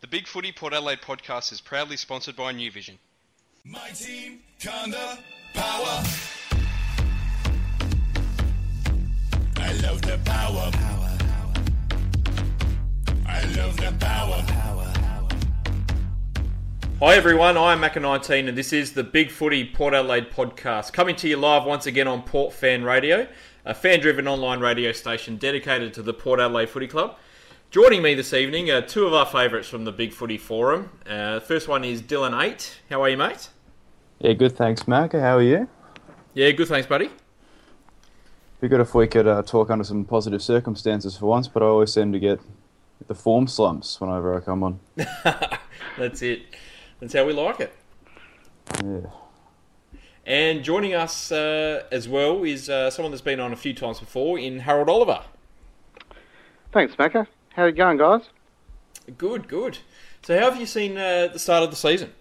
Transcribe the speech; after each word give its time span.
The 0.00 0.06
Big 0.06 0.26
Footy 0.26 0.50
Port 0.50 0.72
Adelaide 0.72 1.02
podcast 1.02 1.52
is 1.52 1.60
proudly 1.60 1.98
sponsored 1.98 2.34
by 2.34 2.52
New 2.52 2.70
Vision. 2.70 2.98
My 3.66 3.90
team, 3.90 4.38
Conda, 4.58 5.18
power. 5.52 6.02
I 9.58 9.72
love 9.82 10.00
the 10.00 10.18
power. 10.24 10.70
power. 10.72 11.18
I 13.26 13.44
love 13.58 13.76
the 13.76 13.94
power. 14.00 14.42
Hi 17.00 17.14
everyone, 17.14 17.58
I'm 17.58 17.82
Macca19 17.82 18.48
and 18.48 18.56
this 18.56 18.72
is 18.72 18.94
the 18.94 19.04
Big 19.04 19.30
Footy 19.30 19.66
Port 19.66 19.92
Adelaide 19.92 20.30
podcast, 20.30 20.94
coming 20.94 21.14
to 21.16 21.28
you 21.28 21.36
live 21.36 21.64
once 21.66 21.84
again 21.84 22.08
on 22.08 22.22
Port 22.22 22.54
Fan 22.54 22.84
Radio, 22.84 23.28
a 23.66 23.74
fan-driven 23.74 24.26
online 24.26 24.60
radio 24.60 24.92
station 24.92 25.36
dedicated 25.36 25.92
to 25.92 26.02
the 26.02 26.14
Port 26.14 26.40
Adelaide 26.40 26.70
Footy 26.70 26.86
Club. 26.86 27.18
Joining 27.70 28.02
me 28.02 28.14
this 28.14 28.32
evening 28.32 28.68
are 28.72 28.82
two 28.82 29.06
of 29.06 29.14
our 29.14 29.24
favourites 29.24 29.68
from 29.68 29.84
the 29.84 29.92
Big 29.92 30.12
Footy 30.12 30.38
Forum. 30.38 30.90
Uh, 31.06 31.38
first 31.38 31.68
one 31.68 31.84
is 31.84 32.02
Dylan 32.02 32.42
Eight. 32.42 32.80
How 32.90 33.00
are 33.00 33.08
you, 33.08 33.16
mate? 33.16 33.48
Yeah, 34.18 34.32
good. 34.32 34.56
Thanks, 34.56 34.88
Mac. 34.88 35.12
How 35.12 35.36
are 35.36 35.42
you? 35.42 35.68
Yeah, 36.34 36.50
good. 36.50 36.66
Thanks, 36.66 36.88
buddy. 36.88 37.10
Be 38.60 38.66
good 38.66 38.80
if 38.80 38.92
we 38.92 39.06
could 39.06 39.28
uh, 39.28 39.42
talk 39.42 39.70
under 39.70 39.84
some 39.84 40.04
positive 40.04 40.42
circumstances 40.42 41.16
for 41.16 41.26
once, 41.26 41.46
but 41.46 41.62
I 41.62 41.66
always 41.66 41.92
seem 41.92 42.10
to 42.10 42.18
get 42.18 42.40
the 43.06 43.14
form 43.14 43.46
slumps 43.46 44.00
whenever 44.00 44.36
I 44.36 44.40
come 44.40 44.64
on. 44.64 44.80
That's 45.96 46.22
it. 46.22 46.42
That's 46.98 47.14
how 47.14 47.24
we 47.24 47.32
like 47.32 47.60
it. 47.60 47.72
Yeah. 48.82 49.10
And 50.26 50.64
joining 50.64 50.94
us 50.94 51.30
uh, 51.30 51.84
as 51.92 52.08
well 52.08 52.42
is 52.42 52.68
uh, 52.68 52.90
someone 52.90 53.12
that's 53.12 53.22
been 53.22 53.38
on 53.38 53.52
a 53.52 53.56
few 53.56 53.74
times 53.74 54.00
before 54.00 54.40
in 54.40 54.58
Harold 54.58 54.88
Oliver. 54.88 55.22
Thanks, 56.72 56.96
Macca. 56.96 57.28
How 57.54 57.64
you 57.64 57.72
going, 57.72 57.98
guys? 57.98 58.22
Good, 59.18 59.48
good. 59.48 59.78
So, 60.22 60.38
how 60.38 60.50
have 60.50 60.60
you 60.60 60.66
seen 60.66 60.96
uh, 60.96 61.28
the 61.32 61.38
start 61.38 61.64
of 61.64 61.70
the 61.70 61.76
season? 61.76 62.12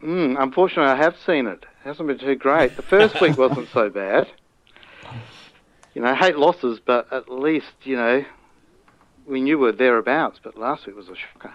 Mm, 0.00 0.40
unfortunately, 0.40 0.92
I 0.92 0.96
have 0.96 1.16
seen 1.26 1.46
it. 1.46 1.64
it. 1.64 1.66
Hasn't 1.84 2.06
been 2.06 2.18
too 2.18 2.36
great. 2.36 2.76
The 2.76 2.82
first 2.82 3.20
week 3.20 3.36
wasn't 3.36 3.68
so 3.72 3.90
bad. 3.90 4.28
You 5.94 6.02
know, 6.02 6.08
I 6.08 6.14
hate 6.14 6.36
losses, 6.36 6.78
but 6.78 7.12
at 7.12 7.28
least 7.28 7.72
you 7.82 7.96
know 7.96 8.24
we 9.26 9.40
knew 9.40 9.58
we 9.58 9.66
were 9.66 9.72
thereabouts. 9.72 10.38
But 10.42 10.56
last 10.56 10.86
week 10.86 10.94
was 10.94 11.08
a 11.08 11.16
shocker. 11.16 11.54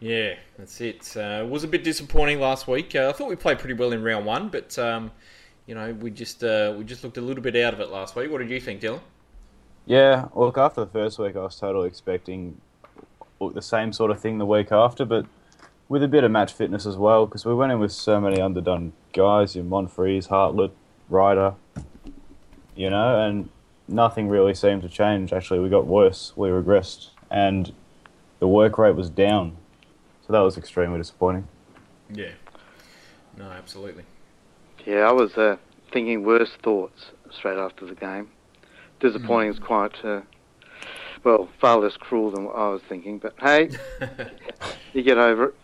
Yeah, 0.00 0.34
that's 0.58 0.80
it. 0.80 1.16
Uh, 1.16 1.44
it 1.44 1.48
was 1.48 1.64
a 1.64 1.68
bit 1.68 1.82
disappointing 1.82 2.40
last 2.40 2.68
week. 2.68 2.94
Uh, 2.94 3.08
I 3.08 3.12
thought 3.12 3.28
we 3.28 3.36
played 3.36 3.58
pretty 3.58 3.74
well 3.74 3.92
in 3.92 4.02
round 4.02 4.26
one, 4.26 4.48
but 4.48 4.78
um, 4.78 5.12
you 5.66 5.74
know, 5.74 5.92
we 5.94 6.10
just 6.10 6.42
uh, 6.42 6.74
we 6.76 6.84
just 6.84 7.04
looked 7.04 7.16
a 7.16 7.20
little 7.20 7.42
bit 7.42 7.56
out 7.56 7.74
of 7.74 7.80
it 7.80 7.90
last 7.90 8.16
week. 8.16 8.30
What 8.30 8.38
did 8.38 8.50
you 8.50 8.60
think, 8.60 8.80
Dylan? 8.80 9.00
Yeah, 9.86 10.28
look, 10.34 10.58
after 10.58 10.84
the 10.84 10.90
first 10.90 11.18
week, 11.18 11.34
I 11.36 11.40
was 11.40 11.56
totally 11.56 11.88
expecting 11.88 12.60
the 13.40 13.62
same 13.62 13.92
sort 13.92 14.12
of 14.12 14.20
thing 14.20 14.38
the 14.38 14.46
week 14.46 14.70
after, 14.70 15.04
but 15.04 15.26
with 15.88 16.02
a 16.02 16.08
bit 16.08 16.22
of 16.22 16.30
match 16.30 16.52
fitness 16.52 16.86
as 16.86 16.96
well, 16.96 17.26
because 17.26 17.44
we 17.44 17.54
went 17.54 17.72
in 17.72 17.80
with 17.80 17.90
so 17.90 18.20
many 18.20 18.40
underdone 18.40 18.92
guys, 19.12 19.56
in 19.56 19.68
Monfries, 19.68 20.28
Hartlett, 20.28 20.72
Ryder, 21.08 21.54
you 22.76 22.88
know, 22.88 23.20
and 23.20 23.50
nothing 23.88 24.28
really 24.28 24.54
seemed 24.54 24.82
to 24.82 24.88
change. 24.88 25.32
Actually, 25.32 25.58
we 25.58 25.68
got 25.68 25.86
worse. 25.86 26.32
We 26.36 26.48
regressed, 26.48 27.08
and 27.30 27.72
the 28.38 28.46
work 28.46 28.78
rate 28.78 28.94
was 28.94 29.10
down. 29.10 29.56
So 30.26 30.32
that 30.32 30.40
was 30.40 30.56
extremely 30.56 30.98
disappointing. 30.98 31.48
Yeah. 32.08 32.30
No, 33.36 33.50
absolutely. 33.50 34.04
Yeah, 34.86 35.08
I 35.08 35.12
was 35.12 35.36
uh, 35.36 35.56
thinking 35.92 36.24
worse 36.24 36.50
thoughts 36.62 37.10
straight 37.30 37.58
after 37.58 37.86
the 37.86 37.94
game. 37.94 38.28
Disappointing 39.00 39.50
mm. 39.50 39.54
is 39.54 39.58
quite, 39.58 40.04
uh, 40.04 40.22
well, 41.24 41.48
far 41.60 41.78
less 41.78 41.96
cruel 41.96 42.30
than 42.30 42.44
what 42.44 42.56
I 42.56 42.68
was 42.68 42.82
thinking. 42.88 43.18
But 43.18 43.34
hey, 43.40 43.70
you 44.92 45.02
get 45.02 45.18
over 45.18 45.46
it. 45.46 45.54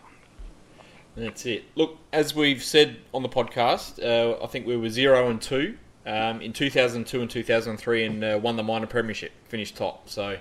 That's 1.15 1.45
it. 1.45 1.65
Look, 1.75 1.97
as 2.13 2.33
we've 2.33 2.63
said 2.63 2.97
on 3.13 3.23
the 3.23 3.29
podcast, 3.29 4.01
uh, 4.01 4.41
I 4.41 4.47
think 4.47 4.65
we 4.65 4.77
were 4.77 4.89
zero 4.89 5.29
and 5.29 5.41
two 5.41 5.77
um, 6.05 6.41
in 6.41 6.53
2002 6.53 7.21
and 7.21 7.29
2003, 7.29 8.03
and 8.05 8.23
uh, 8.23 8.39
won 8.41 8.55
the 8.55 8.63
minor 8.63 8.87
premiership, 8.87 9.31
finished 9.47 9.75
top. 9.75 10.09
So 10.09 10.37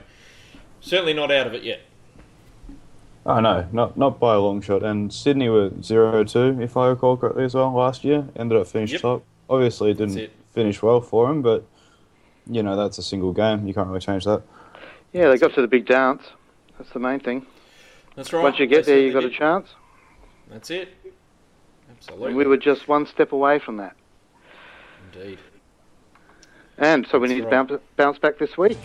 certainly 0.80 1.14
not 1.14 1.32
out 1.32 1.46
of 1.46 1.54
it 1.54 1.64
yet. 1.64 1.80
Oh 3.28 3.40
no, 3.40 3.68
not 3.72 3.98
not 3.98 4.18
by 4.18 4.34
a 4.34 4.40
long 4.40 4.62
shot. 4.62 4.82
And 4.82 5.12
Sydney 5.12 5.50
were 5.50 5.68
0-2, 5.68 6.62
if 6.62 6.78
I 6.78 6.88
recall 6.88 7.18
correctly, 7.18 7.44
as 7.44 7.54
well 7.54 7.70
last 7.74 8.02
year. 8.02 8.26
Ended 8.34 8.58
up 8.58 8.66
finishing 8.66 8.94
yep. 8.94 9.02
top. 9.02 9.22
Obviously, 9.50 9.90
it 9.90 9.98
didn't 9.98 10.16
it. 10.16 10.32
finish 10.52 10.80
well 10.80 11.02
for 11.02 11.28
them, 11.28 11.42
but 11.42 11.66
you 12.46 12.62
know 12.62 12.74
that's 12.74 12.96
a 12.96 13.02
single 13.02 13.34
game. 13.34 13.66
You 13.66 13.74
can't 13.74 13.86
really 13.86 14.00
change 14.00 14.24
that. 14.24 14.42
Yeah, 15.12 15.28
they 15.28 15.36
got 15.36 15.52
to 15.54 15.60
the 15.60 15.68
big 15.68 15.84
dance. 15.84 16.22
That's 16.78 16.90
the 16.90 17.00
main 17.00 17.20
thing. 17.20 17.46
That's 18.16 18.32
right. 18.32 18.42
Once 18.42 18.58
you 18.58 18.66
get 18.66 18.86
there, 18.86 18.98
you 18.98 19.12
got 19.12 19.20
did. 19.20 19.32
a 19.32 19.34
chance. 19.34 19.68
That's 20.48 20.70
it. 20.70 20.88
Absolutely. 21.90 22.28
And 22.28 22.36
we 22.36 22.46
were 22.46 22.56
just 22.56 22.88
one 22.88 23.06
step 23.06 23.32
away 23.32 23.58
from 23.58 23.76
that. 23.76 23.94
Indeed. 25.12 25.38
And 26.78 27.06
so 27.10 27.18
we 27.18 27.28
need 27.28 27.44
right. 27.44 27.66
to 27.68 27.76
bounce, 27.76 27.82
bounce 27.96 28.18
back 28.18 28.38
this 28.38 28.56
week. 28.56 28.78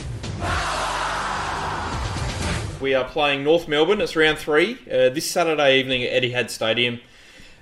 We 2.84 2.96
are 2.96 3.06
playing 3.06 3.46
North 3.46 3.70
Melbourne. 3.70 4.02
It's 4.02 4.14
round 4.14 4.38
three 4.38 4.74
uh, 4.92 5.08
this 5.08 5.32
Saturday 5.32 5.80
evening 5.80 6.04
at 6.04 6.22
Etihad 6.22 6.50
Stadium. 6.50 7.00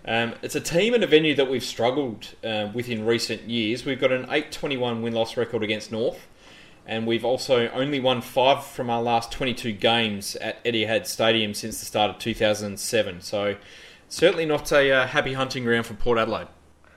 Um, 0.04 0.34
it's 0.42 0.56
a 0.56 0.60
team 0.60 0.96
and 0.96 1.04
a 1.04 1.08
venue 1.08 1.36
that 1.36 1.48
we've 1.48 1.64
struggled 1.64 2.30
uh, 2.44 2.70
with 2.74 2.90
in 2.90 3.06
recent 3.06 3.44
years. 3.44 3.86
We've 3.86 4.02
got 4.02 4.12
an 4.12 4.26
8-21 4.26 5.04
win-loss 5.04 5.38
record 5.38 5.62
against 5.62 5.92
North, 5.92 6.28
and 6.88 7.06
we've 7.06 7.24
also 7.24 7.70
only 7.70 8.00
won 8.00 8.22
five 8.22 8.66
from 8.66 8.90
our 8.90 9.00
last 9.00 9.32
22 9.32 9.74
games 9.74 10.38
at 10.38 10.64
Etihad 10.66 11.06
Stadium 11.06 11.54
since 11.54 11.80
the 11.80 11.86
start 11.86 12.10
of 12.10 12.18
2007. 12.18 13.22
So 13.22 13.58
certainly 14.10 14.48
not 14.48 14.72
a 14.72 14.92
uh, 14.92 15.06
happy 15.06 15.34
hunting 15.34 15.66
ground 15.66 15.86
for 15.86 15.94
Port 15.94 16.18
Adelaide. 16.18 16.48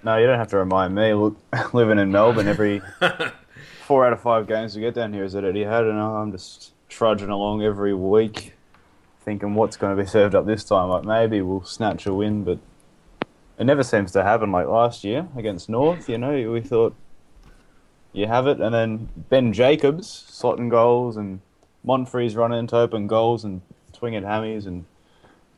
No, 0.03 0.17
you 0.17 0.25
don't 0.27 0.39
have 0.39 0.49
to 0.49 0.57
remind 0.57 0.95
me. 0.95 1.13
Look, 1.13 1.37
living 1.75 1.99
in 1.99 2.11
Melbourne, 2.11 2.49
every 2.49 2.81
four 3.83 4.07
out 4.07 4.15
of 4.15 4.23
five 4.23 4.47
games 4.47 4.75
we 4.75 4.81
get 4.81 4.95
down 4.95 5.13
here 5.13 5.25
is 5.25 5.35
at 5.35 5.45
Etihad, 5.45 5.91
and 5.91 6.01
I'm 6.01 6.33
just 6.33 6.74
trudging 6.95 7.29
along 7.29 7.63
every 7.63 7.93
week, 7.93 8.55
thinking 9.23 9.55
what's 9.55 9.77
going 9.77 9.97
to 9.97 10.03
be 10.03 10.09
served 10.09 10.35
up 10.35 10.47
this 10.47 10.65
time. 10.65 10.89
Like 10.89 11.05
maybe 11.05 11.43
we'll 11.43 11.65
snatch 11.65 12.07
a 12.07 12.15
win, 12.15 12.45
but 12.45 12.59
it 13.59 13.65
never 13.65 13.83
seems 13.83 14.13
to 14.13 14.23
happen. 14.23 14.53
Like 14.53 14.69
last 14.69 15.03
year 15.03 15.27
against 15.37 15.69
North, 15.69 16.09
you 16.09 16.19
know, 16.19 16.51
we 16.53 16.61
thought 16.61 16.95
you 18.13 18.27
have 18.29 18.47
it, 18.47 18.61
and 18.61 18.73
then 18.73 19.09
Ben 19.29 19.53
Jacobs 19.53 20.25
slotting 20.31 20.71
goals 20.71 21.17
and 21.17 21.41
Monfries 21.85 22.37
running 22.37 22.61
into 22.61 22.77
open 22.77 23.09
goals 23.09 23.45
and 23.45 23.61
swinging 23.93 24.23
hammies, 24.23 24.67
and 24.67 24.85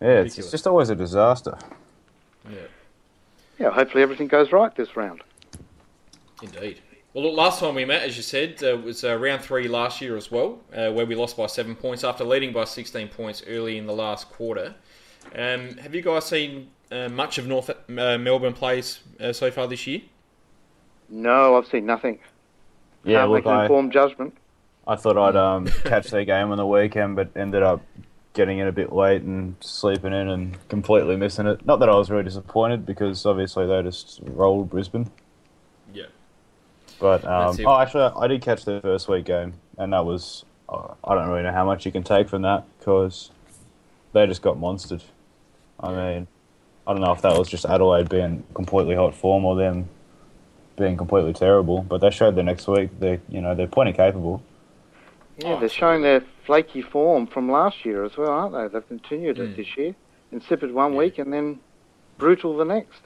yeah, 0.01 0.21
it's, 0.21 0.39
it's 0.39 0.51
just 0.51 0.67
always 0.67 0.89
a 0.89 0.97
disaster. 0.97 1.59
Yeah. 2.51 2.59
Yeah. 3.59 3.71
Hopefully 3.71 4.03
everything 4.03 4.29
goes 4.29 4.53
right 4.53 4.75
this 4.75 4.97
round. 4.97 5.23
Indeed. 6.43 6.81
Well, 7.17 7.25
look, 7.25 7.35
last 7.35 7.61
time 7.61 7.75
we 7.75 7.87
met, 7.87 8.03
as 8.03 8.15
you 8.19 8.23
said, 8.23 8.63
uh, 8.63 8.77
was 8.77 9.03
uh, 9.03 9.17
round 9.17 9.41
three 9.41 9.69
last 9.69 10.03
year 10.03 10.19
as 10.19 10.31
well, 10.31 10.59
uh, 10.75 10.93
where 10.93 11.07
we 11.07 11.15
lost 11.15 11.35
by 11.35 11.47
seven 11.47 11.75
points 11.75 12.05
after 12.05 12.25
leading 12.25 12.53
by 12.53 12.65
16 12.65 13.09
points 13.09 13.43
early 13.47 13.79
in 13.79 13.87
the 13.87 13.95
last 13.95 14.29
quarter. 14.29 14.75
Um, 15.35 15.79
have 15.79 15.95
you 15.95 16.03
guys 16.03 16.27
seen 16.27 16.69
uh, 16.93 17.09
much 17.09 17.39
of 17.39 17.47
North 17.47 17.71
uh, 17.71 17.75
Melbourne 17.89 18.53
plays 18.53 19.01
uh, 19.19 19.33
so 19.33 19.51
far 19.51 19.67
this 19.67 19.87
year? 19.87 20.03
No, 21.09 21.57
I've 21.57 21.67
seen 21.69 21.87
nothing. 21.87 22.19
Yeah, 23.03 23.21
Can't 23.21 23.31
look, 23.31 23.47
make 23.47 23.51
an 23.51 23.61
informed 23.63 23.93
judgment. 23.93 24.37
I 24.87 24.97
thought 24.97 25.17
I'd 25.17 25.37
um, 25.37 25.69
catch 25.85 26.11
their 26.11 26.27
game 26.27 26.51
on 26.51 26.59
the 26.59 26.67
weekend, 26.67 27.17
but 27.17 27.31
ended 27.35 27.63
up 27.63 27.81
getting 28.35 28.59
in 28.59 28.67
a 28.67 28.73
bit 28.73 28.93
late 28.93 29.23
and 29.23 29.57
sleeping 29.61 30.13
in 30.13 30.29
and 30.29 30.69
completely 30.69 31.17
missing 31.17 31.47
it. 31.47 31.65
Not 31.65 31.81
that 31.81 31.89
I 31.89 31.95
was 31.95 32.11
really 32.11 32.25
disappointed 32.25 32.85
because 32.85 33.25
obviously 33.25 33.67
they 33.67 33.83
just 33.83 34.21
rolled 34.23 34.69
Brisbane. 34.69 35.11
But 36.99 37.25
um, 37.25 37.57
oh, 37.65 37.79
actually, 37.79 38.11
I 38.17 38.27
did 38.27 38.43
catch 38.43 38.65
the 38.65 38.81
first 38.81 39.09
week 39.09 39.27
game, 39.27 39.55
and 39.79 39.93
that 39.93 40.05
was 40.05 40.45
I 40.69 41.15
don't 41.15 41.29
really 41.29 41.43
know 41.43 41.53
how 41.53 41.65
much 41.65 41.87
you 41.87 41.93
can 41.93 42.03
take 42.03 42.29
from 42.29 42.43
that 42.43 42.65
because 42.79 43.31
they 44.13 44.27
just 44.27 44.43
got 44.43 44.57
monstered. 44.57 45.03
I 45.79 45.91
mean, 45.91 46.27
I 46.87 46.93
don't 46.93 47.03
know 47.03 47.13
if 47.13 47.23
that 47.23 47.39
was 47.39 47.49
just 47.49 47.65
Adelaide 47.65 48.09
being 48.09 48.45
completely 48.55 48.95
hot 48.95 49.15
form 49.15 49.45
or 49.45 49.57
them 49.57 49.89
being 50.77 50.97
completely 50.97 51.33
terrible, 51.33 51.83
but 51.83 52.01
they 52.01 52.11
showed 52.11 52.35
the 52.35 52.43
next 52.43 52.67
week 52.67 52.91
they 52.99 53.21
you 53.29 53.41
know 53.41 53.55
they're 53.55 53.67
plenty 53.67 53.93
capable. 53.93 54.43
Yeah, 55.39 55.59
they're 55.61 55.69
showing 55.69 56.03
their 56.03 56.23
flaky 56.47 56.81
form 56.83 57.27
from 57.27 57.51
last 57.51 57.85
year 57.85 58.05
as 58.05 58.17
well, 58.17 58.31
aren't 58.31 58.55
they? 58.55 58.79
They've 58.79 58.89
continued 58.89 59.37
mm. 59.37 59.51
it 59.51 59.57
this 59.57 59.77
year. 59.77 59.95
Insipid 60.33 60.73
one 60.73 60.93
yeah. 60.93 60.99
week 60.99 61.19
and 61.19 61.33
then 61.33 61.61
brutal 62.19 62.57
the 62.57 62.65
next. 62.65 63.03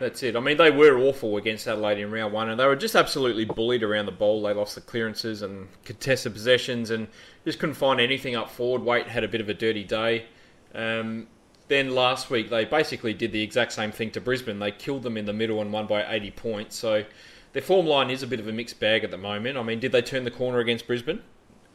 That's 0.00 0.22
it. 0.22 0.36
I 0.36 0.40
mean, 0.40 0.56
they 0.56 0.70
were 0.70 0.98
awful 0.98 1.36
against 1.36 1.66
Adelaide 1.68 1.98
in 1.98 2.10
round 2.10 2.32
one, 2.32 2.50
and 2.50 2.58
they 2.58 2.66
were 2.66 2.76
just 2.76 2.94
absolutely 2.94 3.44
bullied 3.44 3.82
around 3.82 4.06
the 4.06 4.12
ball. 4.12 4.42
They 4.42 4.52
lost 4.52 4.74
the 4.74 4.80
clearances 4.80 5.42
and 5.42 5.68
contested 5.84 6.32
possessions, 6.32 6.90
and 6.90 7.08
just 7.44 7.58
couldn't 7.58 7.76
find 7.76 8.00
anything 8.00 8.34
up 8.34 8.50
forward. 8.50 8.82
Waite 8.82 9.08
had 9.08 9.24
a 9.24 9.28
bit 9.28 9.40
of 9.40 9.48
a 9.48 9.54
dirty 9.54 9.84
day. 9.84 10.26
Um, 10.74 11.28
then 11.68 11.94
last 11.94 12.28
week, 12.30 12.50
they 12.50 12.64
basically 12.64 13.14
did 13.14 13.32
the 13.32 13.42
exact 13.42 13.72
same 13.72 13.92
thing 13.92 14.10
to 14.12 14.20
Brisbane. 14.20 14.58
They 14.58 14.72
killed 14.72 15.02
them 15.02 15.16
in 15.16 15.24
the 15.24 15.32
middle 15.32 15.60
and 15.60 15.72
won 15.72 15.86
by 15.86 16.04
80 16.06 16.30
points. 16.32 16.76
So 16.76 17.04
their 17.52 17.62
form 17.62 17.86
line 17.86 18.10
is 18.10 18.22
a 18.22 18.26
bit 18.26 18.40
of 18.40 18.48
a 18.48 18.52
mixed 18.52 18.80
bag 18.80 19.04
at 19.04 19.10
the 19.10 19.16
moment. 19.16 19.56
I 19.56 19.62
mean, 19.62 19.80
did 19.80 19.92
they 19.92 20.02
turn 20.02 20.24
the 20.24 20.30
corner 20.30 20.58
against 20.58 20.86
Brisbane? 20.86 21.22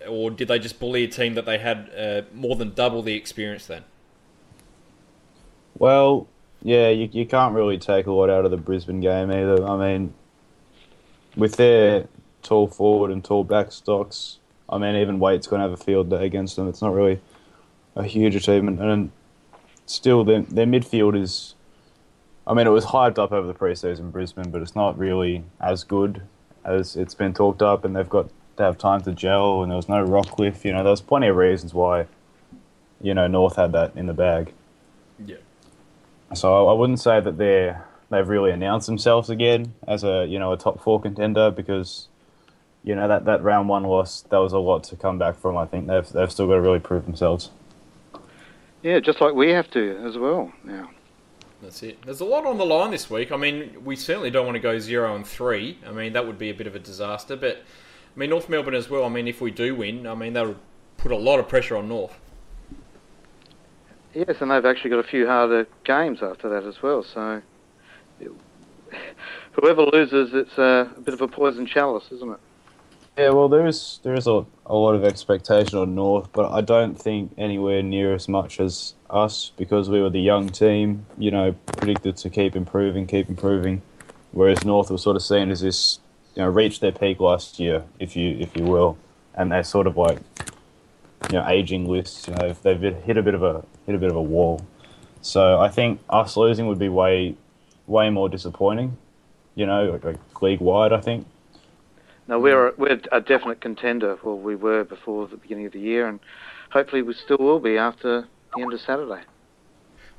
or 0.08 0.32
did 0.32 0.48
they 0.48 0.60
just 0.60 0.80
bully 0.80 1.04
a 1.04 1.08
team 1.08 1.34
that 1.34 1.46
they 1.46 1.58
had 1.58 1.92
uh, 1.98 2.22
more 2.34 2.56
than 2.56 2.74
double 2.74 3.02
the 3.02 3.14
experience 3.14 3.66
then? 3.66 3.84
Well, 5.78 6.28
yeah, 6.62 6.90
you, 6.90 7.10
you 7.12 7.26
can't 7.26 7.56
really 7.56 7.78
take 7.78 8.06
a 8.08 8.12
lot 8.12 8.30
out 8.30 8.46
of 8.46 8.52
the 8.52 8.58
Brisbane 8.58 9.00
game 9.00 9.32
either. 9.32 9.66
I 9.66 9.78
mean, 9.78 10.14
with 11.36 11.56
their 11.56 12.08
tall 12.42 12.68
forward 12.68 13.12
and 13.12 13.24
tall 13.24 13.44
back 13.44 13.72
stocks, 13.72 14.40
I 14.68 14.78
mean, 14.78 14.96
even 14.96 15.20
Waite's 15.20 15.48
going 15.48 15.62
to 15.62 15.70
have 15.70 15.80
a 15.80 15.84
field 15.84 16.10
day 16.10 16.26
against 16.26 16.56
them. 16.56 16.68
It's 16.68 16.82
not 16.82 16.94
really 16.94 17.22
a 17.96 18.04
huge 18.04 18.36
achievement. 18.36 18.80
And 18.82 19.12
still, 19.86 20.24
their, 20.24 20.42
their 20.42 20.66
midfield 20.66 21.20
is. 21.20 21.56
I 22.46 22.54
mean, 22.54 22.66
it 22.66 22.72
was 22.72 22.86
hyped 22.86 23.20
up 23.20 23.32
over 23.32 23.46
the 23.46 23.54
preseason 23.54 24.12
Brisbane, 24.12 24.50
but 24.50 24.62
it's 24.62 24.76
not 24.76 24.98
really 24.98 25.44
as 25.62 25.84
good 25.84 26.24
as 26.66 26.96
it's 26.96 27.14
been 27.14 27.34
talked 27.34 27.62
up. 27.62 27.86
And 27.86 27.96
they've 27.96 28.10
got 28.10 28.30
to 28.58 28.64
have 28.64 28.78
time 28.78 29.02
to 29.02 29.12
gel, 29.12 29.62
and 29.62 29.72
there 29.72 29.78
was 29.78 29.88
no 29.88 30.06
Rockliff. 30.06 30.66
You 30.66 30.74
know, 30.74 30.84
there 30.84 30.92
was 30.92 31.02
plenty 31.02 31.28
of 31.28 31.36
reasons 31.36 31.74
why, 31.74 32.08
you 33.02 33.14
know, 33.14 33.28
North 33.28 33.56
had 33.56 33.72
that 33.74 33.96
in 33.96 34.08
the 34.08 34.14
bag. 34.14 34.52
Yeah. 35.24 35.38
So 36.34 36.68
I 36.68 36.74
wouldn't 36.74 37.00
say 37.00 37.20
that 37.20 37.38
they're 37.38 37.86
they've 38.10 38.28
really 38.28 38.52
announced 38.52 38.88
themselves 38.88 39.30
again 39.30 39.74
as 39.88 40.04
a 40.04 40.26
you 40.26 40.40
know 40.40 40.54
a 40.54 40.58
top 40.58 40.82
four 40.82 41.02
contender 41.02 41.52
because 41.52 42.08
you 42.84 42.96
know 42.96 43.08
that, 43.08 43.26
that 43.26 43.44
round 43.44 43.70
one 43.70 43.84
loss 43.84 44.22
that 44.30 44.38
was 44.38 44.54
a 44.54 44.60
lot 44.60 44.84
to 44.86 44.96
come 44.96 45.18
back 45.18 45.38
from. 45.38 45.58
I 45.58 45.66
think 45.66 45.88
they've 45.88 46.08
they've 46.10 46.32
still 46.32 46.48
got 46.48 46.56
to 46.56 46.62
really 46.62 46.80
prove 46.80 47.06
themselves. 47.06 47.52
Yeah, 48.82 49.00
just 49.00 49.20
like 49.20 49.34
we 49.34 49.52
have 49.52 49.70
to 49.72 49.98
as 50.06 50.18
well 50.18 50.52
now. 50.64 50.90
That's 51.62 51.84
it. 51.84 52.02
There's 52.06 52.22
a 52.22 52.26
lot 52.26 52.46
on 52.46 52.58
the 52.58 52.66
line 52.66 52.92
this 52.92 53.10
week. 53.10 53.34
I 53.34 53.36
mean, 53.36 53.84
we 53.84 53.98
certainly 53.98 54.30
don't 54.30 54.46
want 54.46 54.56
to 54.56 54.62
go 54.62 54.80
zero 54.80 55.14
and 55.14 55.28
three. 55.28 55.78
I 55.86 55.92
mean, 55.92 56.14
that 56.14 56.26
would 56.26 56.38
be 56.38 56.50
a 56.50 56.54
bit 56.54 56.68
of 56.68 56.76
a 56.76 56.80
disaster. 56.80 57.36
But 57.36 57.58
I 57.58 58.20
mean, 58.20 58.30
North 58.30 58.48
Melbourne 58.48 58.76
as 58.76 58.90
well. 58.90 59.04
I 59.04 59.10
mean, 59.10 59.28
if 59.28 59.42
we 59.42 59.52
do 59.52 59.76
win, 59.76 60.08
I 60.08 60.16
mean 60.16 60.34
that 60.34 60.48
would 60.48 60.60
put 60.98 61.12
a 61.12 61.18
lot 61.18 61.40
of 61.40 61.50
pressure 61.50 61.76
on 61.76 61.90
North. 61.90 62.18
Yes, 64.14 64.38
and 64.42 64.50
they've 64.50 64.66
actually 64.66 64.90
got 64.90 65.00
a 65.00 65.08
few 65.08 65.28
harder 65.28 65.68
games 65.84 66.24
after 66.24 66.50
that 66.50 66.64
as 66.64 66.82
well. 66.82 67.04
So 67.04 67.42
whoever 69.52 69.84
loses, 69.84 70.34
it's 70.34 70.58
a, 70.58 70.92
a 70.96 71.02
bit 71.02 71.14
of 71.14 71.22
a 71.22 71.28
poison 71.28 71.66
chalice, 71.66 72.06
isn't 72.12 72.32
it? 72.32 72.40
Yeah, 73.18 73.32
well, 73.32 73.50
there 73.50 73.68
is 73.68 74.00
there 74.04 74.14
is 74.14 74.28
a, 74.28 74.46
a 74.66 74.76
lot 74.76 74.96
of 74.96 75.04
expectation 75.04 75.78
on 75.78 75.94
North, 75.94 76.32
but 76.32 76.50
I 76.52 76.62
don't 76.62 76.96
think 76.96 77.34
anywhere 77.38 77.84
near 77.84 78.14
as 78.16 78.30
much 78.30 78.62
as 78.62 78.94
us 79.10 79.52
because 79.58 79.90
we 79.90 80.02
were 80.02 80.10
the 80.10 80.22
young 80.22 80.48
team. 80.48 81.06
You 81.18 81.32
know, 81.32 81.52
predicted 81.52 82.16
to 82.18 82.30
keep 82.30 82.56
improving, 82.56 83.08
keep 83.08 83.28
improving, 83.28 83.82
whereas 84.32 84.64
North 84.64 84.90
was 84.90 85.04
sort 85.04 85.18
of 85.18 85.22
seen 85.22 85.52
as 85.52 85.60
this, 85.60 86.00
you 86.36 86.44
know, 86.44 86.48
reached 86.48 86.80
their 86.80 86.94
peak 86.94 87.20
last 87.20 87.60
year, 87.60 87.84
if 88.00 88.16
you 88.16 88.38
if 88.40 88.56
you 88.56 88.64
will, 88.64 88.98
and 89.34 89.52
they're 89.52 89.64
sort 89.64 89.86
of 89.86 89.98
like, 89.98 90.20
you 91.32 91.38
know, 91.38 91.48
aging 91.48 91.88
lists. 91.88 92.28
You 92.28 92.36
know, 92.36 92.54
they've 92.64 92.80
hit 92.80 93.18
a 93.18 93.24
bit 93.24 93.34
of 93.34 93.44
a 93.44 93.64
hit 93.86 93.96
a 93.96 93.98
bit 93.98 94.10
of 94.10 94.16
a 94.16 94.22
wall. 94.22 94.66
So 95.22 95.60
I 95.60 95.70
think 95.70 96.00
us 96.10 96.38
losing 96.38 96.68
would 96.68 96.80
be 96.80 96.90
way 96.90 97.36
way 97.88 98.10
more 98.10 98.30
disappointing. 98.30 98.98
You 99.56 99.66
know, 99.66 99.92
like, 99.92 100.04
like 100.04 100.42
league 100.42 100.62
wide, 100.62 100.94
I 100.94 101.02
think. 101.02 101.28
No, 102.28 102.40
we're 102.40 102.74
we're 102.78 103.02
a 103.12 103.22
definite 103.22 103.60
contender. 103.60 104.18
Well, 104.24 104.38
we 104.38 104.56
were 104.56 104.84
before 104.84 105.28
the 105.28 105.38
beginning 105.38 105.66
of 105.66 105.74
the 105.74 105.80
year, 105.80 106.08
and 106.08 106.20
hopefully 106.70 107.02
we 107.02 107.14
still 107.14 107.38
will 107.40 107.60
be 107.60 107.78
after 107.78 108.28
the 108.56 108.62
end 108.62 108.72
of 108.72 108.80
Saturday. 108.80 109.22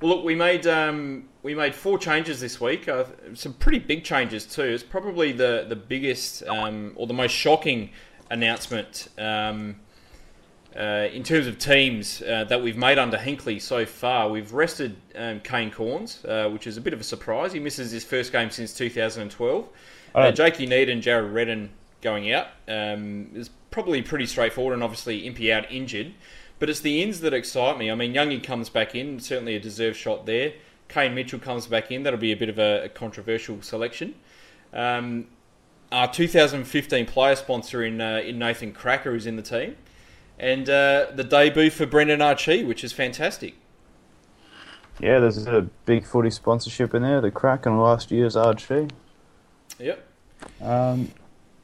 Well, 0.00 0.16
look, 0.16 0.24
we 0.24 0.34
made 0.34 0.66
um, 0.66 1.28
we 1.42 1.54
made 1.54 1.74
four 1.74 1.98
changes 1.98 2.40
this 2.40 2.60
week. 2.60 2.88
Uh, 2.88 3.04
some 3.34 3.52
pretty 3.52 3.78
big 3.78 4.02
changes 4.02 4.44
too. 4.44 4.62
It's 4.62 4.82
probably 4.82 5.32
the 5.32 5.66
the 5.68 5.76
biggest 5.76 6.42
um, 6.48 6.92
or 6.96 7.06
the 7.06 7.14
most 7.14 7.32
shocking 7.32 7.90
announcement 8.30 9.08
um, 9.18 9.76
uh, 10.76 11.08
in 11.12 11.22
terms 11.22 11.46
of 11.46 11.58
teams 11.58 12.22
uh, 12.22 12.44
that 12.44 12.62
we've 12.62 12.76
made 12.76 12.98
under 12.98 13.16
Hinkley 13.16 13.60
so 13.60 13.84
far. 13.84 14.28
We've 14.28 14.52
rested 14.52 14.96
um, 15.16 15.40
Kane 15.40 15.70
Cornes, 15.70 16.24
uh, 16.24 16.48
which 16.50 16.66
is 16.66 16.76
a 16.76 16.80
bit 16.80 16.92
of 16.92 17.00
a 17.00 17.04
surprise. 17.04 17.52
He 17.52 17.60
misses 17.60 17.90
his 17.90 18.04
first 18.04 18.32
game 18.32 18.50
since 18.50 18.72
2012. 18.74 19.68
Uh, 20.14 20.30
Jakey 20.32 20.66
Neade 20.66 20.90
and 20.90 21.02
Jarrad 21.02 21.32
Redden 21.32 21.70
going 22.02 22.32
out. 22.32 22.48
Um, 22.68 23.30
is 23.34 23.50
probably 23.70 24.02
pretty 24.02 24.26
straightforward, 24.26 24.74
and 24.74 24.82
obviously 24.82 25.26
Impey 25.26 25.52
out 25.52 25.70
injured. 25.70 26.14
But 26.58 26.68
it's 26.68 26.80
the 26.80 27.02
ins 27.02 27.20
that 27.20 27.32
excite 27.32 27.78
me. 27.78 27.90
I 27.90 27.94
mean, 27.94 28.12
Youngie 28.12 28.42
comes 28.42 28.68
back 28.68 28.94
in, 28.94 29.18
certainly 29.18 29.56
a 29.56 29.60
deserved 29.60 29.96
shot 29.96 30.26
there. 30.26 30.52
Kane 30.88 31.14
Mitchell 31.14 31.38
comes 31.38 31.66
back 31.66 31.90
in. 31.90 32.02
That'll 32.02 32.18
be 32.18 32.32
a 32.32 32.36
bit 32.36 32.48
of 32.48 32.58
a, 32.58 32.84
a 32.84 32.88
controversial 32.88 33.62
selection. 33.62 34.14
Um, 34.72 35.28
our 35.90 36.12
2015 36.12 37.06
player 37.06 37.34
sponsor 37.34 37.82
in 37.82 38.00
uh, 38.00 38.22
in 38.24 38.38
Nathan 38.38 38.72
Krakouer 38.72 39.16
is 39.16 39.26
in 39.26 39.36
the 39.36 39.42
team, 39.42 39.76
and 40.40 40.68
uh, 40.68 41.06
the 41.14 41.22
debut 41.22 41.70
for 41.70 41.86
Brendan 41.86 42.22
Archie, 42.22 42.64
which 42.64 42.82
is 42.82 42.92
fantastic. 42.92 43.54
Yeah, 44.98 45.18
there's 45.18 45.46
a 45.46 45.68
big 45.84 46.06
footy 46.06 46.30
sponsorship 46.30 46.94
in 46.94 47.02
there. 47.02 47.20
The 47.20 47.30
crack 47.30 47.66
in 47.66 47.78
last 47.78 48.10
year's 48.10 48.36
Archie. 48.36 48.88
Yep. 49.78 50.06
Um, 50.60 51.10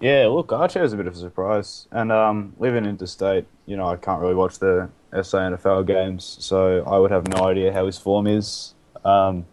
yeah, 0.00 0.26
look, 0.26 0.52
Archie 0.52 0.80
was 0.80 0.92
a 0.92 0.96
bit 0.96 1.06
of 1.06 1.14
a 1.14 1.18
surprise, 1.18 1.88
and 1.90 2.12
um, 2.12 2.52
living 2.58 2.84
interstate, 2.84 3.46
you 3.64 3.76
know, 3.76 3.88
I 3.88 3.96
can't 3.96 4.20
really 4.20 4.34
watch 4.34 4.58
the 4.58 4.90
SA 5.10 5.38
NFL 5.38 5.86
games, 5.86 6.36
so 6.40 6.84
I 6.86 6.98
would 6.98 7.10
have 7.10 7.26
no 7.28 7.46
idea 7.46 7.72
how 7.72 7.86
his 7.86 7.96
form 7.96 8.26
is. 8.26 8.74
Um, 9.04 9.46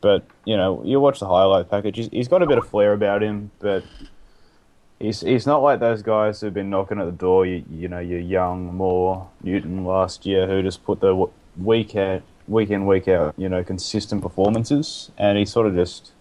but 0.00 0.26
you 0.44 0.56
know, 0.56 0.82
you 0.84 1.00
watch 1.00 1.20
the 1.20 1.26
highlight 1.26 1.70
package. 1.70 1.96
He's, 1.96 2.08
he's 2.08 2.28
got 2.28 2.42
a 2.42 2.46
bit 2.46 2.58
of 2.58 2.68
flair 2.68 2.92
about 2.92 3.22
him, 3.22 3.50
but 3.58 3.84
he's 4.98 5.20
he's 5.20 5.46
not 5.46 5.62
like 5.62 5.80
those 5.80 6.02
guys 6.02 6.40
who've 6.40 6.54
been 6.54 6.70
knocking 6.70 7.00
at 7.00 7.06
the 7.06 7.12
door. 7.12 7.46
You, 7.46 7.64
you 7.70 7.88
know, 7.88 8.00
your 8.00 8.20
young 8.20 8.74
Moore, 8.74 9.28
Newton 9.42 9.84
last 9.84 10.26
year, 10.26 10.46
who 10.46 10.62
just 10.62 10.84
put 10.84 11.00
the 11.00 11.28
week 11.56 11.96
out, 11.96 12.22
week 12.46 12.70
in, 12.70 12.86
week 12.86 13.08
out, 13.08 13.34
you 13.36 13.48
know, 13.48 13.64
consistent 13.64 14.22
performances, 14.22 15.10
and 15.18 15.38
he 15.38 15.44
sort 15.44 15.66
of 15.66 15.74
just 15.74 16.12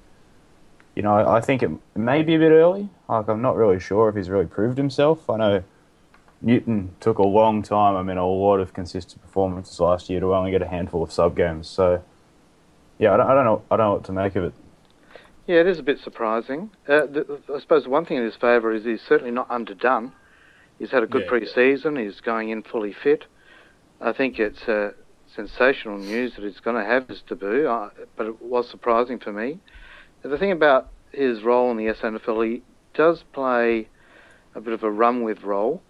you 0.97 1.03
know, 1.03 1.13
I 1.13 1.41
think 1.41 1.62
it 1.62 1.69
may 1.95 2.24
be 2.24 2.33
a 2.33 2.39
bit 2.39 2.50
early. 2.50 2.89
Like, 3.07 3.27
I'm 3.27 3.39
not 3.39 3.56
really 3.56 3.79
sure 3.79 4.09
if 4.09 4.15
he's 4.15 4.31
really 4.31 4.47
proved 4.47 4.80
himself. 4.80 5.30
I 5.30 5.38
know 5.38 5.63
Newton 6.41 6.95
took 7.00 7.19
a 7.19 7.23
long 7.27 7.62
time. 7.62 7.95
I 7.95 8.01
mean, 8.01 8.18
a 8.18 8.25
lot 8.25 8.57
of 8.57 8.73
consistent 8.73 9.21
performances 9.21 9.80
last 9.80 10.09
year 10.09 10.19
to 10.21 10.33
only 10.33 10.50
get 10.50 10.63
a 10.63 10.68
handful 10.68 11.03
of 11.03 11.12
sub 11.12 11.35
games. 11.35 11.68
So, 11.68 12.03
yeah, 12.97 13.13
I 13.13 13.18
don't, 13.18 13.30
I 13.30 13.35
don't 13.35 13.45
know. 13.45 13.62
I 13.69 13.77
don't 13.77 13.85
know 13.85 13.94
what 13.94 14.06
to 14.06 14.12
make 14.12 14.35
of 14.38 14.45
it. 14.45 14.53
Yeah, 15.47 15.61
it 15.61 15.67
is 15.67 15.79
a 15.79 15.83
bit 15.83 15.99
surprising. 15.99 16.71
Uh, 16.88 17.05
the, 17.05 17.39
I 17.55 17.59
suppose 17.59 17.88
one 17.88 18.05
thing 18.05 18.17
in 18.17 18.23
his 18.23 18.35
favour 18.35 18.73
is 18.73 18.83
he's 18.83 19.01
certainly 19.01 19.31
not 19.31 19.49
underdone. 19.49 20.11
He's 20.77 20.91
had 20.91 21.03
a 21.03 21.07
good 21.07 21.23
Yeah. 21.23 21.29
pre-season. 21.29 21.95
He's 21.95 22.19
going 22.19 22.49
in 22.49 22.63
fully 22.63 22.94
fit. 22.94 23.25
I 24.01 24.11
think 24.11 24.39
it's 24.39 24.68
uh, 24.68 24.92
sensational 25.33 25.97
news 25.97 26.35
that 26.35 26.44
he's 26.44 26.59
going 26.59 26.75
to 26.75 26.83
have 26.83 27.07
his 27.07 27.21
debut, 27.21 27.66
uh, 27.66 27.89
but 28.18 28.27
it 28.27 28.42
was 28.42 28.69
surprising 28.69 29.19
for 29.19 29.31
me. 29.31 29.59
The 30.21 30.37
thing 30.37 30.51
about 30.51 30.89
his 31.13 31.42
role 31.44 31.71
in 31.71 31.77
the 31.77 31.92
SANFL, 31.94 32.45
he 32.45 32.61
does 32.94 33.23
play 33.31 33.87
a 34.54 34.61
bit 34.61 34.73
of 34.73 34.83
a 34.83 34.92
run 34.92 35.23
with 35.23 35.44
role, 35.44 35.81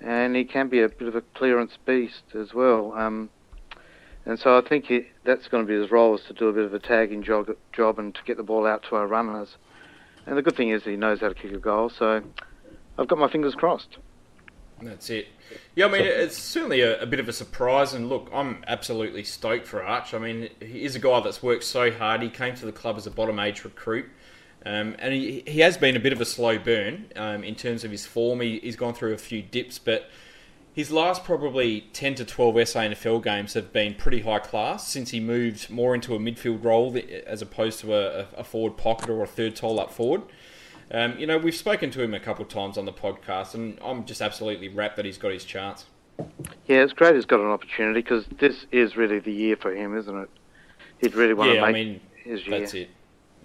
and 0.00 0.34
he 0.34 0.44
can 0.44 0.68
be 0.68 0.80
a 0.80 0.88
bit 0.88 1.06
of 1.06 1.14
a 1.14 1.20
clearance 1.20 1.76
beast 1.84 2.34
as 2.34 2.54
well. 2.54 2.92
Um, 2.94 3.28
and 4.24 4.38
so 4.38 4.56
I 4.56 4.60
think 4.60 4.86
he, 4.86 5.06
that's 5.24 5.48
going 5.48 5.66
to 5.66 5.68
be 5.68 5.78
his 5.78 5.90
role 5.90 6.14
is 6.14 6.24
to 6.24 6.32
do 6.32 6.48
a 6.48 6.52
bit 6.52 6.64
of 6.64 6.74
a 6.74 6.78
tagging 6.78 7.22
job, 7.22 7.50
job 7.72 7.98
and 7.98 8.14
to 8.14 8.20
get 8.24 8.36
the 8.36 8.42
ball 8.42 8.66
out 8.66 8.84
to 8.84 8.96
our 8.96 9.06
runners. 9.06 9.56
And 10.26 10.36
the 10.36 10.42
good 10.42 10.56
thing 10.56 10.70
is 10.70 10.84
he 10.84 10.96
knows 10.96 11.20
how 11.20 11.28
to 11.28 11.34
kick 11.34 11.52
a 11.52 11.58
goal, 11.58 11.90
so 11.90 12.22
I've 12.98 13.08
got 13.08 13.18
my 13.18 13.28
fingers 13.28 13.54
crossed. 13.54 13.98
That's 14.80 15.10
it. 15.10 15.28
Yeah, 15.74 15.86
I 15.86 15.88
mean, 15.90 16.02
it's 16.02 16.36
certainly 16.36 16.80
a, 16.80 17.00
a 17.00 17.06
bit 17.06 17.20
of 17.20 17.28
a 17.28 17.32
surprise. 17.32 17.94
And 17.94 18.08
look, 18.08 18.30
I'm 18.32 18.64
absolutely 18.66 19.24
stoked 19.24 19.66
for 19.66 19.82
Arch. 19.82 20.14
I 20.14 20.18
mean, 20.18 20.48
he 20.60 20.84
is 20.84 20.96
a 20.96 20.98
guy 20.98 21.20
that's 21.20 21.42
worked 21.42 21.64
so 21.64 21.90
hard. 21.90 22.22
He 22.22 22.30
came 22.30 22.54
to 22.56 22.66
the 22.66 22.72
club 22.72 22.96
as 22.96 23.06
a 23.06 23.10
bottom 23.10 23.38
age 23.38 23.64
recruit. 23.64 24.06
Um, 24.64 24.94
and 24.98 25.12
he, 25.12 25.42
he 25.46 25.60
has 25.60 25.76
been 25.76 25.96
a 25.96 26.00
bit 26.00 26.12
of 26.12 26.20
a 26.20 26.24
slow 26.24 26.58
burn 26.58 27.06
um, 27.16 27.42
in 27.42 27.54
terms 27.54 27.84
of 27.84 27.90
his 27.90 28.06
form. 28.06 28.40
He, 28.40 28.60
he's 28.60 28.76
gone 28.76 28.94
through 28.94 29.12
a 29.12 29.18
few 29.18 29.42
dips, 29.42 29.78
but 29.78 30.08
his 30.72 30.90
last 30.90 31.22
probably 31.24 31.82
10 31.92 32.14
to 32.16 32.24
12 32.24 32.54
SANFL 32.54 33.22
games 33.22 33.54
have 33.54 33.72
been 33.72 33.94
pretty 33.94 34.20
high 34.20 34.38
class 34.38 34.88
since 34.88 35.10
he 35.10 35.20
moved 35.20 35.68
more 35.68 35.94
into 35.94 36.14
a 36.14 36.18
midfield 36.18 36.64
role 36.64 36.98
as 37.26 37.42
opposed 37.42 37.80
to 37.80 37.94
a, 37.94 38.26
a 38.36 38.44
forward 38.44 38.78
pocket 38.78 39.10
or 39.10 39.22
a 39.22 39.26
third 39.26 39.54
tall 39.54 39.78
up 39.78 39.92
forward. 39.92 40.22
Um, 40.90 41.18
you 41.18 41.26
know, 41.26 41.38
we've 41.38 41.54
spoken 41.54 41.90
to 41.90 42.02
him 42.02 42.14
a 42.14 42.20
couple 42.20 42.44
of 42.44 42.50
times 42.50 42.78
on 42.78 42.86
the 42.86 42.92
podcast, 42.92 43.54
and 43.54 43.78
I'm 43.82 44.04
just 44.04 44.22
absolutely 44.22 44.68
rapt 44.68 44.96
that 44.96 45.04
he's 45.04 45.18
got 45.18 45.32
his 45.32 45.44
chance. 45.44 45.86
Yeah, 46.66 46.82
it's 46.82 46.92
great 46.92 47.14
he's 47.14 47.24
got 47.24 47.40
an 47.40 47.46
opportunity 47.46 48.00
because 48.00 48.26
this 48.38 48.66
is 48.72 48.96
really 48.96 49.18
the 49.18 49.32
year 49.32 49.56
for 49.56 49.74
him, 49.74 49.96
isn't 49.96 50.16
it? 50.16 50.30
He'd 50.98 51.14
really 51.14 51.34
want 51.34 51.50
yeah, 51.50 51.66
to 51.66 51.66
make 51.66 51.68
I 51.68 51.72
mean, 51.72 52.00
his 52.14 52.46
year. 52.46 52.60
that's 52.60 52.74
it. 52.74 52.90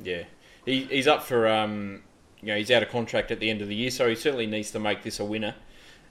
Yeah, 0.03 0.23
he, 0.65 0.83
he's 0.83 1.07
up 1.07 1.23
for 1.23 1.47
um, 1.47 2.03
you 2.41 2.47
know, 2.47 2.57
he's 2.57 2.71
out 2.71 2.83
of 2.83 2.89
contract 2.89 3.31
at 3.31 3.39
the 3.39 3.49
end 3.49 3.61
of 3.61 3.67
the 3.67 3.75
year, 3.75 3.91
so 3.91 4.07
he 4.07 4.15
certainly 4.15 4.47
needs 4.47 4.71
to 4.71 4.79
make 4.79 5.03
this 5.03 5.19
a 5.19 5.25
winner. 5.25 5.55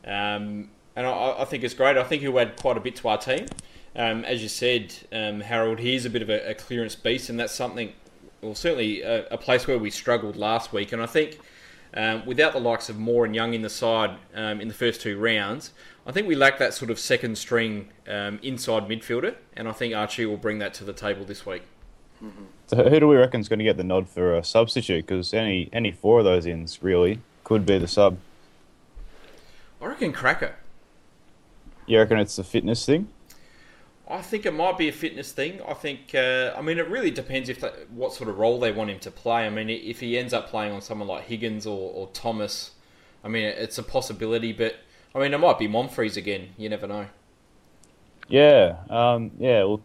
Um, 0.05 0.71
and 0.97 1.07
I, 1.07 1.37
I 1.39 1.45
think 1.45 1.63
it's 1.63 1.75
great. 1.75 1.97
I 1.97 2.03
think 2.03 2.23
he'll 2.23 2.39
add 2.39 2.57
quite 2.57 2.77
a 2.77 2.81
bit 2.81 2.97
to 2.97 3.09
our 3.09 3.19
team. 3.19 3.47
Um, 3.95 4.25
as 4.25 4.43
you 4.43 4.49
said, 4.49 4.95
um, 5.13 5.41
Harold, 5.41 5.79
he 5.79 5.95
is 5.95 6.05
a 6.05 6.11
bit 6.11 6.23
of 6.23 6.29
a, 6.29 6.51
a 6.51 6.55
clearance 6.55 6.95
beast, 6.95 7.31
and 7.31 7.39
that's 7.39 7.55
something, 7.55 7.93
well, 8.43 8.55
certainly 8.55 9.03
a, 9.03 9.27
a 9.29 9.39
place 9.39 9.67
where 9.67 9.79
we 9.79 9.91
struggled 9.91 10.37
last 10.37 10.73
week. 10.73 10.93
And 10.93 11.01
I 11.01 11.07
think 11.07 11.39
um, 11.95 12.27
without 12.27 12.53
the 12.53 12.61
likes 12.61 12.89
of 12.89 12.99
Moore 12.99 13.25
and 13.25 13.35
Young 13.35 13.55
in 13.55 13.63
the 13.63 13.71
side 13.71 14.19
um, 14.35 14.61
in 14.61 14.69
the 14.69 14.75
first 14.75 15.01
two 15.01 15.19
rounds, 15.19 15.73
I 16.07 16.13
think 16.13 16.27
we 16.27 16.35
lack 16.35 16.59
that 16.59 16.75
sort 16.75 16.91
of 16.91 16.99
second 16.99 17.39
string 17.39 17.89
um, 18.07 18.39
inside 18.43 18.85
midfielder, 18.85 19.35
and 19.57 19.69
I 19.69 19.73
think 19.73 19.95
Archie 19.95 20.27
will 20.27 20.37
bring 20.37 20.59
that 20.59 20.75
to 20.75 20.85
the 20.85 20.93
table 20.93 21.25
this 21.25 21.47
week. 21.47 21.63
So 22.69 22.89
who 22.89 23.01
do 23.01 23.09
we 23.09 23.17
reckon 23.17 23.41
is 23.41 23.49
going 23.49 23.59
to 23.59 23.65
get 23.65 23.77
the 23.77 23.85
nod 23.85 24.09
for 24.09 24.35
a 24.35 24.43
substitute? 24.43 25.07
Because 25.07 25.35
any 25.35 25.69
any 25.73 25.93
four 25.93 26.21
of 26.21 26.25
those 26.25 26.47
ins 26.47 26.83
really 26.83 27.21
could 27.45 27.67
be 27.67 27.79
the 27.79 27.87
sub. 27.87 28.19
I 29.81 29.87
reckon 29.87 30.13
Cracker. 30.13 30.57
You 31.87 31.99
reckon 31.99 32.19
it's 32.19 32.39
a 32.39 32.45
fitness 32.45 32.85
thing? 32.85 33.09
I 34.09 34.23
think 34.23 34.47
it 34.47 34.55
might 34.55 34.79
be 34.79 34.89
a 34.89 34.93
fitness 34.93 35.33
thing. 35.33 35.61
I 35.67 35.75
think. 35.75 36.15
Uh, 36.15 36.55
I 36.57 36.63
mean, 36.63 36.79
it 36.79 36.89
really 36.89 37.11
depends 37.11 37.49
if 37.49 37.61
they, 37.61 37.71
what 37.91 38.13
sort 38.13 38.29
of 38.29 38.39
role 38.39 38.61
they 38.61 38.73
want 38.73 38.91
him 38.91 39.01
to 39.01 39.11
play. 39.11 39.47
I 39.47 39.51
mean, 39.51 39.69
if 39.69 40.01
he 40.01 40.17
ends 40.17 40.33
up 40.33 40.49
playing 40.49 40.73
on 40.73 40.81
someone 40.81 41.09
like 41.09 41.25
Higgins 41.25 41.67
or, 41.67 41.93
or 41.93 42.09
Thomas, 42.09 42.73
I 43.25 43.29
mean, 43.29 43.45
it's 43.45 43.79
a 43.79 43.83
possibility. 43.83 44.53
But 44.53 44.77
I 45.15 45.19
mean, 45.19 45.35
it 45.35 45.39
might 45.39 45.59
be 45.59 45.67
Monfries 45.67 46.17
again. 46.17 46.51
You 46.57 46.69
never 46.69 46.87
know. 46.87 47.07
Yeah, 48.29 48.77
um, 48.91 49.33
yeah. 49.39 49.65
Well, 49.65 49.83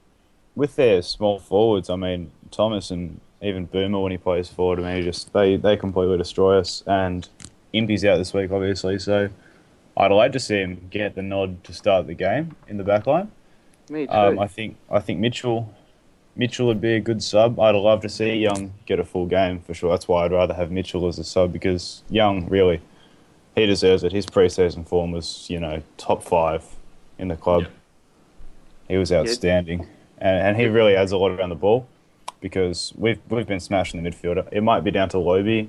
with 0.55 0.75
their 0.75 1.01
small 1.01 1.39
forwards, 1.39 1.89
I 1.89 1.95
mean 1.95 2.31
Thomas 2.51 2.91
and 2.91 3.19
even 3.41 3.65
Boomer 3.65 3.99
when 3.99 4.11
he 4.11 4.17
plays 4.17 4.49
forward, 4.49 4.79
I 4.79 4.83
mean, 4.83 4.95
he 4.97 5.03
just 5.03 5.33
they 5.33 5.55
they 5.55 5.77
completely 5.77 6.17
destroy 6.17 6.59
us. 6.59 6.83
And 6.85 7.27
Impey's 7.73 8.05
out 8.05 8.17
this 8.17 8.33
week, 8.33 8.51
obviously, 8.51 8.99
so 8.99 9.29
I'd 10.01 10.11
like 10.11 10.31
to 10.31 10.39
see 10.39 10.57
him 10.57 10.87
get 10.89 11.13
the 11.13 11.21
nod 11.21 11.63
to 11.63 11.73
start 11.73 12.07
the 12.07 12.15
game 12.15 12.55
in 12.67 12.77
the 12.77 12.83
back 12.83 13.05
line. 13.05 13.31
Me 13.87 14.07
too. 14.07 14.11
Um, 14.11 14.39
I 14.39 14.47
think 14.47 14.75
I 14.89 14.99
think 14.99 15.19
Mitchell 15.19 15.71
Mitchell 16.35 16.65
would 16.65 16.81
be 16.81 16.95
a 16.95 16.99
good 16.99 17.21
sub. 17.21 17.59
I'd 17.59 17.75
love 17.75 18.01
to 18.01 18.09
see 18.09 18.33
Young 18.35 18.73
get 18.87 18.99
a 18.99 19.05
full 19.05 19.27
game 19.27 19.59
for 19.59 19.75
sure. 19.75 19.91
That's 19.91 20.07
why 20.07 20.25
I'd 20.25 20.31
rather 20.31 20.55
have 20.55 20.71
Mitchell 20.71 21.07
as 21.07 21.19
a 21.19 21.23
sub 21.23 21.53
because 21.53 22.01
Young 22.09 22.47
really 22.49 22.81
he 23.55 23.67
deserves 23.67 24.03
it. 24.03 24.11
His 24.11 24.25
preseason 24.25 24.87
form 24.87 25.11
was 25.11 25.47
you 25.51 25.59
know 25.59 25.83
top 25.97 26.23
five 26.23 26.65
in 27.19 27.27
the 27.27 27.35
club. 27.35 27.63
Yeah. 27.63 27.69
He 28.87 28.97
was 28.97 29.11
outstanding, 29.11 29.87
and, 30.17 30.47
and 30.47 30.57
he 30.57 30.65
really 30.65 30.95
adds 30.95 31.11
a 31.11 31.17
lot 31.17 31.31
around 31.31 31.49
the 31.49 31.55
ball 31.55 31.87
because 32.39 32.91
we've 32.97 33.19
we've 33.29 33.47
been 33.47 33.59
smashing 33.59 34.01
the 34.01 34.09
midfielder. 34.09 34.47
It 34.51 34.63
might 34.63 34.83
be 34.83 34.89
down 34.89 35.09
to 35.09 35.19
Lobbe 35.19 35.67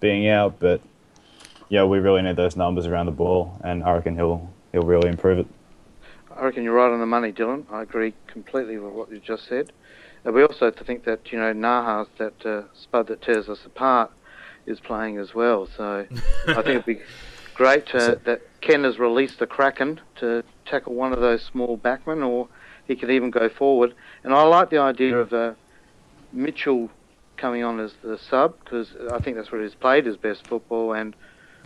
being 0.00 0.28
out, 0.28 0.58
but 0.58 0.80
yeah, 1.68 1.84
we 1.84 1.98
really 1.98 2.22
need 2.22 2.36
those 2.36 2.56
numbers 2.56 2.86
around 2.86 3.06
the 3.06 3.12
ball, 3.12 3.58
and 3.64 3.82
I 3.84 3.92
reckon 3.94 4.14
he'll 4.16 4.50
he'll 4.72 4.82
really 4.82 5.08
improve 5.08 5.38
it. 5.38 5.46
I 6.34 6.44
reckon 6.44 6.64
you're 6.64 6.74
right 6.74 6.92
on 6.92 7.00
the 7.00 7.06
money, 7.06 7.32
Dylan. 7.32 7.64
I 7.70 7.82
agree 7.82 8.12
completely 8.26 8.76
with 8.78 8.92
what 8.92 9.10
you 9.10 9.18
just 9.20 9.46
said. 9.48 9.72
And 10.24 10.34
we 10.34 10.42
also 10.42 10.66
have 10.66 10.76
to 10.76 10.84
think 10.84 11.04
that, 11.04 11.32
you 11.32 11.38
know, 11.38 11.52
Nahas, 11.54 12.08
that 12.18 12.44
uh, 12.44 12.62
spud 12.74 13.06
that 13.06 13.22
tears 13.22 13.48
us 13.48 13.60
apart, 13.64 14.10
is 14.66 14.78
playing 14.80 15.16
as 15.18 15.34
well. 15.34 15.66
So 15.76 16.04
I 16.48 16.54
think 16.54 16.66
it'd 16.66 16.84
be 16.84 17.00
great 17.54 17.94
uh, 17.94 18.00
So- 18.00 18.14
that 18.24 18.42
Ken 18.60 18.84
has 18.84 18.98
released 18.98 19.38
the 19.38 19.46
Kraken 19.46 20.00
to 20.16 20.42
tackle 20.66 20.94
one 20.94 21.12
of 21.12 21.20
those 21.20 21.42
small 21.42 21.78
backmen, 21.78 22.26
or 22.26 22.48
he 22.86 22.96
could 22.96 23.10
even 23.10 23.30
go 23.30 23.48
forward. 23.48 23.94
And 24.24 24.34
I 24.34 24.42
like 24.42 24.68
the 24.68 24.78
idea 24.78 25.16
of 25.16 25.32
uh, 25.32 25.54
Mitchell 26.32 26.90
coming 27.36 27.62
on 27.62 27.80
as 27.80 27.94
the 28.02 28.18
sub, 28.18 28.56
because 28.62 28.88
I 29.10 29.20
think 29.20 29.36
that's 29.36 29.50
where 29.52 29.62
he's 29.62 29.74
played 29.74 30.04
his 30.04 30.16
best 30.16 30.46
football. 30.46 30.92
And 30.92 31.14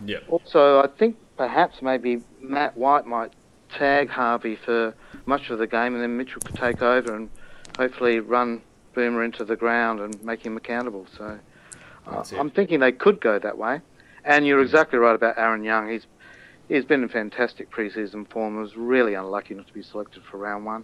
Yeah. 0.05 0.19
also, 0.29 0.79
I 0.79 0.87
think 0.87 1.17
perhaps 1.37 1.81
maybe 1.81 2.21
Matt 2.39 2.77
White 2.77 3.05
might 3.05 3.33
tag 3.69 4.09
Harvey 4.09 4.55
for 4.55 4.93
much 5.25 5.49
of 5.49 5.59
the 5.59 5.67
game, 5.67 5.93
and 5.93 6.03
then 6.03 6.17
Mitchell 6.17 6.41
could 6.43 6.55
take 6.55 6.81
over 6.81 7.15
and 7.15 7.29
hopefully 7.77 8.19
run 8.19 8.61
Boomer 8.93 9.23
into 9.23 9.45
the 9.45 9.55
ground 9.55 9.99
and 9.99 10.23
make 10.23 10.45
him 10.45 10.57
accountable. 10.57 11.07
So 11.17 11.39
uh, 12.07 12.23
I'm 12.37 12.49
thinking 12.49 12.79
they 12.79 12.91
could 12.91 13.21
go 13.21 13.39
that 13.39 13.57
way. 13.57 13.81
And 14.23 14.45
you're 14.45 14.61
exactly 14.61 14.99
right 14.99 15.15
about 15.15 15.37
Aaron 15.37 15.63
Young. 15.63 15.89
He's 15.89 16.05
he's 16.69 16.85
been 16.85 17.01
in 17.01 17.09
fantastic 17.09 17.71
preseason 17.71 18.29
form. 18.29 18.57
Was 18.57 18.77
really 18.77 19.15
unlucky 19.15 19.55
not 19.55 19.67
to 19.67 19.73
be 19.73 19.81
selected 19.81 20.23
for 20.23 20.37
round 20.37 20.65
one. 20.65 20.83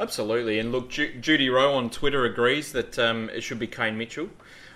Absolutely, 0.00 0.58
and 0.58 0.72
look, 0.72 0.90
Ju- 0.90 1.14
Judy 1.20 1.48
Rowe 1.48 1.74
on 1.74 1.88
Twitter 1.88 2.24
agrees 2.24 2.72
that 2.72 2.98
um, 2.98 3.30
it 3.30 3.42
should 3.42 3.58
be 3.58 3.66
Kane 3.66 3.96
Mitchell. 3.96 4.30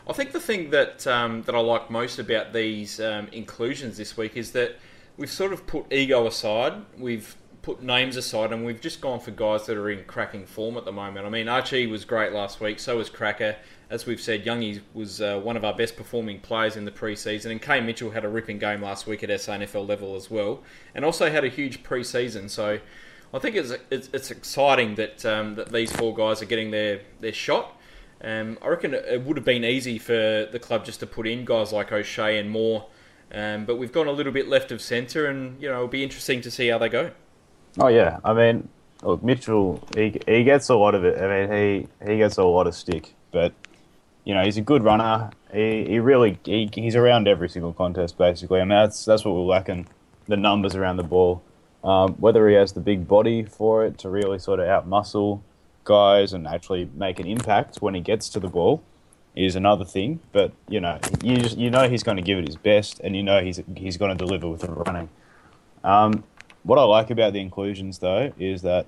I 0.09 0.13
think 0.13 0.33
the 0.33 0.41
thing 0.41 0.71
that 0.71 1.07
um, 1.07 1.43
that 1.43 1.55
I 1.55 1.59
like 1.59 1.91
most 1.91 2.19
about 2.19 2.53
these 2.53 3.01
um, 3.01 3.29
inclusions 3.33 3.97
this 3.97 4.17
week 4.17 4.37
is 4.37 4.53
that 4.53 4.77
we've 5.17 5.31
sort 5.31 5.53
of 5.53 5.67
put 5.67 5.93
ego 5.93 6.27
aside, 6.27 6.75
we've 6.97 7.35
put 7.63 7.83
names 7.83 8.17
aside, 8.17 8.53
and 8.53 8.65
we've 8.65 8.81
just 8.81 9.01
gone 9.01 9.19
for 9.19 9.33
guys 9.33 9.67
that 9.67 9.77
are 9.77 9.91
in 9.91 10.05
cracking 10.05 10.47
form 10.47 10.77
at 10.77 10.85
the 10.85 10.93
moment. 10.93 11.27
I 11.27 11.29
mean, 11.29 11.49
Archie 11.49 11.89
was 11.89 12.05
great 12.05 12.33
last 12.33 12.61
week, 12.61 12.79
so 12.79 12.99
was 12.99 13.11
Cracker. 13.11 13.57
As 13.91 14.07
we've 14.07 14.21
said, 14.21 14.45
Youngie 14.45 14.81
was 14.95 15.21
uh, 15.21 15.41
one 15.43 15.57
of 15.57 15.65
our 15.65 15.75
best 15.75 15.97
performing 15.97 16.39
players 16.39 16.77
in 16.77 16.85
the 16.85 16.93
preseason, 16.93 17.51
and 17.51 17.61
Kay 17.61 17.81
Mitchell 17.81 18.11
had 18.13 18.25
a 18.25 18.29
ripping 18.29 18.61
game 18.61 18.83
last 18.83 19.09
week 19.09 19.25
at 19.25 19.31
SANFL 19.31 19.89
level 19.89 20.15
as 20.15 20.31
well, 20.31 20.63
and 20.95 21.05
also 21.05 21.29
had 21.29 21.45
a 21.45 21.49
huge 21.49 21.83
preseason. 21.83 22.49
So 22.49 22.79
I 23.35 23.39
think 23.41 23.57
it's 23.57 23.73
it's, 23.91 24.09
it's 24.13 24.31
exciting 24.31 24.95
that 24.95 25.27
um, 25.27 25.57
that 25.57 25.73
these 25.73 25.91
four 25.91 26.15
guys 26.15 26.41
are 26.43 26.47
getting 26.47 26.71
their, 26.71 27.01
their 27.19 27.33
shot. 27.33 27.76
Um, 28.23 28.59
I 28.63 28.69
reckon 28.69 28.95
it, 28.95 29.23
would 29.23 29.37
have 29.37 29.45
been 29.45 29.65
easy 29.65 29.99
for 29.99 30.49
the 30.51 30.59
club 30.59 30.85
just 30.85 31.01
to 31.01 31.07
put 31.07 31.27
in 31.27 31.45
guys 31.45 31.73
like 31.73 31.93
O'Shea 31.93 32.39
and 32.39 32.51
Moore, 32.51 32.87
um, 33.33 33.67
but 33.67 33.77
we've 33.77 33.93
gone 33.93 34.07
a 34.07 34.13
little 34.13 34.33
bit 34.33 34.49
left 34.49 34.73
of 34.73 34.81
centre, 34.81 35.27
and 35.27 35.61
you 35.61 35.69
know 35.69 35.75
it'll 35.75 35.89
be 35.89 36.03
interesting 36.03 36.41
to 36.43 36.51
see 36.51 36.69
how 36.69 36.79
they 36.79 36.89
go. 36.89 37.11
Oh 37.79 37.89
yeah, 37.89 38.19
I 38.25 38.33
mean, 38.33 38.69
look, 39.03 39.23
Mitchell, 39.23 39.87
he, 39.95 40.19
he 40.27 40.45
gets 40.45 40.71
a 40.71 40.77
lot 40.77 40.95
of 40.95 41.05
it. 41.05 41.21
I 41.21 41.47
mean, 41.47 41.89
he 42.01 42.13
he 42.13 42.19
gets 42.19 42.39
a 42.39 42.45
lot 42.45 42.67
of 42.67 42.75
stick, 42.75 43.15
but 43.33 43.53
you 44.25 44.33
know 44.35 44.43
he's 44.43 44.57
a 44.57 44.63
good 44.63 44.83
runner. 44.83 45.31
He 45.53 45.85
he 45.85 45.99
really 45.99 46.39
he, 46.45 46.71
he's 46.73 46.97
around 46.97 47.29
every 47.29 47.51
single 47.51 47.75
contest 47.75 48.17
basically, 48.17 48.61
and 48.61 48.71
that's 48.71 49.05
that's 49.05 49.27
what 49.27 49.35
we're 49.35 49.43
lacking, 49.43 49.89
the 50.27 50.39
numbers 50.39 50.75
around 50.75 50.97
the 50.97 51.05
ball. 51.05 51.43
Um, 51.85 52.15
whether 52.15 52.49
he 52.49 52.55
has 52.57 52.73
the 52.73 52.81
big 52.81 53.07
body 53.07 53.45
for 53.45 53.85
it 53.85 53.99
to 53.99 54.09
really 54.09 54.39
sort 54.39 54.59
of 54.59 54.67
outmuscle 54.67 55.43
guys 55.87 56.35
and 56.35 56.47
actually 56.47 56.91
make 56.95 57.19
an 57.19 57.27
impact 57.27 57.79
when 57.81 57.95
he 57.95 58.01
gets 58.03 58.29
to 58.31 58.41
the 58.41 58.49
ball 58.49 58.83
is 59.35 59.57
another 59.57 59.85
thing. 59.85 60.21
But 60.33 60.53
you 60.69 60.81
know, 60.81 60.99
you 61.23 61.37
just 61.39 61.57
you 61.57 61.71
know 61.71 61.89
he's 61.89 62.03
going 62.03 62.19
to 62.19 62.23
give 62.23 62.39
it 62.39 62.47
his 62.47 62.57
best, 62.57 63.01
and 63.01 63.17
you 63.17 63.23
know 63.23 63.43
he's 63.43 63.63
he's 63.75 63.97
going 63.97 64.17
to 64.17 64.25
deliver 64.25 64.49
with 64.49 64.61
the 64.61 64.71
running. 64.73 65.09
Um, 65.83 66.25
what 66.65 66.79
I 66.79 66.83
like 66.83 67.11
about 67.11 67.33
the 67.33 67.41
inclusions, 67.41 67.99
though, 67.99 68.33
is 68.39 68.63
that 68.63 68.87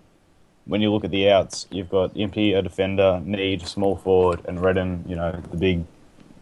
when 0.66 0.82
you 0.82 0.92
look 0.92 1.04
at 1.04 1.12
the 1.12 1.30
outs, 1.30 1.66
you've 1.70 1.88
got 1.88 2.14
Impey, 2.16 2.52
a 2.52 2.60
defender, 2.60 3.22
Neade, 3.24 3.66
small 3.66 3.96
forward, 3.96 4.40
and 4.46 4.60
Redden, 4.60 5.04
you 5.06 5.14
know, 5.14 5.40
the 5.50 5.56
big 5.56 5.84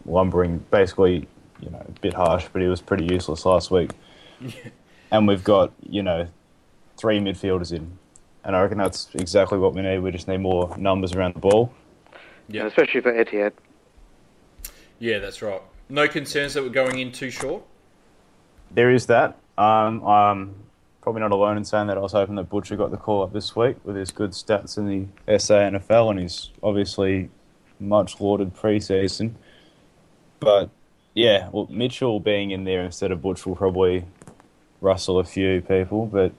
lumbering, 0.05 0.65
basically, 0.71 1.27
you 1.61 1.69
know, 1.69 1.85
a 1.87 1.99
bit 2.01 2.13
harsh, 2.13 2.47
but 2.51 2.61
he 2.61 2.67
was 2.67 2.81
pretty 2.81 3.05
useless 3.05 3.45
last 3.45 3.69
week. 3.69 3.91
and 5.11 5.27
we've 5.27 5.43
got, 5.43 5.71
you 5.87 6.01
know, 6.01 6.27
three 6.97 7.19
midfielders 7.19 7.71
in. 7.71 7.99
And 8.47 8.55
I 8.55 8.61
reckon 8.61 8.77
that's 8.77 9.09
exactly 9.13 9.57
what 9.57 9.73
we 9.75 9.81
need. 9.81 9.99
We 9.99 10.09
just 10.09 10.29
need 10.29 10.37
more 10.37 10.75
numbers 10.77 11.13
around 11.13 11.35
the 11.35 11.41
ball. 11.41 11.73
Yeah. 12.47 12.61
And 12.61 12.69
especially 12.69 13.01
for 13.01 13.13
Etihad. 13.13 13.51
Yeah, 14.99 15.19
that's 15.19 15.41
right. 15.41 15.61
No 15.89 16.07
concerns 16.07 16.53
that 16.53 16.63
we're 16.63 16.69
going 16.69 16.97
in 16.97 17.11
too 17.11 17.29
short. 17.29 17.61
There 18.71 18.89
is 18.89 19.07
that. 19.07 19.37
Um, 19.57 20.01
I'm 20.05 20.55
probably 21.01 21.21
not 21.21 21.31
alone 21.31 21.57
in 21.57 21.65
saying 21.65 21.87
that 21.87 21.97
I 21.97 21.99
was 21.99 22.13
hoping 22.13 22.35
that 22.35 22.49
Butcher 22.49 22.77
got 22.77 22.91
the 22.91 22.97
call 22.97 23.21
up 23.21 23.33
this 23.33 23.53
week 23.53 23.75
with 23.83 23.97
his 23.97 24.11
good 24.11 24.31
stats 24.31 24.77
in 24.77 25.09
the 25.27 25.39
SA 25.39 25.55
NFL 25.55 26.11
and 26.11 26.19
his 26.21 26.51
obviously 26.63 27.29
much 27.81 28.21
lauded 28.21 28.55
preseason. 28.55 29.33
But 30.39 30.69
yeah, 31.13 31.49
well, 31.51 31.67
Mitchell 31.69 32.21
being 32.21 32.51
in 32.51 32.63
there 32.63 32.85
instead 32.85 33.11
of 33.11 33.21
Butch 33.21 33.45
will 33.45 33.57
probably 33.57 34.05
rustle 34.79 35.19
a 35.19 35.25
few 35.25 35.61
people. 35.61 36.05
But 36.05 36.31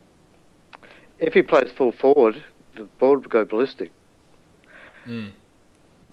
If 1.19 1.35
he 1.35 1.43
plays 1.43 1.71
full 1.77 1.93
forward, 1.93 2.43
the 2.77 2.85
board 2.99 3.21
would 3.21 3.31
go 3.31 3.45
ballistic. 3.45 3.91
and 5.07 5.33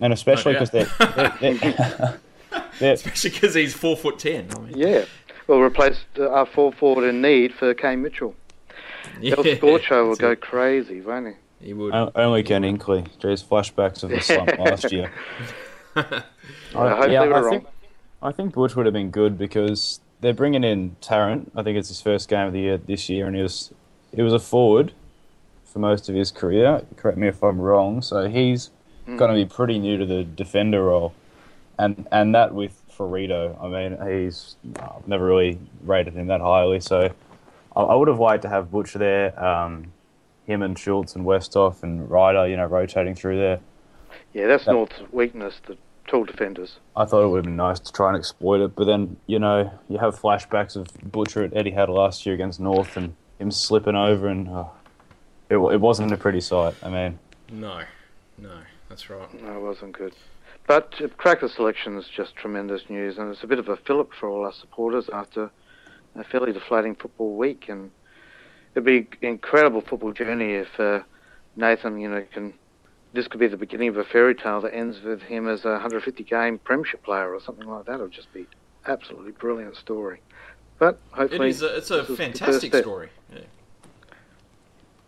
especially 0.01 0.53
No 0.53 0.59
because 0.59 0.69
doubt. 0.71 1.39
they're, 1.39 1.53
they're, 1.53 2.19
they're, 2.79 2.93
Especially 2.93 3.29
because 3.31 3.53
he's 3.53 3.73
four 3.73 3.95
foot 3.97 4.19
ten. 4.19 4.47
I 4.55 4.59
mean, 4.59 4.77
Yeah. 4.77 5.05
We'll 5.47 5.61
replace 5.61 6.05
uh, 6.17 6.27
our 6.31 6.47
full 6.47 6.71
forward 6.71 7.07
in 7.07 7.21
need 7.21 7.53
for 7.53 7.71
Kane 7.75 8.01
Mitchell. 8.01 8.33
El 9.23 9.43
Scorcho 9.43 10.07
will 10.07 10.15
go 10.15 10.31
it. 10.31 10.41
crazy, 10.41 11.01
won't 11.01 11.27
he? 11.59 11.67
He 11.67 11.73
would. 11.73 11.93
o- 11.93 12.11
only 12.15 12.41
Ken 12.41 12.63
Hinkley. 12.63 13.07
Jeez, 13.19 13.45
flashbacks 13.45 14.01
of 14.03 14.09
the 14.09 14.21
slump 14.21 14.49
last 14.57 14.91
year. 14.91 15.11
Uh, 15.95 16.01
hopefully 16.73 17.13
yeah, 17.13 17.21
we're 17.21 17.33
I 17.35 17.39
wrong. 17.41 17.49
think, 17.51 17.67
I 18.23 18.31
think 18.31 18.53
Butch 18.55 18.75
would 18.75 18.87
have 18.87 18.93
been 18.93 19.11
good 19.11 19.37
because 19.37 19.99
they're 20.21 20.33
bringing 20.33 20.63
in 20.63 20.95
Tarrant. 20.99 21.51
I 21.55 21.61
think 21.61 21.77
it's 21.77 21.89
his 21.89 22.01
first 22.01 22.27
game 22.27 22.47
of 22.47 22.53
the 22.53 22.61
year 22.61 22.77
this 22.79 23.07
year, 23.07 23.27
and 23.27 23.35
he 23.35 23.43
was 23.43 23.71
he 24.15 24.21
was 24.21 24.33
a 24.33 24.39
forward 24.39 24.93
for 25.65 25.79
most 25.79 26.07
of 26.09 26.15
his 26.15 26.31
career. 26.31 26.81
Correct 26.95 27.17
me 27.17 27.27
if 27.27 27.43
I'm 27.43 27.59
wrong. 27.59 28.01
So 28.01 28.27
he's 28.27 28.71
Hmm. 29.05 29.17
going 29.17 29.29
to 29.29 29.35
be 29.35 29.45
pretty 29.45 29.77
new 29.77 29.97
to 29.97 30.05
the 30.05 30.23
defender 30.23 30.83
role, 30.85 31.13
and 31.77 32.07
and 32.11 32.33
that 32.33 32.55
with 32.55 32.81
Firrito. 32.97 33.55
I 33.63 33.67
mean, 33.67 33.97
he's 34.23 34.55
I've 34.79 35.07
never 35.07 35.25
really 35.25 35.59
rated 35.83 36.15
him 36.15 36.27
that 36.27 36.41
highly. 36.41 36.79
So 36.79 37.11
I, 37.75 37.81
I 37.81 37.93
would 37.95 38.07
have 38.07 38.19
liked 38.19 38.41
to 38.43 38.49
have 38.49 38.71
Butcher 38.71 38.97
there. 38.99 39.43
Um, 39.43 39.91
him 40.47 40.61
and 40.63 40.77
Schulz 40.77 41.15
and 41.15 41.25
Westhoff 41.25 41.81
and 41.83 42.09
Ryder, 42.09 42.47
you 42.47 42.55
know, 42.57 42.65
rotating 42.65 43.13
through 43.15 43.37
there. 43.37 43.59
Yeah, 44.33 44.47
that's 44.47 44.65
That- 44.65 44.73
North's 44.73 45.01
weakness, 45.11 45.59
the 45.67 45.75
tall 46.07 46.23
defenders. 46.23 46.77
I 46.95 47.05
thought 47.05 47.23
it 47.23 47.27
would 47.29 47.37
have 47.37 47.45
been 47.45 47.55
nice 47.55 47.79
to 47.79 47.91
try 47.91 48.09
and 48.09 48.17
exploit 48.17 48.61
it, 48.61 48.75
but 48.75 48.85
then 48.85 49.17
you 49.27 49.37
know 49.39 49.71
you 49.89 49.97
have 49.99 50.19
flashbacks 50.19 50.75
of 50.75 50.87
Butcher 51.11 51.43
at 51.43 51.51
Etihad 51.51 51.89
last 51.89 52.25
year 52.25 52.33
against 52.33 52.59
North 52.59 52.95
and 52.97 53.15
him 53.39 53.51
slipping 53.51 53.95
over, 53.95 54.27
and 54.27 54.47
oh, 54.47 54.71
it, 55.49 55.57
it 55.57 55.81
wasn't 55.81 56.11
a 56.11 56.17
pretty 56.17 56.41
sight. 56.41 56.75
I 56.83 56.89
mean, 56.89 57.19
No, 57.51 57.81
no, 58.37 58.57
that's 58.89 59.09
right. 59.09 59.43
No, 59.43 59.57
it 59.57 59.61
wasn't 59.61 59.93
good. 59.93 60.13
But 60.67 60.93
uh, 61.01 61.07
Cracker 61.17 61.47
selection 61.47 61.97
is 61.97 62.07
just 62.07 62.35
tremendous 62.35 62.89
news, 62.89 63.17
and 63.17 63.31
it's 63.31 63.43
a 63.43 63.47
bit 63.47 63.59
of 63.59 63.69
a 63.69 63.77
fillip 63.77 64.13
for 64.13 64.27
all 64.29 64.45
our 64.45 64.53
supporters 64.53 65.09
after 65.13 65.51
a 66.15 66.23
fairly 66.23 66.53
deflating 66.53 66.95
football 66.95 67.35
week. 67.35 67.65
And 67.69 67.91
it'd 68.73 68.85
be 68.85 69.07
an 69.21 69.33
incredible 69.33 69.81
football 69.81 70.11
journey 70.11 70.53
if 70.55 70.79
uh, 70.79 71.01
Nathan, 71.55 71.99
you 71.99 72.09
know, 72.09 72.25
can. 72.31 72.53
This 73.13 73.29
could 73.29 73.39
be 73.39 73.47
the 73.47 73.55
beginning 73.55 73.87
of 73.87 73.97
a 73.97 74.03
fairy 74.03 74.35
tale 74.35 74.59
that 74.59 74.73
ends 74.73 75.01
with 75.01 75.21
him 75.21 75.47
as 75.47 75.63
a 75.63 75.69
150 75.69 76.21
game 76.23 76.59
Premiership 76.59 77.01
player 77.01 77.33
or 77.33 77.39
something 77.39 77.65
like 77.65 77.85
that. 77.85 78.01
It 78.01 78.01
would 78.01 78.11
just 78.11 78.33
be 78.33 78.45
absolutely 78.85 79.31
brilliant 79.31 79.77
story. 79.77 80.19
But 80.79 80.99
hopefully, 81.11 81.49
is. 81.49 81.61
A, 81.61 81.77
it's 81.77 81.91
a 81.91 82.01
this 82.01 82.01
is 82.01 82.07
the 82.09 82.15
first 82.17 82.39
fantastic 82.39 82.75
story. 82.75 83.09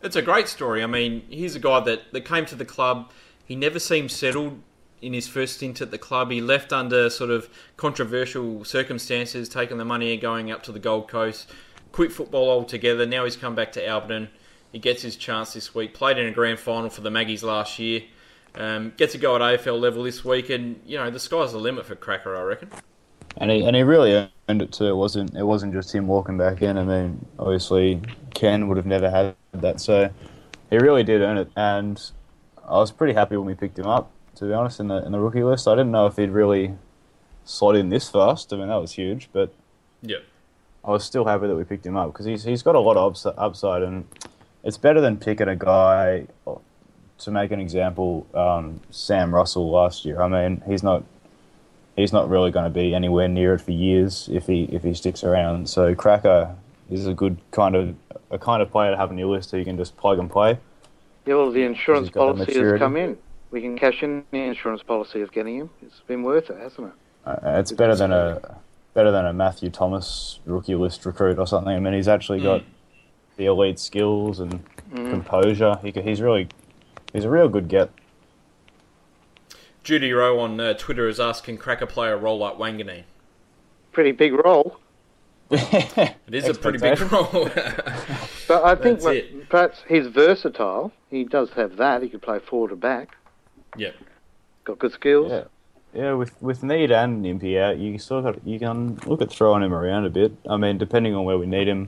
It's 0.01 0.15
a 0.15 0.21
great 0.21 0.47
story. 0.47 0.83
I 0.83 0.87
mean, 0.87 1.23
here's 1.29 1.55
a 1.55 1.59
guy 1.59 1.79
that, 1.81 2.13
that 2.13 2.21
came 2.25 2.45
to 2.47 2.55
the 2.55 2.65
club. 2.65 3.11
He 3.45 3.55
never 3.55 3.79
seemed 3.79 4.11
settled 4.11 4.61
in 5.01 5.13
his 5.13 5.27
first 5.27 5.55
stint 5.55 5.81
at 5.81 5.91
the 5.91 5.97
club. 5.97 6.31
He 6.31 6.41
left 6.41 6.71
under 6.71 7.09
sort 7.09 7.29
of 7.29 7.49
controversial 7.77 8.63
circumstances, 8.63 9.49
taking 9.49 9.77
the 9.77 9.85
money 9.85 10.13
and 10.13 10.21
going 10.21 10.51
up 10.51 10.63
to 10.63 10.71
the 10.71 10.79
Gold 10.79 11.07
Coast. 11.07 11.51
Quit 11.91 12.11
football 12.11 12.49
altogether. 12.49 13.05
Now 13.05 13.23
he's 13.23 13.35
come 13.35 13.55
back 13.55 13.71
to 13.73 13.81
Alberton. 13.81 14.29
He 14.71 14.79
gets 14.79 15.01
his 15.01 15.15
chance 15.15 15.53
this 15.53 15.73
week. 15.73 15.93
Played 15.93 16.17
in 16.17 16.27
a 16.27 16.31
grand 16.31 16.59
final 16.59 16.89
for 16.89 17.01
the 17.01 17.11
Maggies 17.11 17.43
last 17.43 17.79
year. 17.79 18.03
Um, 18.55 18.93
gets 18.97 19.15
a 19.15 19.17
go 19.17 19.35
at 19.35 19.41
AFL 19.41 19.79
level 19.79 20.03
this 20.03 20.25
week, 20.25 20.49
and 20.49 20.81
you 20.85 20.97
know 20.97 21.09
the 21.09 21.19
sky's 21.19 21.51
the 21.51 21.59
limit 21.59 21.85
for 21.85 21.95
Cracker, 21.95 22.35
I 22.35 22.41
reckon. 22.41 22.71
And 23.39 23.51
he 23.51 23.63
and 23.65 23.75
he 23.75 23.83
really 23.83 24.29
earned 24.49 24.61
it 24.61 24.71
too. 24.71 24.85
It 24.85 24.95
wasn't 24.95 25.35
it 25.35 25.43
wasn't 25.43 25.73
just 25.73 25.93
him 25.93 26.07
walking 26.07 26.37
back 26.37 26.61
in. 26.61 26.77
I 26.77 26.83
mean, 26.83 27.25
obviously 27.39 28.01
Ken 28.33 28.67
would 28.67 28.77
have 28.77 28.85
never 28.85 29.09
had 29.09 29.35
that, 29.53 29.79
so 29.79 30.09
he 30.69 30.77
really 30.77 31.03
did 31.03 31.21
earn 31.21 31.37
it. 31.37 31.49
And 31.55 32.01
I 32.67 32.73
was 32.77 32.91
pretty 32.91 33.13
happy 33.13 33.37
when 33.37 33.45
we 33.45 33.55
picked 33.55 33.77
him 33.79 33.87
up. 33.87 34.11
To 34.35 34.45
be 34.45 34.53
honest, 34.53 34.79
in 34.79 34.87
the 34.87 35.05
in 35.05 35.11
the 35.11 35.19
rookie 35.19 35.43
list, 35.43 35.67
I 35.67 35.71
didn't 35.71 35.91
know 35.91 36.05
if 36.05 36.15
he'd 36.15 36.29
really 36.29 36.75
slot 37.45 37.75
in 37.75 37.89
this 37.89 38.09
fast. 38.09 38.53
I 38.53 38.57
mean, 38.57 38.67
that 38.67 38.75
was 38.75 38.91
huge, 38.93 39.29
but 39.33 39.51
Yeah. 40.01 40.17
I 40.85 40.91
was 40.91 41.03
still 41.03 41.25
happy 41.25 41.47
that 41.47 41.55
we 41.55 41.63
picked 41.63 41.85
him 41.85 41.97
up 41.97 42.13
because 42.13 42.25
he's 42.25 42.43
he's 42.43 42.61
got 42.63 42.75
a 42.75 42.79
lot 42.79 42.97
of 42.97 43.11
ups- 43.11 43.25
upside, 43.37 43.81
and 43.83 44.05
it's 44.63 44.77
better 44.77 45.01
than 45.01 45.17
picking 45.17 45.47
a 45.47 45.55
guy. 45.55 46.27
To 47.21 47.31
make 47.31 47.49
an 47.49 47.59
example, 47.59 48.27
um, 48.35 48.79
Sam 48.91 49.33
Russell 49.33 49.71
last 49.71 50.05
year. 50.05 50.21
I 50.21 50.27
mean, 50.27 50.61
he's 50.67 50.83
not 50.83 51.03
he's 51.97 52.13
not 52.13 52.29
really 52.29 52.51
going 52.51 52.63
to 52.63 52.69
be 52.69 52.95
anywhere 52.95 53.27
near 53.27 53.55
it 53.55 53.59
for 53.59 53.71
years 53.71 54.29
if 54.31 54.47
he 54.47 54.63
if 54.65 54.83
he 54.83 54.93
sticks 54.93 55.23
around. 55.23 55.69
So 55.69 55.93
Cracker 55.93 56.55
is 56.89 57.05
a 57.05 57.13
good 57.13 57.37
kind 57.51 57.75
of 57.75 57.95
a 58.31 58.39
kind 58.39 58.61
of 58.61 58.71
player 58.71 58.91
to 58.91 58.97
have 58.97 59.09
on 59.09 59.17
your 59.17 59.27
list 59.27 59.51
who 59.51 59.57
you 59.57 59.65
can 59.65 59.75
just 59.75 59.97
plug 59.97 60.19
and 60.19 60.29
play. 60.29 60.57
Yeah, 61.25 61.35
well, 61.35 61.51
the 61.51 61.63
insurance 61.63 62.07
He's 62.07 62.13
got 62.13 62.37
the 62.37 62.45
policy 62.45 62.59
has 62.59 62.79
come 62.79 62.95
in. 62.95 63.17
We 63.51 63.61
can 63.61 63.77
cash 63.77 64.03
in 64.03 64.23
the 64.31 64.39
insurance 64.39 64.83
policy 64.83 65.21
of 65.21 65.31
getting 65.33 65.57
him. 65.57 65.69
It's 65.81 65.99
been 66.01 66.23
worth 66.23 66.49
it, 66.49 66.57
hasn't 66.57 66.87
it? 66.87 66.93
Uh, 67.25 67.59
it's 67.59 67.73
better 67.73 67.95
than 67.95 68.13
a 68.13 68.59
better 68.93 69.11
than 69.11 69.25
a 69.25 69.33
Matthew 69.33 69.69
Thomas 69.69 70.39
rookie 70.45 70.75
list 70.75 71.05
recruit 71.05 71.37
or 71.37 71.47
something. 71.47 71.73
I 71.73 71.79
mean, 71.79 71.93
he's 71.93 72.07
actually 72.07 72.41
got 72.41 72.63
the 73.35 73.45
elite 73.45 73.79
skills 73.79 74.39
and 74.39 74.63
composure. 74.93 75.77
He, 75.81 75.91
he's 75.91 76.21
really 76.21 76.47
he's 77.13 77.25
a 77.25 77.29
real 77.29 77.49
good 77.49 77.67
get. 77.67 77.89
Judy 79.87 80.11
Rowe 80.11 80.39
on 80.39 80.59
uh, 80.59 80.73
Twitter 80.73 81.07
is 81.07 81.17
asking 81.17 81.59
Cracker 81.59 81.85
play 81.85 82.09
a 82.09 82.17
role 82.17 82.37
like 82.37 82.55
Wanganeen. 82.55 83.03
Pretty 83.93 84.11
big 84.11 84.33
role. 84.33 84.81
It 85.49 86.13
is 86.33 86.45
a 86.49 86.53
pretty 86.53 86.77
big 86.77 86.99
role. 87.09 87.49
But 88.49 88.65
I 88.65 88.75
think 88.75 88.99
That's 88.99 89.05
that 89.05 89.49
perhaps 89.49 89.83
he's 89.87 90.07
versatile. 90.07 90.91
He 91.09 91.23
does 91.23 91.51
have 91.51 91.77
that. 91.77 92.01
He 92.03 92.09
could 92.09 92.21
play 92.21 92.39
forward 92.39 92.73
or 92.73 92.75
back. 92.75 93.15
yeah. 93.77 93.91
Got 94.65 94.79
good 94.79 94.91
skills. 94.91 95.31
Yeah. 95.31 95.43
Yeah, 95.93 96.13
with 96.13 96.33
with 96.41 96.63
Neade 96.63 96.91
and 96.91 97.25
Impey 97.25 97.57
out, 97.57 97.77
you 97.77 97.97
still 97.97 98.21
got 98.21 98.45
you 98.45 98.59
can 98.59 98.99
look 99.05 99.21
at 99.21 99.31
throwing 99.31 99.63
him 99.63 99.73
around 99.73 100.03
a 100.03 100.09
bit. 100.09 100.33
I 100.49 100.57
mean, 100.57 100.77
depending 100.77 101.15
on 101.15 101.23
where 101.23 101.37
we 101.37 101.45
need 101.45 101.69
him, 101.69 101.87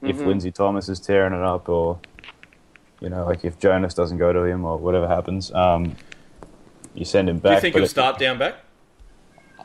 if 0.00 0.16
Mhm. 0.16 0.26
Lindsay 0.28 0.50
Thomas 0.50 0.88
is 0.88 0.98
tearing 0.98 1.34
it 1.34 1.42
up, 1.42 1.68
or 1.68 1.98
you 3.00 3.10
know, 3.10 3.26
like 3.26 3.44
if 3.44 3.58
Jonas 3.58 3.92
doesn't 3.92 4.16
go 4.16 4.32
to 4.32 4.44
him, 4.44 4.64
or 4.64 4.78
whatever 4.78 5.06
happens, 5.06 5.52
um, 5.52 5.94
you 6.94 7.04
send 7.04 7.28
him 7.28 7.38
back. 7.38 7.50
Do 7.50 7.54
you 7.56 7.60
think 7.60 7.74
he'll 7.74 7.84
it- 7.84 7.88
start 7.88 8.18
down 8.18 8.38
back? 8.38 8.56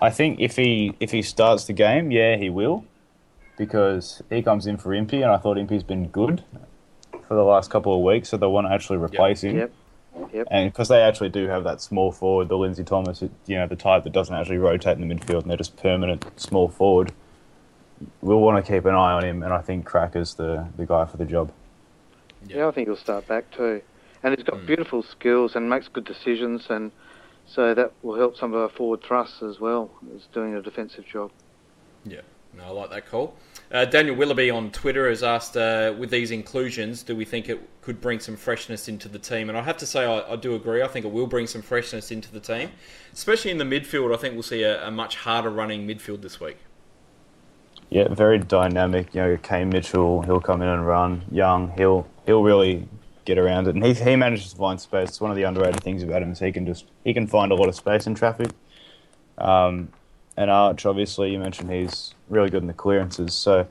I 0.02 0.10
think 0.10 0.40
if 0.40 0.56
he 0.56 0.94
if 1.00 1.12
he 1.12 1.22
starts 1.22 1.66
the 1.66 1.74
game, 1.74 2.10
yeah, 2.12 2.38
he 2.38 2.50
will, 2.50 2.86
because 3.58 4.22
he 4.30 4.42
comes 4.42 4.66
in 4.66 4.78
for 4.78 4.94
Impey, 4.94 5.22
and 5.22 5.32
I 5.32 5.38
thought 5.38 5.58
Impey's 5.58 5.84
been 5.84 6.08
good 6.08 6.44
for 7.28 7.36
the 7.36 7.44
last 7.44 7.70
couple 7.70 7.94
of 7.96 8.02
weeks, 8.02 8.30
so 8.30 8.38
they 8.38 8.48
want 8.48 8.68
to 8.68 8.74
actually 8.74 8.98
replace 8.98 9.42
him. 9.44 9.58
Yep. 9.58 9.74
Yep. 10.34 10.48
And 10.52 10.72
because 10.72 10.88
they 10.88 11.02
actually 11.02 11.30
do 11.30 11.48
have 11.48 11.64
that 11.66 11.82
small 11.82 12.12
forward, 12.12 12.50
the 12.50 12.58
Lindsay 12.58 12.84
Thomas, 12.84 13.22
you 13.46 13.56
know, 13.58 13.68
the 13.68 13.76
type 13.76 14.04
that 14.06 14.14
doesn't 14.14 14.34
actually 14.36 14.58
rotate 14.58 14.98
in 14.98 15.08
the 15.08 15.14
midfield, 15.14 15.42
and 15.42 15.50
they're 15.50 15.58
just 15.58 15.78
permanent 15.78 16.26
small 16.40 16.68
forward. 16.70 17.12
We'll 18.22 18.40
want 18.40 18.64
to 18.66 18.72
keep 18.72 18.86
an 18.86 18.96
eye 18.96 19.12
on 19.14 19.24
him, 19.26 19.44
and 19.44 19.54
I 19.54 19.62
think 19.62 19.86
Cracker's 19.86 20.34
the, 20.36 20.68
the 20.78 20.86
guy 20.86 21.06
for 21.06 21.18
the 21.18 21.26
job. 21.26 21.52
Yeah, 22.48 22.68
I 22.68 22.72
think 22.72 22.88
he'll 22.88 22.96
start 22.98 23.28
back 23.28 23.52
too. 23.52 23.82
And 24.24 24.36
he's 24.36 24.44
got 24.46 24.56
Mm. 24.60 24.66
beautiful 24.66 25.04
skills 25.04 25.56
and 25.56 25.70
makes 25.70 25.88
good 25.90 26.06
decisions, 26.06 26.68
and 26.70 26.92
so 27.50 27.74
that 27.74 27.92
will 28.04 28.16
help 28.16 28.38
some 28.38 28.54
of 28.54 28.62
our 28.62 28.70
forward 28.70 29.04
thrusts 29.04 29.42
as 29.42 29.60
well. 29.60 29.90
as 30.16 30.24
doing 30.34 30.56
a 30.56 30.62
defensive 30.62 31.06
job. 31.06 31.32
Yeah. 32.06 32.22
No, 32.58 32.64
I 32.64 32.70
like 32.70 32.90
that 32.90 33.06
call. 33.08 33.36
Uh, 33.72 33.86
Daniel 33.86 34.16
Willoughby 34.16 34.50
on 34.50 34.72
Twitter 34.72 35.08
has 35.08 35.22
asked, 35.22 35.56
uh, 35.56 35.94
with 35.98 36.10
these 36.10 36.32
inclusions, 36.32 37.04
do 37.04 37.16
we 37.16 37.24
think 37.24 37.48
it 37.48 37.60
could 37.82 38.02
bring 38.02 38.20
some 38.20 38.36
freshness 38.36 38.88
into 38.88 39.08
the 39.08 39.20
team? 39.20 39.50
And 39.50 39.58
I 39.58 39.62
have 39.62 39.78
to 39.78 39.86
say, 39.86 40.06
I, 40.06 40.34
I 40.34 40.36
do 40.36 40.56
agree. 40.56 40.82
I 40.82 40.88
think 40.88 41.06
it 41.06 41.12
will 41.12 41.28
bring 41.28 41.46
some 41.46 41.62
freshness 41.62 42.10
into 42.10 42.32
the 42.32 42.40
team, 42.40 42.72
especially 43.14 43.52
in 43.52 43.60
the 43.60 43.66
midfield. 43.66 44.14
I 44.14 44.18
think 44.18 44.34
we'll 44.34 44.44
see 44.44 44.64
a, 44.64 44.88
a 44.88 44.92
much 44.92 45.18
harder 45.18 45.52
running 45.52 45.88
midfield 45.88 46.22
this 46.22 46.40
week. 46.40 46.58
Yeah, 47.90 48.08
very 48.08 48.40
dynamic. 48.40 49.14
You 49.14 49.22
know, 49.22 49.38
Kane 49.38 49.70
Mitchell, 49.70 50.22
he'll 50.24 50.42
come 50.42 50.62
in 50.62 50.68
and 50.68 50.86
run. 50.86 51.24
Young, 51.32 51.72
he'll 51.76 52.08
he'll 52.26 52.44
really 52.44 52.88
get 53.30 53.38
around 53.38 53.68
it, 53.68 53.76
and 53.76 53.86
he 53.86 53.94
he 53.94 54.16
manages 54.16 54.52
to 54.52 54.58
find 54.58 54.82
space. 54.82 55.10
It's 55.10 55.22
one 55.22 55.32
of 55.32 55.38
the 55.38 55.44
underrated 55.44 55.84
things 55.84 56.04
about 56.04 56.22
him 56.22 56.32
is 56.32 56.40
he 56.40 56.52
can 56.52 56.66
just 56.66 56.86
he 57.04 57.14
can 57.14 57.28
find 57.28 57.52
a 57.52 57.56
lot 57.56 57.70
of 57.70 57.76
space 57.76 58.08
in 58.08 58.16
traffic. 58.16 58.50
Um, 59.38 59.90
and 60.36 60.50
Arch, 60.50 60.86
obviously, 60.86 61.32
you 61.32 61.40
mentioned 61.40 61.72
he's 61.72 62.14
really 62.30 62.50
good 62.50 62.64
in 62.64 62.68
the 62.68 62.74
clearances. 62.74 63.34
So 63.34 63.68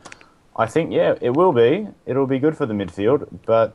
I 0.57 0.67
think 0.67 0.93
yeah, 0.93 1.15
it 1.21 1.31
will 1.31 1.53
be. 1.53 1.89
It'll 2.07 2.27
be 2.27 2.39
good 2.39 2.57
for 2.57 2.67
the 2.67 2.75
midfield, 2.75 3.27
but 3.45 3.75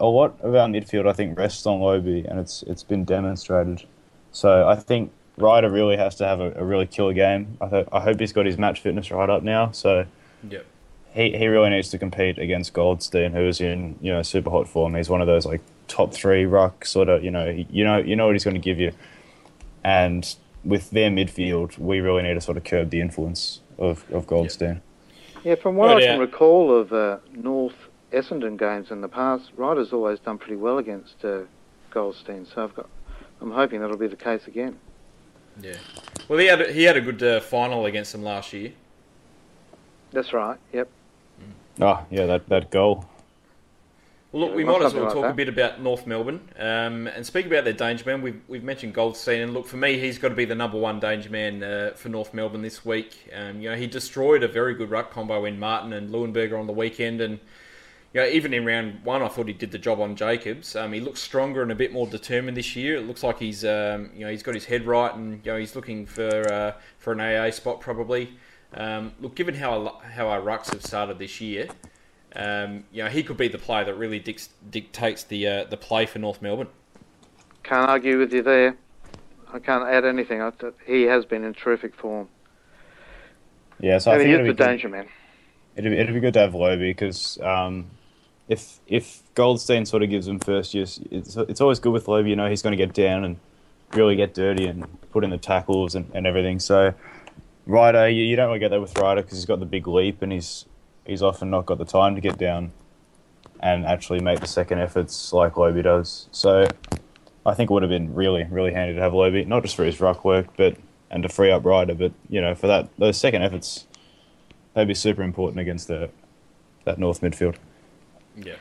a 0.00 0.06
lot 0.06 0.40
of 0.40 0.54
our 0.54 0.68
midfield 0.68 1.06
I 1.06 1.12
think 1.12 1.38
rests 1.38 1.66
on 1.66 1.80
Lobbe, 1.80 2.24
and 2.28 2.40
it's 2.40 2.62
it's 2.64 2.82
been 2.82 3.04
demonstrated. 3.04 3.84
So 4.32 4.66
I 4.66 4.76
think 4.76 5.12
Ryder 5.36 5.70
really 5.70 5.96
has 5.96 6.14
to 6.16 6.26
have 6.26 6.40
a, 6.40 6.52
a 6.56 6.64
really 6.64 6.86
killer 6.86 7.12
game. 7.12 7.58
I, 7.60 7.66
ho- 7.66 7.88
I 7.92 8.00
hope 8.00 8.20
he's 8.20 8.32
got 8.32 8.46
his 8.46 8.56
match 8.56 8.80
fitness 8.80 9.10
right 9.10 9.28
up 9.28 9.42
now. 9.42 9.70
So 9.72 10.06
Yep. 10.48 10.64
He, 11.12 11.36
he 11.36 11.46
really 11.46 11.70
needs 11.70 11.88
to 11.90 11.98
compete 11.98 12.38
against 12.38 12.72
Goldstein, 12.72 13.32
who 13.32 13.46
is 13.46 13.60
in 13.60 13.98
you 14.00 14.12
know 14.12 14.22
super 14.22 14.50
hot 14.50 14.68
form. 14.68 14.94
He's 14.94 15.08
one 15.08 15.20
of 15.20 15.26
those 15.26 15.46
like 15.46 15.60
top 15.88 16.12
three 16.14 16.44
ruck 16.46 16.84
sort 16.84 17.08
of 17.08 17.24
you 17.24 17.30
know 17.30 17.48
you 17.70 17.84
know 17.84 17.98
you 17.98 18.16
know 18.16 18.26
what 18.26 18.34
he's 18.34 18.44
going 18.44 18.54
to 18.54 18.60
give 18.60 18.78
you, 18.78 18.92
and 19.84 20.34
with 20.64 20.90
their 20.90 21.10
midfield, 21.10 21.78
we 21.78 22.00
really 22.00 22.22
need 22.22 22.34
to 22.34 22.40
sort 22.40 22.56
of 22.56 22.64
curb 22.64 22.90
the 22.90 23.00
influence 23.00 23.60
of, 23.78 24.04
of 24.12 24.26
Goldstein. 24.26 24.82
Yeah, 25.42 25.54
from 25.54 25.76
what 25.76 25.86
Right, 25.86 25.96
I 25.96 26.00
can 26.06 26.16
yeah. 26.16 26.20
recall 26.20 26.76
of 26.76 26.92
uh, 26.92 27.18
North 27.32 27.74
Essendon 28.12 28.58
games 28.58 28.90
in 28.90 29.00
the 29.00 29.08
past, 29.08 29.50
Ryder's 29.56 29.92
always 29.92 30.18
done 30.18 30.36
pretty 30.38 30.56
well 30.56 30.78
against 30.78 31.24
uh, 31.24 31.40
Goldstein. 31.90 32.46
So 32.46 32.64
I've 32.64 32.74
got, 32.74 32.88
I'm 33.40 33.50
hoping 33.50 33.80
that'll 33.80 33.96
be 33.96 34.06
the 34.06 34.16
case 34.16 34.46
again. 34.46 34.78
Yeah. 35.62 35.76
Well, 36.28 36.38
he 36.38 36.46
had 36.46 36.60
a, 36.60 36.72
he 36.72 36.82
had 36.84 36.96
a 36.96 37.00
good 37.00 37.22
uh, 37.22 37.40
final 37.40 37.86
against 37.86 38.12
them 38.12 38.22
last 38.22 38.52
year. 38.52 38.72
That's 40.12 40.32
right. 40.32 40.58
Yep. 40.72 40.90
Oh 41.80 42.04
yeah, 42.10 42.26
that 42.26 42.48
that 42.48 42.70
goal. 42.70 43.06
Well, 44.32 44.42
look, 44.42 44.50
Yeah, 44.50 44.56
we 44.56 44.64
might 44.64 44.82
as 44.82 44.94
well 44.94 45.04
like 45.04 45.12
talk 45.12 45.24
a 45.24 45.34
bit 45.34 45.48
about 45.48 45.82
North 45.82 46.06
Melbourne 46.06 46.40
um, 46.56 47.08
and 47.08 47.26
speak 47.26 47.46
about 47.46 47.64
their 47.64 47.72
danger 47.72 48.04
man. 48.06 48.22
We've, 48.22 48.40
we've 48.46 48.62
mentioned 48.62 48.94
Goldstein, 48.94 49.40
and 49.40 49.52
look, 49.52 49.66
for 49.66 49.76
me, 49.76 49.98
he's 49.98 50.18
got 50.18 50.28
to 50.28 50.36
be 50.36 50.44
the 50.44 50.54
number 50.54 50.78
one 50.78 51.00
danger 51.00 51.30
man 51.30 51.64
uh, 51.64 51.92
for 51.96 52.10
North 52.10 52.32
Melbourne 52.32 52.62
this 52.62 52.84
week. 52.84 53.28
Um, 53.34 53.60
you 53.60 53.70
know, 53.70 53.74
he 53.74 53.88
destroyed 53.88 54.44
a 54.44 54.48
very 54.48 54.74
good 54.74 54.88
ruck 54.88 55.10
combo 55.10 55.46
in 55.46 55.58
Martin 55.58 55.92
and 55.92 56.10
Leuenberger 56.10 56.58
on 56.58 56.68
the 56.68 56.72
weekend, 56.72 57.20
and 57.20 57.40
you 58.14 58.20
know, 58.20 58.26
even 58.28 58.54
in 58.54 58.64
round 58.64 59.04
one, 59.04 59.20
I 59.20 59.26
thought 59.26 59.48
he 59.48 59.52
did 59.52 59.72
the 59.72 59.78
job 59.78 60.00
on 60.00 60.14
Jacobs. 60.14 60.76
Um, 60.76 60.92
he 60.92 61.00
looks 61.00 61.20
stronger 61.20 61.62
and 61.62 61.72
a 61.72 61.76
bit 61.76 61.92
more 61.92 62.06
determined 62.06 62.56
this 62.56 62.76
year. 62.76 62.96
It 62.96 63.08
looks 63.08 63.24
like 63.24 63.40
he's, 63.40 63.64
um, 63.64 64.10
you 64.14 64.24
know, 64.24 64.30
he's 64.30 64.44
got 64.44 64.54
his 64.54 64.64
head 64.64 64.86
right, 64.86 65.12
and 65.12 65.44
you 65.44 65.52
know, 65.52 65.58
he's 65.58 65.74
looking 65.74 66.06
for 66.06 66.52
uh, 66.52 66.72
for 66.98 67.12
an 67.12 67.20
AA 67.20 67.50
spot 67.50 67.80
probably. 67.80 68.30
Um, 68.74 69.12
look, 69.20 69.34
given 69.34 69.54
how 69.54 70.00
how 70.14 70.28
our 70.28 70.40
rucks 70.40 70.72
have 70.72 70.84
started 70.84 71.18
this 71.18 71.40
year, 71.40 71.68
um, 72.36 72.84
you 72.92 73.02
know, 73.02 73.10
he 73.10 73.22
could 73.22 73.36
be 73.36 73.48
the 73.48 73.58
player 73.58 73.84
that 73.84 73.94
really 73.94 74.20
dic- 74.20 74.48
dictates 74.70 75.24
the 75.24 75.46
uh, 75.46 75.64
the 75.64 75.76
play 75.76 76.06
for 76.06 76.18
North 76.18 76.40
Melbourne. 76.40 76.68
Can't 77.62 77.88
argue 77.88 78.18
with 78.18 78.32
you 78.32 78.42
there. 78.42 78.76
I 79.52 79.58
can't 79.58 79.88
add 79.88 80.04
anything. 80.04 80.40
I, 80.40 80.52
he 80.86 81.02
has 81.02 81.24
been 81.24 81.42
in 81.44 81.54
terrific 81.54 81.94
form. 81.94 82.28
Yeah, 83.80 83.98
so 83.98 84.12
I 84.12 84.18
think 84.18 84.28
he 84.28 84.34
it'd 84.34 84.46
is 84.46 84.46
be, 84.46 84.52
the 84.52 84.56
good, 84.56 84.64
danger 84.64 84.88
man. 84.88 85.08
it'd, 85.74 85.90
be, 85.90 85.96
it'd 85.96 86.14
be 86.14 86.20
good 86.20 86.34
to 86.34 86.40
have 86.40 86.54
Lobbe 86.54 86.78
because 86.78 87.38
um, 87.40 87.86
if 88.48 88.78
if 88.86 89.22
Goldstein 89.34 89.86
sort 89.86 90.02
of 90.02 90.10
gives 90.10 90.28
him 90.28 90.38
first 90.38 90.74
use, 90.74 91.00
it's 91.10 91.36
it's 91.36 91.60
always 91.60 91.80
good 91.80 91.92
with 91.92 92.06
Lobbe. 92.06 92.28
You 92.28 92.36
know, 92.36 92.48
he's 92.48 92.62
going 92.62 92.76
to 92.76 92.76
get 92.76 92.94
down 92.94 93.24
and 93.24 93.36
really 93.94 94.14
get 94.14 94.34
dirty 94.34 94.66
and 94.66 94.86
put 95.10 95.24
in 95.24 95.30
the 95.30 95.38
tackles 95.38 95.96
and, 95.96 96.08
and 96.14 96.26
everything. 96.26 96.60
So 96.60 96.94
Ryder, 97.70 98.08
you, 98.08 98.24
you 98.24 98.34
don't 98.36 98.48
really 98.48 98.58
get 98.58 98.70
that 98.70 98.80
with 98.80 98.98
Ryder 98.98 99.22
because 99.22 99.38
he's 99.38 99.46
got 99.46 99.60
the 99.60 99.66
big 99.66 99.86
leap 99.86 100.22
and 100.22 100.32
he's 100.32 100.66
he's 101.06 101.22
often 101.22 101.50
not 101.50 101.66
got 101.66 101.78
the 101.78 101.84
time 101.84 102.14
to 102.16 102.20
get 102.20 102.36
down 102.36 102.72
and 103.60 103.86
actually 103.86 104.20
make 104.20 104.40
the 104.40 104.46
second 104.46 104.80
efforts 104.80 105.32
like 105.32 105.56
Lobbe 105.56 105.82
does. 105.82 106.28
So 106.32 106.66
I 107.46 107.54
think 107.54 107.70
it 107.70 107.72
would 107.72 107.82
have 107.82 107.90
been 107.90 108.12
really 108.12 108.44
really 108.50 108.72
handy 108.72 108.94
to 108.94 109.00
have 109.00 109.12
Lobbe, 109.14 109.46
not 109.46 109.62
just 109.62 109.76
for 109.76 109.84
his 109.84 110.00
ruck 110.00 110.24
work, 110.24 110.48
but 110.56 110.76
and 111.10 111.22
to 111.22 111.28
free 111.28 111.50
up 111.52 111.64
Ryder, 111.64 111.94
but 111.94 112.12
you 112.28 112.40
know 112.40 112.54
for 112.54 112.66
that 112.66 112.88
those 112.98 113.16
second 113.16 113.42
efforts, 113.42 113.86
they'd 114.74 114.88
be 114.88 114.94
super 114.94 115.22
important 115.22 115.60
against 115.60 115.86
the 115.86 116.10
that 116.84 116.98
North 116.98 117.20
midfield. 117.20 117.56
Yeah. 118.36 118.54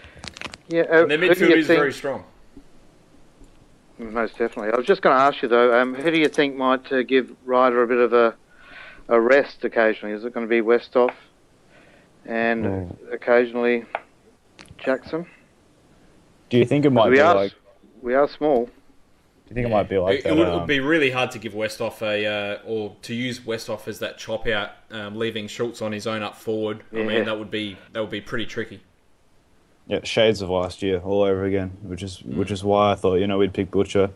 Yeah, 0.67 0.81
uh, 0.81 1.01
And 1.01 1.11
their 1.11 1.17
midfield 1.17 1.57
is 1.57 1.65
think- 1.67 1.79
very 1.79 1.93
strong. 1.93 2.23
Most 3.97 4.37
definitely. 4.37 4.71
I 4.71 4.77
was 4.77 4.85
just 4.85 5.01
going 5.01 5.13
to 5.15 5.21
ask 5.21 5.41
you 5.41 5.49
though, 5.49 5.77
um, 5.77 5.93
who 5.93 6.09
do 6.09 6.17
you 6.17 6.29
think 6.29 6.55
might 6.55 6.89
uh, 6.91 7.03
give 7.03 7.35
Ryder 7.43 7.83
a 7.83 7.87
bit 7.87 7.97
of 7.97 8.13
a 8.13 8.35
a 9.09 9.19
rest 9.19 9.65
occasionally? 9.65 10.15
Is 10.15 10.23
it 10.23 10.33
going 10.33 10.45
to 10.45 10.49
be 10.49 10.61
Westhoff 10.61 11.13
and 12.25 12.65
Mm. 12.65 13.13
occasionally 13.13 13.85
Jackson? 14.77 15.25
Do 16.49 16.57
you 16.57 16.65
think 16.65 16.85
it 16.85 16.91
might 16.91 17.09
we 17.09 17.15
be 17.15 17.21
are 17.21 17.35
like? 17.35 17.53
we 18.01 18.13
are 18.13 18.27
small. 18.27 18.65
Do 18.65 18.71
you 19.49 19.55
think 19.55 19.65
it 19.67 19.71
might 19.71 19.89
be 19.89 19.97
like 19.97 20.19
it, 20.19 20.23
that? 20.23 20.33
it 20.33 20.37
would, 20.37 20.47
um, 20.47 20.59
would 20.59 20.67
be 20.67 20.79
really 20.79 21.09
hard 21.09 21.31
to 21.31 21.39
give 21.39 21.53
Westhoff 21.53 22.01
a 22.03 22.25
uh, 22.25 22.59
or 22.65 22.95
to 23.01 23.15
use 23.15 23.39
Westhoff 23.39 23.87
as 23.87 23.97
that 23.99 24.19
chop 24.19 24.47
out, 24.47 24.71
um, 24.91 25.17
leaving 25.17 25.47
Schulz 25.47 25.81
on 25.81 25.91
his 25.91 26.05
own 26.05 26.21
up 26.21 26.35
forward. 26.35 26.83
I 26.93 26.97
mean, 26.97 27.25
that 27.25 27.37
would 27.37 27.49
be 27.51 27.77
that 27.93 27.99
would 27.99 28.11
be 28.11 28.21
pretty 28.21 28.45
tricky. 28.45 28.81
Yeah, 29.87 30.01
shades 30.03 30.43
of 30.43 30.49
last 30.49 30.83
year 30.83 30.99
all 30.99 31.23
over 31.23 31.45
again, 31.45 31.71
which 31.81 32.03
is 32.03 32.21
which 32.21 32.51
is 32.51 32.63
why 32.63 32.91
I 32.91 32.95
thought 32.95 33.15
you 33.15 33.25
know 33.25 33.39
we'd 33.39 33.53
pick 33.53 33.71
Butcher. 33.71 34.11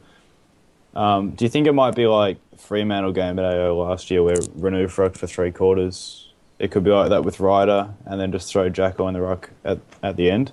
Um, 0.95 1.31
do 1.31 1.45
you 1.45 1.49
think 1.49 1.67
it 1.67 1.73
might 1.73 1.95
be 1.95 2.05
like 2.07 2.37
Fremantle 2.57 3.11
game 3.13 3.39
at 3.39 3.45
AO 3.45 3.73
last 3.75 4.11
year 4.11 4.21
where 4.23 4.37
Renew 4.55 4.87
frocked 4.87 5.17
for 5.17 5.27
three 5.27 5.51
quarters? 5.51 6.31
It 6.59 6.71
could 6.71 6.83
be 6.83 6.91
like 6.91 7.09
that 7.09 7.23
with 7.23 7.39
Ryder 7.39 7.89
and 8.05 8.19
then 8.21 8.31
just 8.31 8.51
throw 8.51 8.69
Jacko 8.69 9.07
in 9.07 9.13
the 9.15 9.21
ruck 9.21 9.49
at, 9.65 9.79
at 10.01 10.15
the 10.15 10.29
end? 10.29 10.51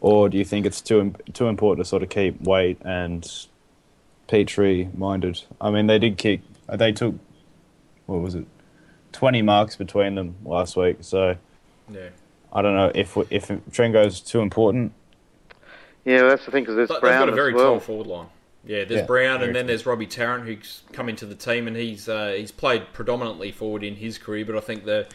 Or 0.00 0.28
do 0.28 0.36
you 0.36 0.44
think 0.44 0.66
it's 0.66 0.80
too 0.82 1.14
too 1.32 1.46
important 1.48 1.84
to 1.84 1.88
sort 1.88 2.02
of 2.02 2.10
keep 2.10 2.40
Waite 2.42 2.78
and 2.84 3.26
Petrie 4.28 4.90
minded? 4.94 5.42
I 5.60 5.70
mean, 5.70 5.86
they 5.86 5.98
did 5.98 6.18
kick, 6.18 6.42
they 6.68 6.92
took, 6.92 7.14
what 8.04 8.20
was 8.20 8.34
it, 8.34 8.44
20 9.12 9.40
marks 9.42 9.76
between 9.76 10.14
them 10.16 10.34
last 10.44 10.76
week, 10.76 10.98
so 11.00 11.36
Yeah. 11.90 12.08
I 12.52 12.60
don't 12.62 12.76
know 12.76 12.92
if 12.94 13.16
if 13.30 13.48
Trengove's 13.70 14.20
too 14.20 14.40
important. 14.40 14.92
Yeah, 16.04 16.20
well, 16.20 16.28
that's 16.30 16.44
the 16.44 16.50
thing 16.52 16.64
because 16.64 16.76
there's 16.76 16.88
But 16.88 17.00
they've 17.00 17.18
got 17.18 17.28
a 17.30 17.32
very 17.32 17.54
well. 17.54 17.72
tall 17.72 17.80
forward 17.80 18.06
line. 18.06 18.26
Yeah, 18.66 18.84
there's 18.84 19.00
Yeah, 19.00 19.06
Brown, 19.06 19.42
and 19.42 19.54
then 19.54 19.66
there's 19.66 19.84
Robbie 19.84 20.06
Tarrant, 20.06 20.46
who's 20.46 20.82
come 20.92 21.08
into 21.08 21.26
the 21.26 21.34
team, 21.34 21.66
and 21.66 21.76
he's 21.76 22.08
uh, 22.08 22.34
he's 22.36 22.50
played 22.50 22.92
predominantly 22.92 23.52
forward 23.52 23.84
in 23.84 23.96
his 23.96 24.16
career. 24.16 24.44
But 24.44 24.56
I 24.56 24.60
think 24.60 24.84
they're 24.84 25.06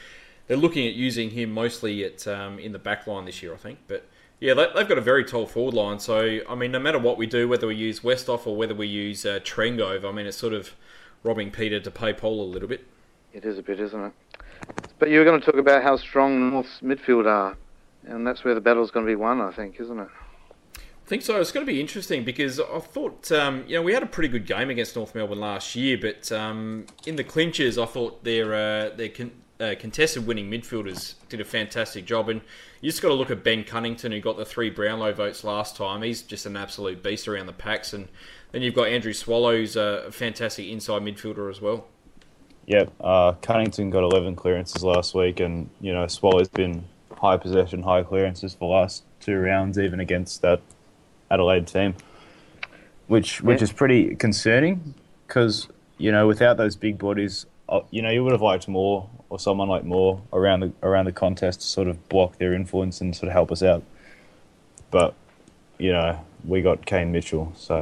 they're 0.47 0.57
looking 0.57 0.87
at 0.87 0.93
using 0.93 1.31
him 1.31 1.51
mostly 1.51 2.03
at 2.03 2.27
um, 2.27 2.59
in 2.59 2.71
the 2.71 2.79
back 2.79 3.07
line 3.07 3.25
this 3.25 3.41
year. 3.41 3.53
I 3.53 3.57
think, 3.57 3.79
but 3.87 4.05
yeah, 4.39 4.53
they, 4.53 4.67
they've 4.75 4.87
got 4.87 4.97
a 4.97 5.01
very 5.01 5.25
tall 5.25 5.47
forward 5.47 5.73
line. 5.73 5.99
So 5.99 6.39
I 6.47 6.55
mean, 6.55 6.71
no 6.71 6.79
matter 6.79 6.99
what 6.99 7.17
we 7.17 7.25
do, 7.25 7.47
whether 7.47 7.67
we 7.67 7.75
use 7.75 8.01
Westhoff 8.01 8.45
or 8.45 8.55
whether 8.55 8.75
we 8.75 8.87
use 8.87 9.25
uh, 9.25 9.39
Trengove, 9.39 10.05
I 10.07 10.11
mean, 10.11 10.27
it's 10.27 10.37
sort 10.37 10.53
of 10.53 10.75
robbing 11.23 11.49
Peter 11.51 11.79
to 11.79 11.91
pay 11.91 12.13
Paul 12.13 12.41
a 12.41 12.49
little 12.49 12.67
bit. 12.67 12.85
It 13.33 13.45
is 13.45 13.57
a 13.57 13.63
bit, 13.63 13.79
isn't 13.79 13.99
it? 14.05 14.13
But 14.99 15.09
you 15.09 15.19
were 15.19 15.25
going 15.25 15.39
to 15.39 15.45
talk 15.45 15.59
about 15.59 15.83
how 15.83 15.97
strong 15.97 16.51
North's 16.51 16.81
midfield 16.81 17.25
are, 17.25 17.57
and 18.05 18.27
that's 18.27 18.43
where 18.43 18.53
the 18.53 18.61
battle's 18.61 18.91
going 18.91 19.05
to 19.05 19.09
be 19.09 19.15
won, 19.15 19.41
I 19.41 19.51
think, 19.51 19.79
isn't 19.79 19.99
it? 19.99 20.09
I 21.09 21.13
think 21.17 21.23
so. 21.23 21.41
It's 21.41 21.51
going 21.51 21.65
to 21.65 21.71
be 21.73 21.81
interesting 21.81 22.23
because 22.23 22.59
I 22.59 22.77
thought, 22.77 23.31
um, 23.31 23.63
you 23.67 23.73
know, 23.73 23.81
we 23.81 23.93
had 23.93 24.03
a 24.03 24.05
pretty 24.05 24.29
good 24.29 24.45
game 24.45 24.69
against 24.69 24.95
North 24.95 25.15
Melbourne 25.15 25.39
last 25.39 25.75
year, 25.75 25.97
but 25.97 26.31
um, 26.31 26.85
in 27.07 27.15
the 27.15 27.23
clinches, 27.23 27.79
I 27.79 27.87
thought 27.87 28.23
their 28.23 28.53
uh, 28.53 28.89
their 28.95 29.09
con- 29.09 29.31
uh, 29.59 29.73
contested 29.79 30.27
winning 30.27 30.51
midfielders 30.51 31.15
did 31.27 31.41
a 31.41 31.45
fantastic 31.45 32.05
job. 32.05 32.29
And 32.29 32.41
you 32.81 32.91
just 32.91 33.01
got 33.01 33.07
to 33.07 33.15
look 33.15 33.31
at 33.31 33.43
Ben 33.43 33.63
Cunnington, 33.63 34.11
who 34.11 34.19
got 34.19 34.37
the 34.37 34.45
three 34.45 34.69
Brownlow 34.69 35.13
votes 35.13 35.43
last 35.43 35.75
time. 35.75 36.03
He's 36.03 36.21
just 36.21 36.45
an 36.45 36.55
absolute 36.55 37.01
beast 37.01 37.27
around 37.27 37.47
the 37.47 37.53
packs. 37.53 37.91
And 37.91 38.07
then 38.51 38.61
you've 38.61 38.75
got 38.75 38.89
Andrew 38.89 39.13
Swallow, 39.13 39.55
who's 39.55 39.75
a 39.75 40.11
fantastic 40.11 40.67
inside 40.67 41.01
midfielder 41.01 41.49
as 41.49 41.59
well. 41.59 41.87
Yep, 42.67 42.93
uh, 43.01 43.31
Cunnington 43.41 43.89
got 43.89 44.03
11 44.03 44.35
clearances 44.35 44.83
last 44.83 45.15
week, 45.15 45.39
and 45.39 45.71
you 45.81 45.91
know 45.91 46.05
Swallow's 46.05 46.49
been 46.49 46.85
high 47.17 47.37
possession, 47.37 47.81
high 47.81 48.03
clearances 48.03 48.53
for 48.53 48.69
the 48.69 48.75
last 48.79 49.05
two 49.19 49.39
rounds, 49.39 49.79
even 49.79 49.99
against 49.99 50.43
that 50.43 50.61
Adelaide 51.31 51.67
team, 51.67 51.95
which 53.07 53.41
which 53.41 53.59
Yeah. 53.59 53.63
is 53.63 53.71
pretty 53.71 54.15
concerning 54.15 54.93
because 55.27 55.67
you 55.97 56.11
know 56.11 56.27
without 56.27 56.57
those 56.57 56.75
big 56.75 56.97
bodies, 56.97 57.45
uh, 57.67 57.81
you 57.91 58.01
know 58.01 58.09
you 58.09 58.23
would 58.23 58.31
have 58.31 58.41
liked 58.41 58.67
more 58.67 59.09
or 59.29 59.39
someone 59.39 59.67
like 59.69 59.83
more 59.83 60.21
around 60.33 60.61
the 60.61 60.71
around 60.83 61.05
the 61.05 61.11
contest 61.11 61.61
to 61.61 61.67
sort 61.67 61.87
of 61.87 62.09
block 62.09 62.37
their 62.37 62.53
influence 62.53 63.01
and 63.01 63.15
sort 63.15 63.27
of 63.27 63.33
help 63.33 63.51
us 63.51 63.61
out, 63.63 63.83
but 64.91 65.13
you 65.77 65.91
know 65.91 66.19
we 66.47 66.61
got 66.61 66.85
Kane 66.85 67.11
Mitchell, 67.11 67.51
so 67.55 67.75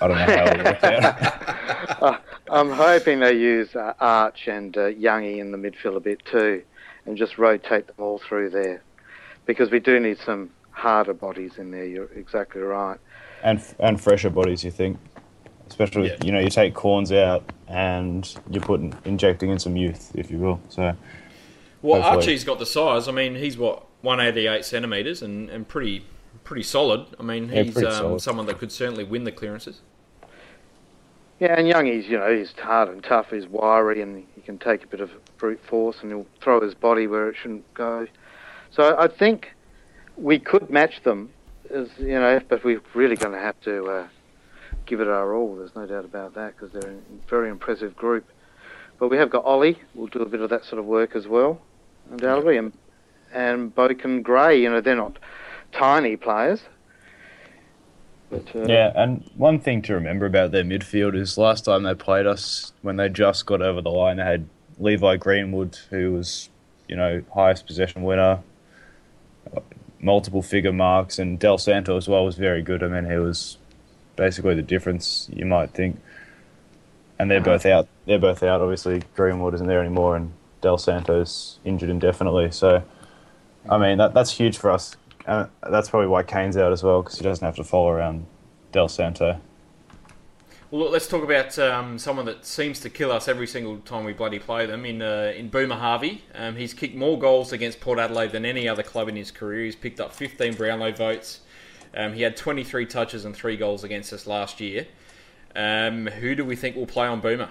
I 0.00 0.08
don't 0.08 0.16
know 0.16 0.24
how 0.24 0.44
it 0.46 0.64
worked 0.64 0.84
out. 0.84 2.02
Uh, 2.02 2.18
I'm 2.50 2.70
hoping 2.70 3.20
they 3.20 3.34
use 3.34 3.74
uh, 3.76 3.92
Arch 4.00 4.48
and 4.48 4.76
uh, 4.76 4.90
Youngie 4.90 5.38
in 5.38 5.52
the 5.52 5.58
midfield 5.58 5.96
a 5.96 6.00
bit 6.00 6.24
too, 6.24 6.62
and 7.06 7.16
just 7.16 7.36
rotate 7.38 7.86
them 7.86 7.96
all 7.98 8.18
through 8.18 8.50
there, 8.50 8.82
because 9.46 9.70
we 9.70 9.80
do 9.80 10.00
need 10.00 10.18
some 10.18 10.50
harder 10.74 11.14
bodies 11.14 11.58
in 11.58 11.70
there. 11.70 11.86
You're 11.86 12.10
exactly 12.14 12.60
right. 12.60 12.98
and 13.42 13.62
and 13.78 14.00
fresher 14.00 14.30
bodies. 14.30 14.64
You 14.64 14.70
think, 14.70 14.98
especially 15.68 16.08
Yeah. 16.08 16.16
you 16.24 16.32
know 16.32 16.40
you 16.40 16.50
take 16.50 16.74
Cornes 16.74 17.16
out 17.16 17.42
and 17.68 18.34
you're 18.50 18.62
putting 18.62 18.94
injecting 19.04 19.50
in 19.50 19.58
some 19.58 19.76
youth, 19.76 20.12
if 20.14 20.30
you 20.30 20.38
will. 20.38 20.60
So 20.68 20.94
Well, 21.82 22.02
Hopefully. 22.02 22.16
Archie's 22.16 22.44
got 22.44 22.58
the 22.58 22.66
size. 22.66 23.08
I 23.08 23.12
mean, 23.12 23.34
he's 23.34 23.56
what 23.56 23.86
188 24.02 24.64
centimeters 24.64 25.22
and, 25.22 25.48
and 25.50 25.66
pretty 25.66 26.04
pretty 26.42 26.62
solid. 26.62 27.06
I 27.18 27.22
mean, 27.22 27.48
he's 27.48 27.72
pretty 27.72 27.88
um, 27.88 28.18
someone 28.18 28.46
that 28.46 28.58
could 28.58 28.72
certainly 28.72 29.04
win 29.04 29.24
the 29.24 29.32
clearances. 29.32 29.80
Yeah, 31.40 31.54
and 31.58 31.66
Young, 31.66 31.86
he's 31.86 32.06
you 32.06 32.18
know, 32.18 32.34
he's 32.34 32.52
hard 32.52 32.88
and 32.88 33.02
tough, 33.02 33.30
he's 33.30 33.46
wiry, 33.46 34.02
and 34.02 34.24
he 34.34 34.40
can 34.42 34.58
take 34.58 34.84
a 34.84 34.86
bit 34.86 35.00
of 35.00 35.10
brute 35.36 35.60
force, 35.60 35.96
and 36.02 36.10
he'll 36.10 36.26
throw 36.40 36.60
his 36.60 36.74
body 36.74 37.06
where 37.06 37.28
it 37.28 37.36
shouldn't 37.36 37.72
go. 37.74 38.06
So 38.70 38.96
I 38.98 39.08
think 39.08 39.52
we 40.16 40.38
could 40.38 40.70
match 40.70 41.02
them, 41.02 41.30
as 41.70 41.88
you 41.98 42.18
know, 42.20 42.40
but 42.48 42.64
we're 42.64 42.80
really 42.94 43.16
going 43.16 43.32
to 43.32 43.40
have 43.40 43.60
to 43.62 43.84
uh, 43.86 44.08
give 44.86 45.00
it 45.00 45.08
our 45.08 45.34
all. 45.34 45.56
There's 45.56 45.74
no 45.74 45.86
doubt 45.86 46.04
about 46.04 46.34
that 46.34 46.56
because 46.56 46.72
they're 46.72 46.92
a 46.92 47.28
very 47.28 47.50
impressive 47.50 47.96
group. 47.96 48.24
But 48.98 49.08
we 49.08 49.16
have 49.16 49.30
got 49.30 49.44
Ollie. 49.44 49.78
We'll 49.94 50.06
do 50.06 50.20
a 50.20 50.28
bit 50.28 50.40
of 50.40 50.50
that 50.50 50.64
sort 50.64 50.78
of 50.78 50.84
work 50.84 51.16
as 51.16 51.26
well, 51.26 51.60
undoubtedly, 52.10 52.56
and 52.56 52.72
and 53.32 53.74
Boak 53.74 54.04
and 54.04 54.24
Gray. 54.24 54.60
You 54.62 54.70
know, 54.70 54.80
they're 54.80 54.94
not 54.94 55.18
tiny 55.72 56.16
players. 56.16 56.62
But, 58.30 58.54
uh, 58.54 58.66
yeah, 58.66 58.92
and 58.94 59.28
one 59.36 59.60
thing 59.60 59.82
to 59.82 59.94
remember 59.94 60.26
about 60.26 60.50
their 60.50 60.64
midfield 60.64 61.14
is 61.14 61.36
last 61.36 61.66
time 61.66 61.82
they 61.82 61.94
played 61.94 62.26
us 62.26 62.72
when 62.82 62.96
they 62.96 63.08
just 63.08 63.46
got 63.46 63.62
over 63.62 63.80
the 63.80 63.90
line, 63.90 64.16
they 64.16 64.24
had 64.24 64.48
Levi 64.78 65.16
Greenwood, 65.16 65.78
who 65.90 66.12
was 66.12 66.48
you 66.88 66.96
know 66.96 67.22
highest 67.34 67.66
possession 67.66 68.02
winner, 68.02 68.42
multiple 70.04 70.42
figure 70.42 70.72
marks, 70.72 71.18
and 71.18 71.38
Dal 71.38 71.58
Santo 71.58 71.96
as 71.96 72.06
well 72.06 72.24
was 72.24 72.36
very 72.36 72.62
good. 72.62 72.82
I 72.82 72.88
mean, 72.88 73.10
he 73.10 73.16
was 73.16 73.56
basically 74.16 74.54
the 74.54 74.62
difference 74.62 75.28
you 75.32 75.46
might 75.46 75.70
think. 75.70 76.00
And 77.18 77.30
they're 77.30 77.40
both 77.40 77.64
out. 77.64 77.88
They're 78.06 78.18
both 78.18 78.42
out. 78.42 78.60
Obviously, 78.60 79.02
Greenwood 79.16 79.54
isn't 79.54 79.66
there 79.66 79.80
anymore, 79.80 80.16
and 80.16 80.32
Dal 80.60 80.78
Santo's 80.78 81.58
injured 81.64 81.88
indefinitely. 81.88 82.50
So, 82.50 82.82
I 83.68 83.78
mean, 83.78 83.98
that 83.98 84.14
that's 84.14 84.32
huge 84.32 84.58
for 84.58 84.70
us. 84.70 84.96
Uh, 85.26 85.46
that's 85.70 85.88
probably 85.88 86.08
why 86.08 86.22
Kane's 86.22 86.56
out 86.56 86.72
as 86.72 86.82
well, 86.82 87.02
because 87.02 87.18
he 87.18 87.24
doesn't 87.24 87.44
have 87.44 87.56
to 87.56 87.64
follow 87.64 87.88
around 87.88 88.26
Dal 88.72 88.88
Santo. 88.88 89.40
Well, 90.74 90.82
look, 90.82 90.92
let's 90.92 91.06
talk 91.06 91.22
about 91.22 91.56
um, 91.60 92.00
someone 92.00 92.26
that 92.26 92.44
seems 92.44 92.80
to 92.80 92.90
kill 92.90 93.12
us 93.12 93.28
every 93.28 93.46
single 93.46 93.78
time 93.78 94.02
we 94.02 94.12
bloody 94.12 94.40
play 94.40 94.66
them 94.66 94.84
in 94.84 95.02
uh, 95.02 95.32
in 95.36 95.48
Boomer 95.48 95.76
Harvey. 95.76 96.24
Um, 96.34 96.56
he's 96.56 96.74
kicked 96.74 96.96
more 96.96 97.16
goals 97.16 97.52
against 97.52 97.78
Port 97.78 98.00
Adelaide 98.00 98.32
than 98.32 98.44
any 98.44 98.66
other 98.66 98.82
club 98.82 99.08
in 99.08 99.14
his 99.14 99.30
career. 99.30 99.66
He's 99.66 99.76
picked 99.76 100.00
up 100.00 100.12
15 100.12 100.54
Brownlow 100.54 100.90
votes. 100.90 101.42
Um, 101.96 102.14
he 102.14 102.22
had 102.22 102.36
23 102.36 102.86
touches 102.86 103.24
and 103.24 103.36
three 103.36 103.56
goals 103.56 103.84
against 103.84 104.12
us 104.12 104.26
last 104.26 104.60
year. 104.60 104.88
Um, 105.54 106.08
who 106.08 106.34
do 106.34 106.44
we 106.44 106.56
think 106.56 106.74
will 106.74 106.86
play 106.86 107.06
on 107.06 107.20
Boomer? 107.20 107.50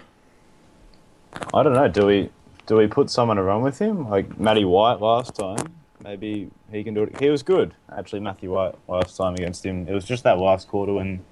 I 1.54 1.64
don't 1.64 1.76
know. 1.76 1.88
Do 1.88 2.06
we 2.06 2.30
do 2.66 2.76
we 2.76 2.88
put 2.88 3.10
someone 3.10 3.38
around 3.38 3.62
with 3.62 3.80
him 3.80 4.10
like 4.10 4.38
Matty 4.38 4.66
White 4.66 5.00
last 5.00 5.34
time? 5.34 5.74
Maybe 6.04 6.52
he 6.70 6.84
can 6.84 6.94
do 6.94 7.04
it. 7.04 7.18
He 7.22 7.30
was 7.30 7.42
good 7.42 7.74
actually, 7.98 8.20
Matthew 8.20 8.52
White 8.52 8.76
last 8.90 9.16
time 9.16 9.36
against 9.36 9.66
him. 9.66 9.88
It 9.88 9.94
was 9.94 10.04
just 10.04 10.26
that 10.26 10.40
last 10.40 10.68
quarter 10.68 10.92
when 10.92 11.24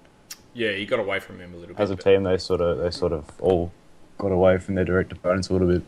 Yeah, 0.53 0.71
he 0.73 0.85
got 0.85 0.99
away 0.99 1.19
from 1.19 1.39
him 1.39 1.53
a 1.53 1.57
little 1.57 1.75
bit. 1.75 1.79
As 1.81 1.91
a 1.91 1.95
but- 1.95 2.03
team, 2.03 2.23
they 2.23 2.37
sort 2.37 2.61
of 2.61 2.77
they 2.79 2.91
sort 2.91 3.13
of 3.13 3.25
all 3.39 3.71
got 4.17 4.31
away 4.31 4.57
from 4.57 4.75
their 4.75 4.85
direct 4.85 5.11
opponents 5.11 5.49
a 5.49 5.53
little 5.53 5.67
bit. 5.67 5.81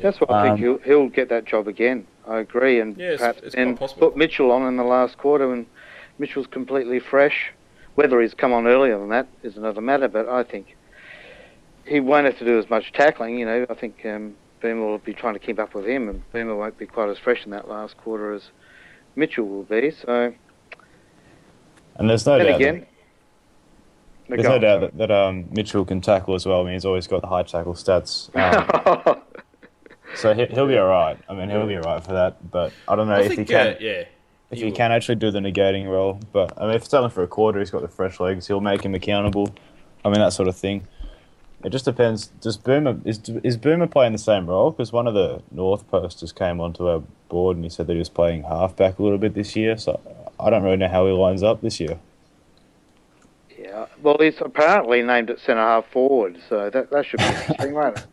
That's 0.00 0.18
why 0.20 0.26
I 0.28 0.48
Um, 0.48 0.56
think 0.58 0.60
he'll, 0.60 0.78
he'll 0.78 1.08
get 1.08 1.30
that 1.30 1.46
job 1.46 1.66
again. 1.66 2.06
I 2.28 2.38
agree, 2.40 2.80
and 2.80 2.96
Yeah, 2.96 3.06
it's- 3.06 3.20
perhaps 3.20 3.40
it's 3.42 3.54
then 3.54 3.76
quite 3.76 3.96
put 3.98 4.16
Mitchell 4.16 4.50
on 4.52 4.66
in 4.68 4.76
the 4.76 4.84
last 4.84 5.16
quarter 5.16 5.50
and 5.52 5.64
Mitchell's 6.18 6.46
completely 6.46 6.98
fresh. 6.98 7.52
Whether 7.94 8.20
he's 8.20 8.34
come 8.34 8.52
on 8.52 8.66
earlier 8.66 8.98
than 8.98 9.08
that 9.08 9.26
is 9.42 9.56
another 9.56 9.80
matter, 9.80 10.06
but 10.08 10.28
I 10.28 10.42
think 10.42 10.76
he 11.86 11.98
won't 12.00 12.26
have 12.26 12.38
to 12.38 12.44
do 12.44 12.58
as 12.58 12.68
much 12.68 12.92
tackling. 12.92 13.38
You 13.38 13.46
know, 13.46 13.66
I 13.70 13.74
think 13.74 14.04
um, 14.04 14.34
Boomer 14.60 14.84
will 14.84 14.98
be 14.98 15.14
trying 15.14 15.32
to 15.32 15.40
keep 15.40 15.58
up 15.58 15.72
with 15.74 15.86
him, 15.86 16.10
and 16.10 16.30
Boomer 16.32 16.54
won't 16.56 16.76
be 16.76 16.84
quite 16.86 17.08
as 17.08 17.16
fresh 17.18 17.44
in 17.46 17.50
that 17.52 17.68
last 17.68 17.96
quarter 17.96 18.34
as 18.34 18.50
Mitchell 19.14 19.46
will 19.46 19.62
be. 19.62 19.90
So, 19.92 20.34
And 21.96 22.10
there's 22.10 22.26
no 22.26 22.36
then 22.36 22.46
doubt. 22.48 22.56
again, 22.60 22.80
that, 22.80 22.88
there's 24.28 24.44
no 24.44 24.58
doubt 24.58 24.80
that, 24.80 24.98
that 24.98 25.10
um, 25.10 25.46
Mitchell 25.50 25.84
can 25.84 26.00
tackle 26.00 26.34
as 26.34 26.46
well. 26.46 26.60
I 26.60 26.64
mean, 26.64 26.72
he's 26.74 26.84
always 26.84 27.06
got 27.06 27.20
the 27.22 27.28
high 27.28 27.42
tackle 27.42 27.74
stats. 27.74 28.34
Um, 28.36 29.20
so 30.14 30.34
he, 30.34 30.46
he'll 30.46 30.66
be 30.66 30.76
all 30.78 30.88
right. 30.88 31.18
I 31.28 31.34
mean, 31.34 31.50
he'll 31.50 31.66
be 31.66 31.76
all 31.76 31.82
right 31.82 32.02
for 32.02 32.12
that. 32.12 32.50
But 32.50 32.72
I 32.88 32.96
don't 32.96 33.08
know 33.08 33.14
I 33.14 33.20
if 33.22 33.28
think, 33.28 33.40
he 33.40 33.54
can. 33.54 33.66
uh, 33.66 33.76
yeah. 33.80 34.04
if 34.50 34.58
he 34.58 34.64
he 34.64 34.70
can 34.72 34.92
actually 34.92 35.16
do 35.16 35.30
the 35.30 35.40
negating 35.40 35.88
role. 35.88 36.20
But 36.32 36.60
I 36.60 36.66
mean, 36.66 36.74
if 36.76 36.84
it's 36.84 36.94
only 36.94 37.10
for 37.10 37.22
a 37.22 37.28
quarter, 37.28 37.58
he's 37.58 37.70
got 37.70 37.82
the 37.82 37.88
fresh 37.88 38.20
legs. 38.20 38.46
He'll 38.46 38.60
make 38.60 38.82
him 38.82 38.94
accountable. 38.94 39.54
I 40.04 40.08
mean, 40.08 40.20
that 40.20 40.32
sort 40.32 40.48
of 40.48 40.56
thing. 40.56 40.86
It 41.64 41.70
just 41.70 41.84
depends. 41.84 42.28
Does 42.40 42.56
Boomer 42.56 43.00
is 43.04 43.20
is 43.42 43.56
Boomer 43.56 43.86
playing 43.86 44.12
the 44.12 44.18
same 44.18 44.46
role? 44.46 44.70
Because 44.70 44.92
one 44.92 45.06
of 45.06 45.14
the 45.14 45.42
North 45.50 45.88
posters 45.88 46.30
came 46.30 46.60
onto 46.60 46.86
our 46.86 47.02
board 47.28 47.56
and 47.56 47.64
he 47.64 47.70
said 47.70 47.86
that 47.86 47.94
he 47.94 47.98
was 47.98 48.08
playing 48.08 48.42
halfback 48.42 48.98
a 48.98 49.02
little 49.02 49.18
bit 49.18 49.34
this 49.34 49.56
year. 49.56 49.76
So 49.76 50.00
I 50.38 50.50
don't 50.50 50.62
really 50.62 50.76
know 50.76 50.88
how 50.88 51.06
he 51.06 51.12
lines 51.12 51.42
up 51.42 51.62
this 51.62 51.80
year. 51.80 51.98
Yeah, 53.66 53.86
well, 54.02 54.16
he's 54.20 54.40
apparently 54.40 55.02
named 55.02 55.28
at 55.30 55.40
centre 55.40 55.60
half 55.60 55.86
forward, 55.90 56.38
so 56.48 56.70
that 56.70 56.90
that 56.90 57.04
should 57.06 57.18
be 57.18 57.24
interesting, 57.24 57.74
won't 57.74 57.98
it? 57.98 58.06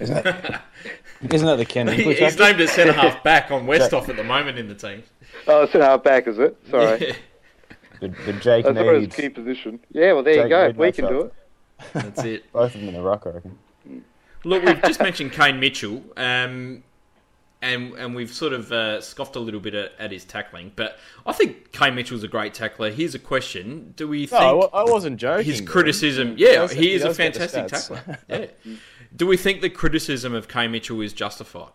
Isn't 0.00 0.24
that, 0.24 0.62
isn't 1.30 1.46
that 1.46 1.56
the 1.56 1.64
Ken 1.66 1.86
He- 1.88 1.98
English 2.02 2.18
He's 2.18 2.38
named 2.38 2.60
at 2.60 2.68
centre 2.70 2.92
half 2.92 3.22
back 3.24 3.50
on 3.50 3.66
Westhoff 3.66 4.08
at 4.08 4.16
the 4.16 4.24
moment 4.24 4.58
in 4.58 4.68
the 4.68 4.74
team. 4.74 5.02
Oh, 5.46 5.66
centre 5.66 5.84
half 5.86 6.02
back, 6.02 6.26
is 6.26 6.38
it? 6.38 6.56
Sorry. 6.70 7.08
Yeah, 7.08 7.12
the, 8.00 8.08
the 8.08 8.32
Jake 8.34 8.64
That's 8.64 8.74
where 8.76 8.94
his 8.94 9.02
Neades. 9.08 9.16
key 9.16 9.28
position. 9.28 9.80
Yeah, 9.92 10.12
well, 10.12 10.22
there 10.22 10.42
you 10.44 10.48
go. 10.48 10.70
We 10.76 10.92
can 10.92 11.04
up. 11.04 11.10
do 11.10 11.20
it. 11.22 11.34
that's 11.92 12.24
it. 12.24 12.52
Both 12.52 12.74
of 12.74 12.80
them 12.80 12.88
in 12.88 12.94
the 12.94 13.02
ruck, 13.02 13.24
I 13.26 13.30
reckon. 13.30 13.58
Look, 14.44 14.62
we've 14.64 14.80
just 14.82 15.00
mentioned 15.00 15.32
Kane 15.32 15.58
Mitchell, 15.60 16.02
um, 16.16 16.84
and 17.62 17.94
and 17.94 18.14
we've 18.14 18.32
sort 18.32 18.52
of 18.52 18.70
uh, 18.70 19.00
scoffed 19.00 19.36
a 19.36 19.40
little 19.40 19.60
bit 19.60 19.74
at, 19.74 19.92
at 19.98 20.12
his 20.12 20.24
tackling, 20.24 20.72
but 20.76 20.98
I 21.24 21.32
think 21.32 21.72
Kane 21.72 21.94
Mitchell's 21.94 22.22
a 22.22 22.28
great 22.28 22.54
tackler. 22.54 22.90
Here's 22.90 23.14
a 23.14 23.18
question: 23.18 23.94
Do 23.96 24.06
we 24.08 24.26
think 24.26 24.40
No, 24.42 24.68
I, 24.72 24.84
wasn't 24.84 25.16
joking. 25.18 25.44
his 25.46 25.60
criticism? 25.60 26.36
He 26.36 26.44
Yeah, 26.44 26.54
does- 26.62 26.72
he 26.72 26.92
is 26.94 27.02
a 27.02 27.08
get 27.14 27.32
the 27.34 27.48
fantastic 27.48 27.66
tackler. 27.68 28.18
Yeah. 28.28 28.74
Do 29.14 29.26
we 29.26 29.36
think 29.38 29.62
the 29.62 29.70
criticism 29.70 30.34
of 30.34 30.46
Kane 30.48 30.70
Mitchell 30.72 31.00
is 31.00 31.12
justified, 31.14 31.70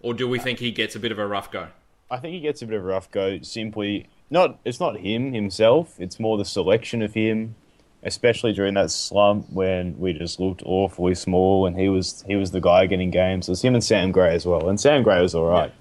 or 0.00 0.14
do 0.14 0.26
we 0.28 0.38
think 0.40 0.58
he 0.58 0.72
gets 0.72 0.96
a 0.96 0.98
bit 0.98 1.12
of 1.12 1.18
a 1.18 1.26
rough 1.26 1.50
go? 1.52 1.68
I 2.10 2.16
think 2.18 2.34
he 2.34 2.40
gets 2.40 2.60
a 2.60 2.66
bit 2.66 2.76
of 2.76 2.82
a 2.82 2.86
rough 2.86 3.10
go. 3.10 3.40
Simply, 3.42 4.08
not 4.30 4.58
it's 4.64 4.80
not 4.80 4.98
him 4.98 5.32
himself. 5.32 5.94
It's 5.98 6.18
more 6.18 6.36
the 6.36 6.44
selection 6.44 7.00
of 7.00 7.14
him, 7.14 7.54
especially 8.02 8.52
during 8.52 8.74
that 8.74 8.90
slump 8.90 9.46
when 9.50 9.98
we 9.98 10.12
just 10.12 10.40
looked 10.40 10.62
awfully 10.64 11.14
small, 11.14 11.66
and 11.66 11.78
he 11.78 11.88
was 11.88 12.24
he 12.26 12.36
was 12.36 12.50
the 12.50 12.60
guy 12.60 12.86
getting 12.86 13.10
games. 13.10 13.48
It 13.48 13.52
was 13.52 13.62
him 13.62 13.74
and 13.74 13.84
Sam 13.84 14.12
Gray 14.12 14.34
as 14.34 14.46
well, 14.46 14.68
and 14.68 14.80
Sam 14.80 15.02
Gray 15.02 15.20
was 15.20 15.34
all 15.34 15.48
right. 15.48 15.72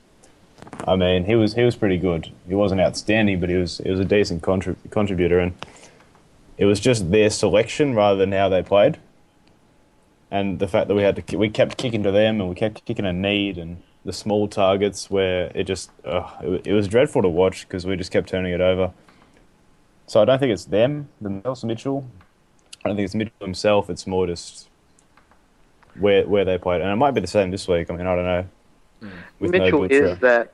I 0.88 0.96
mean, 0.96 1.26
he 1.26 1.36
was 1.36 1.54
he 1.54 1.64
was 1.64 1.76
pretty 1.76 1.98
good. 1.98 2.32
He 2.48 2.56
wasn't 2.56 2.82
outstanding, 2.82 3.40
but 3.40 3.50
he 3.50 3.56
was 3.56 3.80
he 3.80 3.90
was 3.90 4.00
a 4.00 4.06
decent 4.06 4.42
contrib- 4.42 4.78
contributor, 4.90 5.40
and 5.40 5.54
it 6.58 6.66
was 6.66 6.80
just 6.80 7.12
their 7.12 7.30
selection 7.30 7.96
rather 7.96 8.18
than 8.18 8.32
how 8.32 8.50
they 8.50 8.62
played, 8.62 8.98
and 10.30 10.60
the 10.60 10.68
fact 10.68 10.88
that 10.88 10.96
we 10.96 11.04
had 11.04 11.28
to 11.28 11.38
we 11.38 11.50
kept 11.50 11.78
kicking 11.78 12.04
to 12.04 12.12
them 12.12 12.40
and 12.40 12.50
we 12.50 12.56
kept 12.56 12.86
kicking 12.86 13.06
a 13.06 13.14
need 13.14 13.58
and 13.58 13.82
the 14.06 14.14
small 14.14 14.48
targets 14.48 15.10
where 15.12 15.52
it 15.54 15.66
just 15.66 15.92
uh, 16.06 16.30
it, 16.42 16.68
it 16.68 16.74
was 16.74 16.88
dreadful 16.88 17.22
to 17.22 17.30
watch 17.30 17.68
because 17.68 17.86
we 17.86 17.96
just 17.96 18.12
kept 18.12 18.30
turning 18.30 18.54
it 18.54 18.62
over. 18.62 18.92
So 20.12 20.22
I 20.22 20.26
don't 20.26 20.40
think 20.40 20.52
it's 20.52 20.66
them, 20.66 21.08
themselves, 21.22 21.64
Mitchell. 21.64 22.06
I 22.84 22.90
don't 22.90 22.98
think 22.98 23.06
it's 23.06 23.16
Mitchell 23.16 23.32
himself. 23.40 23.90
It's 23.90 24.06
more 24.06 24.28
just 24.28 24.68
where 25.98 26.28
where 26.28 26.44
they 26.44 26.58
played, 26.58 26.82
and 26.82 26.92
it 26.92 26.98
might 26.98 27.12
be 27.12 27.22
the 27.22 27.28
same 27.28 27.50
this 27.50 27.66
week. 27.66 27.90
I 27.90 27.96
mean, 27.96 28.06
I 28.06 28.16
don't 28.16 28.26
know. 28.26 28.46
With 29.40 29.52
Mitchell 29.52 29.80
Butcher. 29.80 30.08
is 30.08 30.20
that 30.20 30.52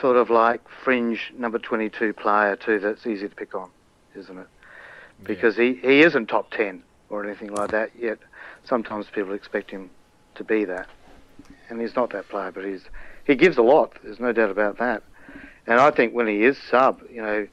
sort 0.00 0.16
of 0.16 0.30
like 0.30 0.62
fringe 0.82 1.34
number 1.36 1.58
22 1.58 2.14
player 2.14 2.56
too 2.56 2.78
that's 2.78 3.06
easy 3.06 3.28
to 3.28 3.34
pick 3.34 3.54
on, 3.54 3.68
isn't 4.16 4.38
it? 4.38 4.46
Because 5.22 5.54
he, 5.54 5.74
he 5.74 6.00
isn't 6.00 6.28
top 6.28 6.50
10 6.52 6.82
or 7.10 7.26
anything 7.26 7.52
like 7.52 7.72
that 7.72 7.90
yet. 8.00 8.18
Sometimes 8.64 9.04
people 9.14 9.34
expect 9.34 9.70
him 9.70 9.90
to 10.36 10.44
be 10.44 10.64
that. 10.64 10.88
And 11.68 11.78
he's 11.78 11.94
not 11.94 12.08
that 12.12 12.30
player, 12.30 12.52
but 12.52 12.64
he's 12.64 12.86
he 13.26 13.34
gives 13.34 13.58
a 13.58 13.62
lot. 13.62 13.98
There's 14.02 14.18
no 14.18 14.32
doubt 14.32 14.50
about 14.50 14.78
that. 14.78 15.02
And 15.66 15.78
I 15.78 15.90
think 15.90 16.14
when 16.14 16.26
he 16.26 16.42
is 16.42 16.56
sub, 16.70 17.02
you 17.12 17.20
know, 17.20 17.46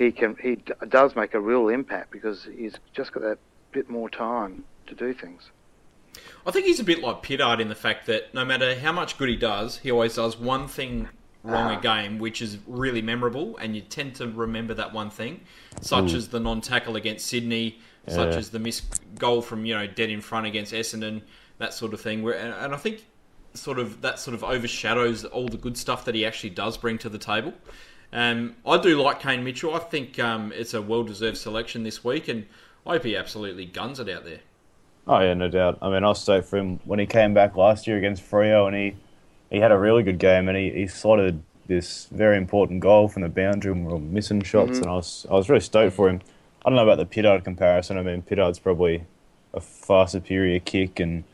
he 0.00 0.10
can 0.10 0.34
he 0.42 0.56
d- 0.56 0.72
does 0.88 1.14
make 1.14 1.34
a 1.34 1.40
real 1.40 1.68
impact 1.68 2.10
because 2.10 2.48
he's 2.56 2.74
just 2.94 3.12
got 3.12 3.22
that 3.22 3.38
bit 3.70 3.90
more 3.90 4.08
time 4.08 4.64
to 4.86 4.94
do 4.94 5.12
things. 5.12 5.50
I 6.46 6.50
think 6.50 6.64
he's 6.64 6.80
a 6.80 6.84
bit 6.84 7.02
like 7.02 7.22
Pittard 7.22 7.60
in 7.60 7.68
the 7.68 7.74
fact 7.74 8.06
that 8.06 8.32
no 8.32 8.44
matter 8.44 8.74
how 8.78 8.92
much 8.92 9.18
good 9.18 9.28
he 9.28 9.36
does, 9.36 9.76
he 9.76 9.90
always 9.90 10.16
does 10.16 10.38
one 10.38 10.68
thing 10.68 11.10
wrong 11.42 11.70
ah. 11.70 11.78
a 11.78 11.82
game, 11.82 12.18
which 12.18 12.40
is 12.40 12.56
really 12.66 13.02
memorable, 13.02 13.58
and 13.58 13.76
you 13.76 13.82
tend 13.82 14.14
to 14.16 14.28
remember 14.28 14.72
that 14.72 14.94
one 14.94 15.10
thing, 15.10 15.42
such 15.82 16.06
mm. 16.06 16.14
as 16.14 16.28
the 16.28 16.40
non-tackle 16.40 16.96
against 16.96 17.26
Sydney, 17.26 17.78
such 18.08 18.34
as 18.34 18.50
the 18.50 18.58
missed 18.58 19.02
goal 19.16 19.42
from 19.42 19.66
you 19.66 19.74
know 19.74 19.86
dead 19.86 20.08
in 20.08 20.22
front 20.22 20.46
against 20.46 20.72
Essendon, 20.72 21.20
that 21.58 21.74
sort 21.74 21.92
of 21.92 22.00
thing. 22.00 22.22
Where 22.22 22.34
and, 22.34 22.54
and 22.54 22.74
I 22.74 22.78
think 22.78 23.04
sort 23.52 23.78
of 23.78 24.00
that 24.00 24.18
sort 24.18 24.34
of 24.34 24.42
overshadows 24.42 25.26
all 25.26 25.46
the 25.46 25.58
good 25.58 25.76
stuff 25.76 26.06
that 26.06 26.14
he 26.14 26.24
actually 26.24 26.50
does 26.50 26.78
bring 26.78 26.96
to 26.98 27.10
the 27.10 27.18
table. 27.18 27.52
Um, 28.12 28.56
I 28.66 28.78
do 28.78 29.00
like 29.00 29.20
Kane 29.20 29.44
Mitchell. 29.44 29.74
I 29.74 29.78
think 29.78 30.18
um, 30.18 30.52
it's 30.54 30.74
a 30.74 30.82
well-deserved 30.82 31.36
selection 31.36 31.84
this 31.84 32.02
week, 32.02 32.28
and 32.28 32.46
I 32.86 32.90
hope 32.94 33.04
he 33.04 33.16
absolutely 33.16 33.66
guns 33.66 34.00
it 34.00 34.08
out 34.08 34.24
there. 34.24 34.40
Oh 35.06 35.20
yeah, 35.20 35.34
no 35.34 35.48
doubt. 35.48 35.78
I 35.80 35.90
mean, 35.90 36.04
I 36.04 36.08
was 36.08 36.20
stoked 36.20 36.48
for 36.48 36.58
him 36.58 36.80
when 36.84 36.98
he 36.98 37.06
came 37.06 37.34
back 37.34 37.56
last 37.56 37.86
year 37.86 37.96
against 37.96 38.22
Freo, 38.22 38.66
and 38.66 38.76
he 38.76 38.96
he 39.50 39.58
had 39.58 39.72
a 39.72 39.78
really 39.78 40.02
good 40.02 40.18
game, 40.18 40.48
and 40.48 40.56
he, 40.56 40.70
he 40.70 40.86
slotted 40.86 41.42
this 41.66 42.06
very 42.06 42.36
important 42.36 42.80
goal 42.80 43.08
from 43.08 43.22
the 43.22 43.28
boundary 43.28 43.70
and 43.70 43.86
we 43.86 43.92
were 43.92 44.00
missing 44.00 44.42
shots, 44.42 44.78
and 44.78 44.86
I 44.86 44.94
was 44.94 45.26
I 45.30 45.34
was 45.34 45.48
really 45.48 45.60
stoked 45.60 45.94
for 45.94 46.08
him. 46.08 46.20
I 46.64 46.68
don't 46.68 46.76
know 46.76 46.88
about 46.88 46.98
the 46.98 47.06
Pittard 47.06 47.44
comparison. 47.44 47.96
I 47.96 48.02
mean, 48.02 48.22
Pittard's 48.22 48.58
probably 48.58 49.04
a 49.54 49.60
far 49.60 50.06
superior 50.06 50.58
kick 50.60 51.00
and 51.00 51.24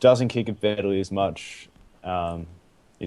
doesn't 0.00 0.28
kick 0.28 0.48
it 0.48 0.60
badly 0.60 1.00
as 1.00 1.10
much. 1.10 1.68
Um, 2.04 2.46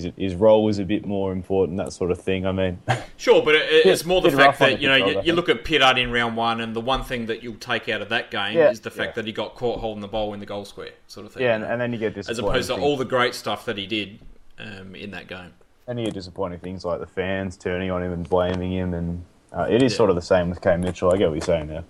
his, 0.03 0.13
his 0.17 0.36
role 0.36 0.63
was 0.63 0.79
a 0.79 0.86
bit 0.86 1.05
more 1.05 1.31
important, 1.31 1.77
that 1.77 1.93
sort 1.93 2.12
of 2.12 2.19
thing. 2.21 2.45
I 2.45 2.51
mean, 2.51 2.79
Sure, 3.17 3.43
but 3.43 3.55
it, 3.55 3.86
it's 3.86 4.05
more 4.05 4.21
the 4.21 4.31
fact 4.31 4.60
that 4.60 4.75
the 4.77 4.81
you 4.81 4.88
know 4.88 4.95
you, 4.95 5.21
you 5.23 5.33
look 5.33 5.49
at 5.49 5.63
Pittard 5.63 5.97
in 6.01 6.12
round 6.12 6.36
one, 6.38 6.62
and 6.62 6.75
the 6.75 6.81
one 6.81 7.03
thing 7.03 7.25
that 7.27 7.41
you'll 7.43 7.55
take 7.55 7.89
out 7.89 8.01
of 8.01 8.10
that 8.10 8.31
game 8.31 8.55
Yeah, 8.57 8.69
is 8.71 8.79
the 8.81 8.91
fact 8.91 9.12
yeah. 9.12 9.21
that 9.21 9.25
he 9.25 9.31
got 9.33 9.55
caught 9.55 9.79
holding 9.79 10.01
the 10.01 10.07
ball 10.07 10.33
in 10.33 10.39
the 10.39 10.45
goal 10.45 10.65
square, 10.65 10.91
sort 11.07 11.25
of 11.25 11.33
thing. 11.33 11.43
yeah, 11.43 11.55
and, 11.55 11.63
and 11.63 11.79
then 11.81 11.91
you 11.93 11.97
get 11.99 12.13
this 12.15 12.27
as 12.29 12.38
disappointing. 12.38 12.55
opposed 12.55 12.69
to 12.69 12.75
all 12.75 12.97
the 12.97 13.05
great 13.05 13.33
stuff 13.36 13.65
that 13.65 13.77
he 13.77 13.88
did 13.88 14.19
um, 14.60 14.95
in 14.95 15.12
that 15.12 15.27
game. 15.27 15.53
And 15.88 15.97
you 15.99 16.05
get 16.05 16.13
disappointing 16.15 16.60
things 16.60 16.83
like 16.83 16.99
the 16.99 17.07
fans 17.07 17.55
turning 17.57 17.89
on 17.91 18.03
him 18.03 18.12
and 18.12 18.27
blaming 18.29 18.71
him, 18.73 18.93
and 18.93 19.23
uh, 19.53 19.67
it 19.69 19.81
is 19.81 19.93
Yeah. 19.93 19.97
sort 19.97 20.10
of 20.10 20.15
the 20.15 20.21
same 20.21 20.49
with 20.49 20.62
Kane 20.62 20.81
Mitchell. 20.81 21.13
I 21.13 21.17
get 21.17 21.27
what 21.29 21.36
you're 21.36 21.41
saying 21.41 21.67
there. 21.67 21.83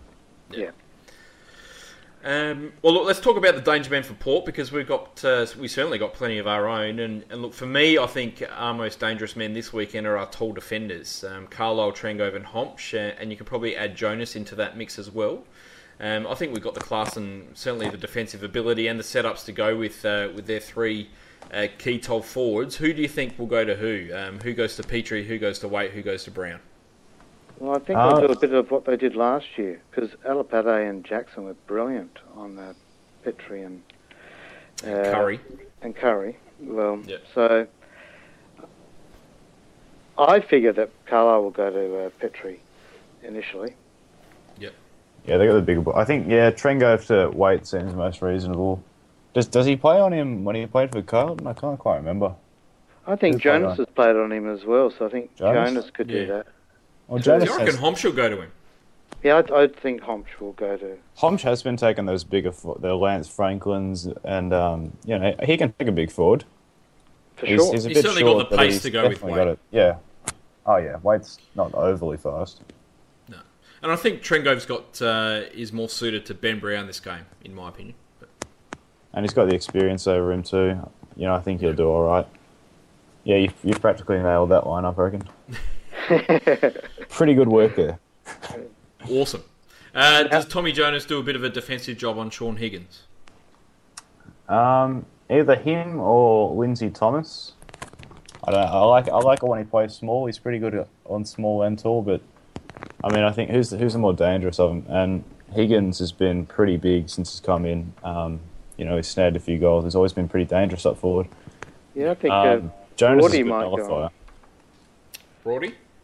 Yeah. 0.52 0.70
Um, 2.28 2.74
well, 2.82 2.94
look, 2.94 3.06
let's 3.06 3.22
talk 3.22 3.38
about 3.38 3.56
the 3.56 3.62
danger 3.62 3.90
man 3.90 4.04
for 4.04 4.14
Port 4.16 4.46
because 4.46 4.70
we've 4.70 4.86
got 4.86 5.24
uh, 5.24 5.46
we 5.58 5.70
certainly 5.70 5.98
got 5.98 6.14
plenty 6.14 6.40
of 6.40 6.46
our 6.46 6.68
own. 6.68 7.00
And, 7.00 7.24
and 7.30 7.42
look, 7.42 7.54
for 7.54 7.66
me, 7.66 7.98
I 7.98 8.06
think 8.06 8.44
our 8.54 8.74
most 8.74 9.00
dangerous 9.00 9.38
men 9.38 9.54
this 9.54 9.72
weekend 9.72 10.06
are 10.06 10.18
our 10.18 10.30
tall 10.30 10.52
defenders, 10.52 11.24
um, 11.24 11.48
Carlile, 11.48 11.94
Trengove, 11.94 12.36
and 12.36 12.46
Hombsch, 12.46 12.94
uh, 12.94 13.16
and 13.18 13.32
you 13.32 13.38
can 13.38 13.46
probably 13.46 13.78
add 13.78 13.96
Jonas 13.96 14.36
into 14.36 14.56
that 14.56 14.76
mix 14.76 15.00
as 15.00 15.10
well. 15.10 15.46
Um, 16.02 16.28
I 16.28 16.36
think 16.36 16.54
we've 16.54 16.62
got 16.62 16.74
the 16.74 16.82
class 16.82 17.16
and 17.16 17.58
certainly 17.58 17.90
the 17.90 17.98
defensive 17.98 18.44
ability 18.44 18.88
and 18.88 19.00
the 19.00 19.06
setups 19.06 19.46
to 19.46 19.54
go 19.54 19.78
with 19.78 20.04
uh, 20.04 20.28
with 20.36 20.48
their 20.48 20.60
three 20.60 21.10
uh, 21.54 21.68
key 21.78 21.98
tall 21.98 22.22
forwards. 22.22 22.76
Who 22.76 22.92
do 22.92 23.02
you 23.02 23.08
think 23.08 23.40
will 23.40 23.46
go 23.46 23.64
to 23.64 23.76
who? 23.76 24.10
Um, 24.14 24.42
who 24.42 24.52
goes 24.52 24.76
to 24.76 24.84
Petrie? 24.84 25.26
Who 25.26 25.38
goes 25.38 25.60
to 25.60 25.70
Waite? 25.70 25.92
Who 25.92 26.02
goes 26.02 26.26
to 26.26 26.32
Brown? 26.32 26.60
Well, 27.60 27.76
I 27.76 27.80
think 27.80 27.98
Uh, 27.98 28.20
they'll 28.20 28.28
do 28.28 28.34
a 28.34 28.40
bit 28.40 28.54
of 28.54 28.70
what 28.72 28.86
they 28.86 28.96
did 28.98 29.16
last 29.16 29.58
year 29.58 29.82
because 29.90 30.12
Alipate 30.28 30.90
and 30.90 31.04
Jackson 31.04 31.46
were 31.46 31.56
brilliant 31.66 32.20
on 32.36 32.58
uh, 32.60 32.74
Petrie 33.24 33.64
and 33.64 33.82
uh, 34.84 35.12
Curry. 35.12 35.40
and 35.82 35.96
Curry. 35.96 36.38
Well, 36.60 37.00
Yeah. 37.06 37.18
so 37.34 37.68
I 40.18 40.40
figure 40.40 40.74
that 40.74 40.90
Carlile 41.06 41.44
will 41.44 41.52
go 41.52 41.70
to 41.72 42.06
uh, 42.06 42.10
Petrie 42.20 42.60
initially. 43.24 43.74
Yeah, 45.26 45.36
they 45.38 45.46
got 45.46 45.56
the 45.56 45.62
bigger. 45.62 45.82
ball. 45.82 45.94
I 45.98 46.06
think 46.06 46.30
yeah, 46.30 46.52
Trengove 46.52 47.06
to 47.08 47.30
Waite 47.36 47.68
seems 47.68 47.94
most 47.94 48.22
reasonable. 48.22 48.82
Does 49.34 49.46
does 49.48 49.66
he 49.66 49.76
play 49.76 50.00
on 50.00 50.14
him 50.14 50.46
when 50.46 50.56
he 50.56 50.66
played 50.66 50.90
for 50.94 51.02
Carlton? 51.02 51.46
I 51.48 51.52
can't 51.52 51.78
quite 51.78 51.98
remember. 51.98 52.34
I 53.06 53.18
think 53.18 53.36
Who 53.36 53.40
played 53.42 53.62
Jonas 53.62 53.72
on? 53.72 53.86
has 53.86 53.94
played 53.94 54.16
on 54.16 54.32
him 54.32 54.50
as 54.50 54.64
well, 54.64 54.90
so 54.90 55.06
I 55.06 55.10
think 55.10 55.36
Jonas? 55.36 55.70
Jonas, 55.72 55.90
could 55.92 56.10
Yeah. 56.10 56.20
do 56.20 56.28
that. 56.28 56.48
Well, 57.08 57.20
Do 57.20 57.32
you 57.32 57.38
reckon 57.38 57.66
has, 57.66 57.78
Hombsch 57.78 58.04
will 58.04 58.12
go 58.12 58.30
to 58.30 58.42
him? 58.42 58.52
Yeah, 59.24 59.38
I'd, 59.38 59.52
I'd 59.52 59.76
think 59.76 60.02
Hombsch 60.02 60.40
will 60.40 60.52
go 60.54 60.78
to. 60.78 60.98
Hombsch 61.18 61.42
has 61.42 61.64
been 61.64 61.78
taking 61.78 62.06
those 62.06 62.24
bigger, 62.24 62.52
fo- 62.52 62.78
the 62.80 62.96
Lance 62.96 63.28
Franklins, 63.28 64.08
and 64.24 64.54
um, 64.54 64.92
you 65.06 65.18
know 65.18 65.36
he 65.44 65.58
can 65.58 65.74
take 65.80 65.88
a 65.88 65.92
big 65.92 66.12
forward. 66.12 66.44
For 67.38 67.46
He's, 67.46 67.60
sure. 67.62 67.74
he's 67.74 67.86
a 67.86 67.90
He's 67.90 67.98
bit 67.98 68.06
certainly 68.06 68.24
got 68.24 68.50
the 68.50 68.58
pace 68.58 68.82
to 68.82 68.90
go 68.92 69.04
with 69.04 69.14
definitely 69.14 69.34
Waite. 69.34 69.46
got 69.46 69.48
it. 69.52 69.60
Yeah. 69.72 69.96
Oh 70.66 70.78
yeah, 70.78 70.98
Waite's 71.02 71.40
not 71.56 71.74
overly 71.74 72.18
fast. 72.18 72.62
No, 73.30 73.38
and 73.82 73.92
I 73.92 73.96
think 73.96 74.22
Trengove's 74.22 74.66
got 74.66 75.02
uh, 75.02 75.42
is 75.54 75.72
more 75.72 75.88
suited 75.90 76.26
to 76.28 76.34
Ben 76.34 76.60
Brown 76.60 76.88
this 76.88 77.00
game, 77.00 77.26
in 77.44 77.56
my 77.56 77.70
opinion. 77.70 77.96
But, 78.20 78.30
And 79.14 79.24
he's 79.24 79.34
got 79.34 79.48
the 79.50 79.56
experience 79.56 80.08
over 80.08 80.32
him 80.32 80.44
too. 80.44 80.78
You 81.16 81.26
know, 81.26 81.36
I 81.36 81.40
think 81.42 81.62
he'll 81.62 81.74
do 81.74 81.88
all 81.88 82.04
right. 82.04 82.28
Yeah, 83.24 83.38
you've, 83.38 83.56
you've 83.64 83.82
practically 83.82 84.18
nailed 84.20 84.50
that 84.50 84.68
line 84.68 84.86
up, 84.86 84.98
I 85.00 85.02
reckon. 85.04 85.24
Pretty 87.10 87.34
good 87.34 87.48
work 87.48 87.76
there. 87.76 88.00
awesome. 89.10 89.44
Uh, 89.94 90.24
does 90.24 90.48
Tommy 90.48 90.72
Jonas 90.72 91.06
do 91.06 91.20
a 91.20 91.24
bit 91.24 91.36
of 91.36 91.44
a 91.44 91.50
defensive 91.50 91.98
job 91.98 92.18
on 92.18 92.30
Shaun 92.30 92.58
Higgins? 92.58 93.04
Um, 94.48 95.06
either 95.30 95.56
him 95.56 96.00
or 96.00 96.54
Lindsay 96.56 96.90
Thomas. 96.90 97.54
I 98.44 98.52
don't. 98.52 98.64
I 98.64 98.80
like. 98.86 99.10
I 99.10 99.18
like 99.18 99.44
it 99.44 99.46
when 99.48 99.60
he 99.60 99.66
plays 99.66 99.94
small. 99.94 100.26
He's 100.26 100.40
pretty 100.40 100.60
good 100.60 100.86
on 101.06 101.26
small 101.26 101.64
and 101.64 101.78
tall. 101.78 102.02
But 102.02 102.22
I 103.04 103.14
mean, 103.14 103.24
I 103.24 103.32
think 103.32 103.50
who's 103.50 103.70
the, 103.72 103.78
who's 103.78 103.94
the 103.94 104.00
more 104.00 104.14
dangerous 104.14 104.60
of 104.60 104.70
them? 104.70 104.86
And 104.88 105.24
Higgins 105.54 106.00
has 106.00 106.12
been 106.12 106.46
pretty 106.46 106.78
big 106.78 107.10
since 107.10 107.32
he's 107.34 107.40
come 107.42 107.66
in. 107.66 107.94
Um, 108.04 108.40
you 108.78 108.86
know, 108.86 108.96
he's 108.96 109.08
snagged 109.08 109.36
a 109.36 109.40
few 109.40 109.58
goals. 109.58 109.84
He's 109.84 109.96
always 109.96 110.14
been 110.14 110.30
pretty 110.30 110.46
dangerous 110.46 110.86
up 110.86 110.98
forward. 110.98 111.28
yeah, 111.96 112.12
I 112.12 112.16
think 112.16 112.34
Um, 112.34 112.68
uh, 112.68 112.70
Jonas 112.96 113.26
is 113.26 113.34
a 113.34 113.38
Brody 113.38 113.44
good 113.44 113.50
might 113.50 113.64
go 113.64 113.76
nullifier. 113.76 114.10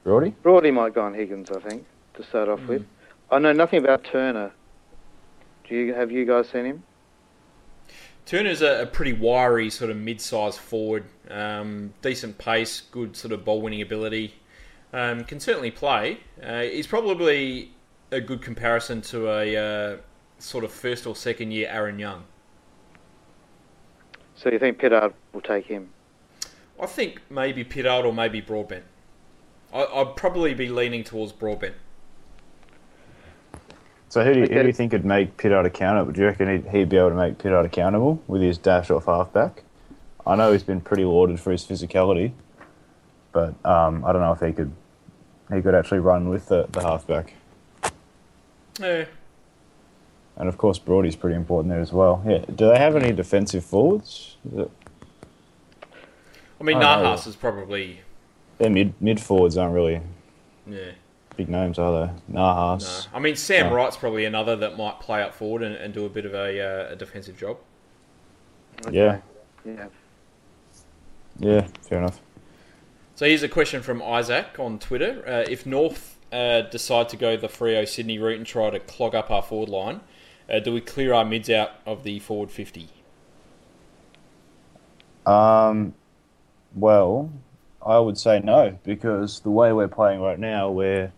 On. 0.05 0.11
Brody? 0.11 0.35
Brody? 0.41 0.71
Might 0.71 0.93
go 0.93 1.01
on 1.01 1.13
Higgins. 1.13 1.49
I 1.51 1.59
think 1.59 1.85
to 2.15 2.23
start 2.23 2.49
off 2.49 2.65
with. 2.67 2.85
I 3.31 3.39
know 3.39 3.53
nothing 3.53 3.83
about 3.83 4.03
Turner. 4.03 4.51
Do 5.67 5.75
you 5.75 5.93
have 5.93 6.11
you 6.11 6.25
guys 6.25 6.49
seen 6.49 6.65
him? 6.65 6.83
Turner's 8.25 8.61
a, 8.61 8.83
a 8.83 8.85
pretty 8.85 9.13
wiry 9.13 9.69
sort 9.69 9.91
of 9.91 9.97
mid-sized 9.97 10.57
forward, 10.57 11.03
um, 11.29 11.93
decent 12.01 12.37
pace, 12.37 12.79
good 12.79 13.17
sort 13.17 13.33
of 13.33 13.43
ball-winning 13.43 13.81
ability. 13.81 14.35
Um, 14.93 15.25
can 15.25 15.41
certainly 15.41 15.71
play. 15.71 16.19
Uh, 16.41 16.61
he's 16.61 16.87
probably 16.87 17.73
a 18.11 18.21
good 18.21 18.41
comparison 18.41 19.01
to 19.01 19.29
a 19.29 19.57
uh, 19.57 19.97
sort 20.37 20.63
of 20.63 20.71
first 20.71 21.05
or 21.05 21.15
second 21.15 21.51
year 21.51 21.67
Aaron 21.69 21.99
Young. 21.99 22.23
So 24.35 24.49
you 24.49 24.59
think 24.59 24.79
Pittard 24.79 25.13
will 25.33 25.41
take 25.41 25.65
him? 25.65 25.89
I 26.79 26.85
think 26.85 27.21
maybe 27.29 27.65
Pittard 27.65 28.05
or 28.05 28.13
maybe 28.13 28.39
Broadbent. 28.39 28.85
I, 29.73 29.86
I'd 29.86 30.15
probably 30.15 30.53
be 30.53 30.69
leaning 30.69 31.03
towards 31.03 31.31
Broadbent. 31.31 31.75
So 34.09 34.23
who 34.23 34.33
do 34.33 34.39
you, 34.41 34.45
who 34.45 34.49
do 34.53 34.59
Okay. 34.59 34.67
you 34.67 34.73
think 34.73 34.91
could 34.91 35.05
make 35.05 35.38
Pittard 35.38 35.65
accountable? 35.65 36.12
Do 36.12 36.21
you 36.21 36.27
reckon 36.27 36.47
he'd, 36.47 36.69
he'd 36.69 36.89
be 36.89 36.97
able 36.97 37.09
to 37.09 37.15
make 37.15 37.39
Pittard 37.39 37.65
accountable 37.65 38.21
with 38.27 38.41
his 38.43 38.59
dash 38.59 38.91
off 38.91 39.05
halfback? 39.05 39.63
I 40.25 40.36
know 40.36 40.51
he's 40.51 40.63
been 40.63 40.81
pretty 40.81 41.03
lauded 41.03 41.39
for 41.39 41.51
his 41.51 41.65
physicality, 41.65 42.31
but 43.31 43.53
um, 43.65 44.05
I 44.05 44.12
don't 44.13 44.21
know 44.21 44.31
if 44.31 44.39
he 44.39 44.53
could 44.53 44.71
he 45.53 45.62
could 45.62 45.75
actually 45.75 45.99
run 45.99 46.29
with 46.29 46.47
the, 46.47 46.67
the 46.71 46.81
halfback. 46.81 47.33
Yeah. 48.79 49.05
And 50.38 50.47
of 50.49 50.57
course, 50.57 50.79
Brody's 50.79 51.15
pretty 51.15 51.36
important 51.36 51.69
there 51.69 51.81
as 51.81 51.91
well. 51.91 52.23
Yeah. 52.25 52.39
Do 52.55 52.67
they 52.69 52.77
have 52.77 52.95
any 52.95 53.12
defensive 53.12 53.65
forwards? 53.65 54.38
Is 54.51 54.59
it- 54.59 54.71
I 56.62 56.63
mean, 56.63 56.77
I 56.77 57.01
know. 57.01 57.09
Nahas 57.09 57.27
is 57.27 57.36
probably 57.36 57.99
Their 58.57 58.69
mid 58.69 58.93
mid 59.01 59.19
forwards 59.19 59.57
aren't 59.57 59.73
really 59.73 60.01
yeah. 60.67 60.91
big 61.35 61.49
names, 61.49 61.79
are 61.79 62.07
they? 62.07 62.13
No. 62.27 62.39
Nahas. 62.39 63.07
I 63.13 63.19
mean, 63.19 63.35
Sam 63.35 63.67
No. 63.67 63.75
Wright's 63.75 63.97
probably 63.97 64.25
another 64.25 64.55
that 64.57 64.77
might 64.77 64.99
play 64.99 65.21
up 65.21 65.33
forward 65.33 65.63
and, 65.63 65.75
and 65.75 65.93
do 65.93 66.05
a 66.05 66.09
bit 66.09 66.25
of 66.25 66.33
a, 66.33 66.59
uh, 66.59 66.93
a 66.93 66.95
defensive 66.95 67.37
job. 67.37 67.57
Yeah. 68.91 69.19
Yeah. 69.65 69.87
Yeah. 71.39 71.67
Fair 71.81 71.99
enough. 71.99 72.21
So 73.15 73.25
here's 73.25 73.43
a 73.43 73.49
question 73.49 73.81
from 73.81 74.01
Isaac 74.01 74.59
on 74.59 74.79
Twitter. 74.79 75.23
Uh, 75.27 75.45
if 75.49 75.65
North 75.65 76.17
uh, 76.31 76.61
decide 76.61 77.09
to 77.09 77.17
go 77.17 77.37
the 77.37 77.47
Freo 77.47 77.87
Sydney 77.87 78.17
route 78.17 78.37
and 78.37 78.45
try 78.45 78.69
to 78.69 78.79
clog 78.79 79.13
up 79.13 79.29
our 79.29 79.43
forward 79.43 79.69
line, 79.69 80.01
uh, 80.51 80.59
do 80.59 80.73
we 80.73 80.81
clear 80.81 81.13
our 81.13 81.23
mids 81.23 81.49
out 81.49 81.71
of 81.85 82.03
the 82.03 82.19
forward 82.19 82.51
50? 82.51 82.89
Um, 85.25 85.93
well, 86.75 87.31
I 87.86 88.00
would 88.00 88.17
say 88.17 88.39
no 88.39 88.78
because 88.84 89.41
the 89.41 89.52
way 89.52 89.74
we're 89.74 89.88
playing 89.88 90.22
right 90.22 90.39
now, 90.39 90.69
we're 90.72 91.12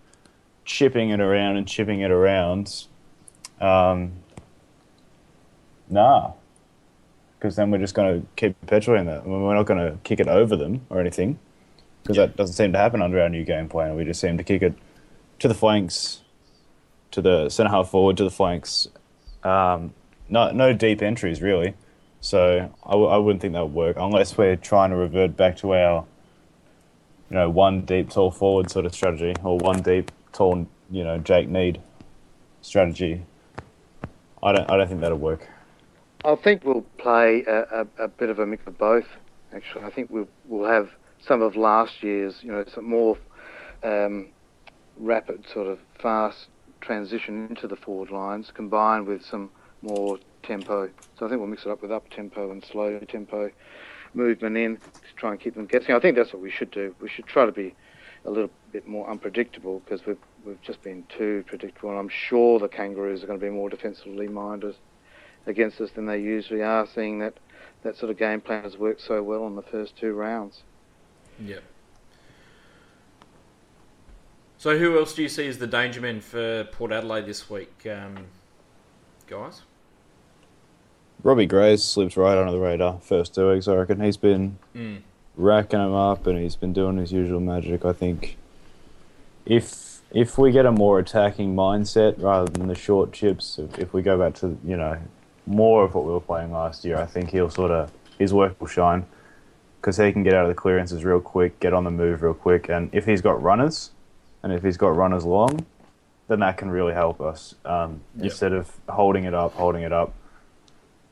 chipping 0.66 1.10
it 1.12 1.20
around 1.20 1.58
and 1.58 1.68
chipping 1.68 2.02
it 2.02 2.12
around. 2.12 2.86
Um, 3.62 4.14
nah, 5.90 6.32
because 7.38 7.56
then 7.56 7.72
we're 7.72 7.78
just 7.78 7.94
going 7.94 8.22
to 8.22 8.28
keep 8.36 8.60
perpetuating 8.62 9.06
that. 9.08 9.22
I 9.22 9.26
mean, 9.26 9.44
we're 9.44 9.56
not 9.56 9.66
going 9.66 9.80
to 9.80 9.98
kick 10.04 10.20
it 10.20 10.28
over 10.28 10.56
them 10.56 10.82
or 10.90 11.00
anything 11.00 11.40
because 12.04 12.18
Yeah. 12.18 12.26
that 12.28 12.38
doesn't 12.38 12.56
seem 12.56 12.72
to 12.74 12.78
happen 12.78 13.02
under 13.02 13.20
our 13.22 13.30
new 13.30 13.44
game 13.44 13.70
plan. 13.70 13.96
We 13.96 14.04
just 14.06 14.20
seem 14.22 14.38
to 14.38 14.44
kick 14.44 14.62
it 14.62 14.74
to 15.40 15.48
the 15.48 15.54
flanks, 15.54 16.22
to 17.12 17.22
the 17.22 17.50
centre 17.50 17.72
half 17.72 17.90
forward, 17.90 18.18
to 18.18 18.24
the 18.24 18.32
flanks. 18.32 18.88
Um, 19.44 19.94
no, 20.30 20.52
no 20.52 20.74
deep 20.74 21.02
entries 21.02 21.42
really. 21.42 21.76
So 22.22 22.72
I, 22.84 22.92
w- 22.92 23.10
I 23.10 23.18
wouldn't 23.18 23.42
think 23.42 23.54
that 23.54 23.66
would 23.66 23.74
work 23.76 23.98
unless 24.00 24.36
we're 24.38 24.56
trying 24.56 24.90
to 24.90 24.96
revert 24.96 25.38
back 25.38 25.58
to 25.58 25.76
our, 25.76 26.06
you 27.30 27.36
know, 27.36 27.50
one 27.50 27.82
deep 27.82 28.10
tall 28.10 28.32
forward 28.32 28.70
sort 28.70 28.86
of 28.86 28.94
strategy 28.94 29.34
or 29.44 29.58
one 29.58 29.82
deep 29.82 30.12
tall, 30.32 30.68
you 30.92 31.04
know, 31.04 31.18
Jake 31.18 31.50
Neade 31.50 31.82
strategy. 32.62 33.24
I 34.44 34.52
don't 34.52 34.70
I 34.70 34.78
don't 34.78 34.88
think 34.88 35.02
that'll 35.02 35.18
work. 35.18 35.48
I 36.24 36.36
think 36.36 36.64
we'll 36.64 36.86
play 36.98 37.44
a, 37.48 37.86
a, 37.98 38.06
a 38.06 38.08
bit 38.08 38.30
of 38.30 38.40
a 38.40 38.46
mix 38.46 38.66
of 38.68 38.78
both. 38.78 39.06
Actually, 39.54 39.86
I 39.86 39.92
think 39.92 40.10
we'll 40.10 40.28
we'll 40.46 40.70
have 40.70 40.90
some 41.26 41.42
of 41.42 41.56
last 41.56 42.04
year's, 42.04 42.36
you 42.42 42.52
know, 42.52 42.66
some 42.74 42.86
more 42.86 43.18
um, 43.84 44.28
rapid, 44.98 45.46
sort 45.52 45.68
of 45.68 45.80
fast 46.00 46.48
transition 46.82 47.48
into 47.48 47.68
the 47.68 47.76
forward 47.76 48.12
lines, 48.12 48.52
combined 48.54 49.08
with 49.08 49.24
some 49.24 49.50
more 49.82 50.20
tempo. 50.44 50.90
So 51.18 51.26
I 51.26 51.30
think 51.30 51.40
we'll 51.40 51.50
mix 51.50 51.66
it 51.66 51.72
up 51.72 51.82
with 51.82 51.92
up 51.92 52.10
tempo 52.10 52.52
and 52.52 52.64
slow 52.64 53.00
tempo 53.00 53.52
movement 54.16 54.58
in 54.58 54.78
to 54.78 55.16
try 55.16 55.32
and 55.32 55.40
keep 55.40 55.56
them 55.56 55.66
guessing. 55.66 55.94
I 55.96 56.00
think 56.00 56.16
that's 56.16 56.34
what 56.34 56.42
we 56.42 56.52
should 56.52 56.72
do. 56.72 56.96
We 57.00 57.10
should 57.10 57.26
try 57.26 57.46
to 57.46 57.52
be 57.52 57.76
a 58.26 58.32
little 58.32 58.50
bit 58.72 58.88
more 58.88 59.10
unpredictable 59.10 59.82
because 59.82 60.06
we've 60.06 60.18
we've 60.46 60.62
just 60.62 60.82
been 60.84 61.04
too 61.18 61.44
predictable. 61.48 61.90
And 61.90 62.00
I'm 62.00 62.10
sure 62.10 62.60
the 62.60 62.68
Kangaroos 62.68 63.24
are 63.24 63.28
going 63.28 63.40
to 63.40 63.46
be 63.46 63.52
more 63.52 63.70
defensively 63.70 64.28
minded 64.28 64.76
against 65.48 65.82
us 65.82 65.92
than 65.92 66.06
they 66.06 66.20
usually 66.20 66.62
are, 66.62 66.88
seeing 66.88 67.20
that 67.20 67.36
that 67.84 67.96
sort 67.96 68.10
of 68.12 68.18
game 68.18 68.42
plan 68.42 68.64
has 68.64 68.78
worked 68.78 69.02
so 69.02 69.22
well 69.22 69.46
in 69.48 69.56
the 69.56 69.62
first 69.62 69.96
two 69.98 70.14
rounds. 70.14 70.64
Yep. 71.40 71.64
So 74.58 74.78
who 74.78 74.98
else 74.98 75.14
do 75.14 75.22
you 75.22 75.30
see 75.30 75.48
as 75.48 75.60
the 75.60 75.68
danger 75.68 76.02
men 76.02 76.22
for 76.22 76.64
Port 76.72 76.92
Adelaide 76.92 77.28
this 77.28 77.50
week, 77.50 77.86
um, 77.86 78.26
guys? 79.28 79.62
Robbie 81.26 81.48
Gray's 81.48 81.84
slipped 81.84 82.18
right 82.18 82.38
under 82.38 82.52
the 82.52 82.60
radar 82.60 83.00
first 83.02 83.34
two 83.34 83.52
weeks. 83.52 83.68
I 83.68 83.74
reckon 83.74 84.00
he's 84.00 84.16
been 84.16 84.60
Mm. 84.76 85.02
racking 85.36 85.80
them 85.80 85.96
up 85.96 86.28
and 86.28 86.38
he's 86.38 86.56
been 86.56 86.72
doing 86.72 86.98
his 86.98 87.12
usual 87.12 87.40
magic. 87.40 87.84
I 87.84 87.94
think 87.94 88.38
if 89.46 90.02
if 90.12 90.38
we 90.38 90.52
get 90.52 90.68
a 90.68 90.72
more 90.72 91.00
attacking 91.00 91.56
mindset 91.56 92.22
rather 92.22 92.46
than 92.50 92.68
the 92.68 92.76
short 92.76 93.12
chips, 93.12 93.58
if, 93.58 93.80
if 93.80 93.92
we 93.92 94.04
go 94.04 94.20
back 94.20 94.36
to 94.36 94.56
you 94.64 94.78
know 94.78 94.98
more 95.48 95.84
of 95.84 95.96
what 95.96 96.06
we 96.06 96.12
were 96.12 96.20
playing 96.22 96.52
last 96.52 96.86
year, 96.86 96.98
I 96.98 97.08
think 97.08 97.32
he'll 97.32 97.50
sort 97.50 97.72
of 97.72 97.92
his 98.20 98.32
work 98.32 98.62
will 98.62 98.68
shine 98.68 99.06
because 99.82 99.98
he 99.98 100.12
can 100.12 100.22
get 100.22 100.36
out 100.36 100.44
of 100.44 100.50
the 100.50 100.54
clearances 100.56 101.04
real 101.04 101.20
quick, 101.20 101.60
get 101.60 101.74
on 101.74 101.86
the 101.86 101.92
move 101.92 102.22
real 102.22 102.36
quick, 102.36 102.70
and 102.70 102.90
if 102.94 103.06
he's 103.08 103.22
got 103.22 103.42
runners 103.42 103.90
and 104.44 104.54
if 104.54 104.62
he's 104.64 104.78
got 104.78 104.96
runners 104.96 105.26
long, 105.26 105.66
then 106.28 106.40
that 106.42 106.56
can 106.58 106.70
really 106.70 106.94
help 106.94 107.20
us 107.20 107.56
um, 107.66 108.02
Yep. 108.16 108.26
instead 108.26 108.54
of 108.54 108.72
holding 108.90 109.24
it 109.26 109.34
up, 109.34 109.54
holding 109.54 109.82
it 109.82 109.92
up. 109.92 110.14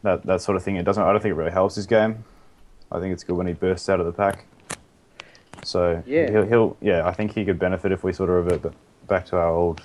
That 0.03 0.23
that 0.25 0.41
sort 0.41 0.55
of 0.57 0.63
thing. 0.63 0.75
It 0.75 0.83
doesn't. 0.83 1.01
I 1.01 1.11
don't 1.11 1.21
think 1.21 1.31
it 1.31 1.35
really 1.35 1.51
helps 1.51 1.75
his 1.75 1.85
game. 1.87 2.23
I 2.91 2.99
think 2.99 3.13
it's 3.13 3.23
good 3.23 3.35
when 3.35 3.47
he 3.47 3.53
bursts 3.53 3.89
out 3.89 3.99
of 3.99 4.05
the 4.05 4.11
pack. 4.11 4.45
So 5.63 6.03
Yeah. 6.05 6.29
he'll, 6.29 6.45
he'll 6.45 6.77
yeah. 6.81 7.07
I 7.07 7.13
think 7.13 7.33
he 7.33 7.45
could 7.45 7.57
benefit 7.57 7.91
if 7.91 8.03
we 8.03 8.13
sort 8.13 8.29
of 8.29 8.35
revert 8.45 8.73
back 9.07 9.25
to 9.27 9.37
our 9.37 9.47
old 9.49 9.81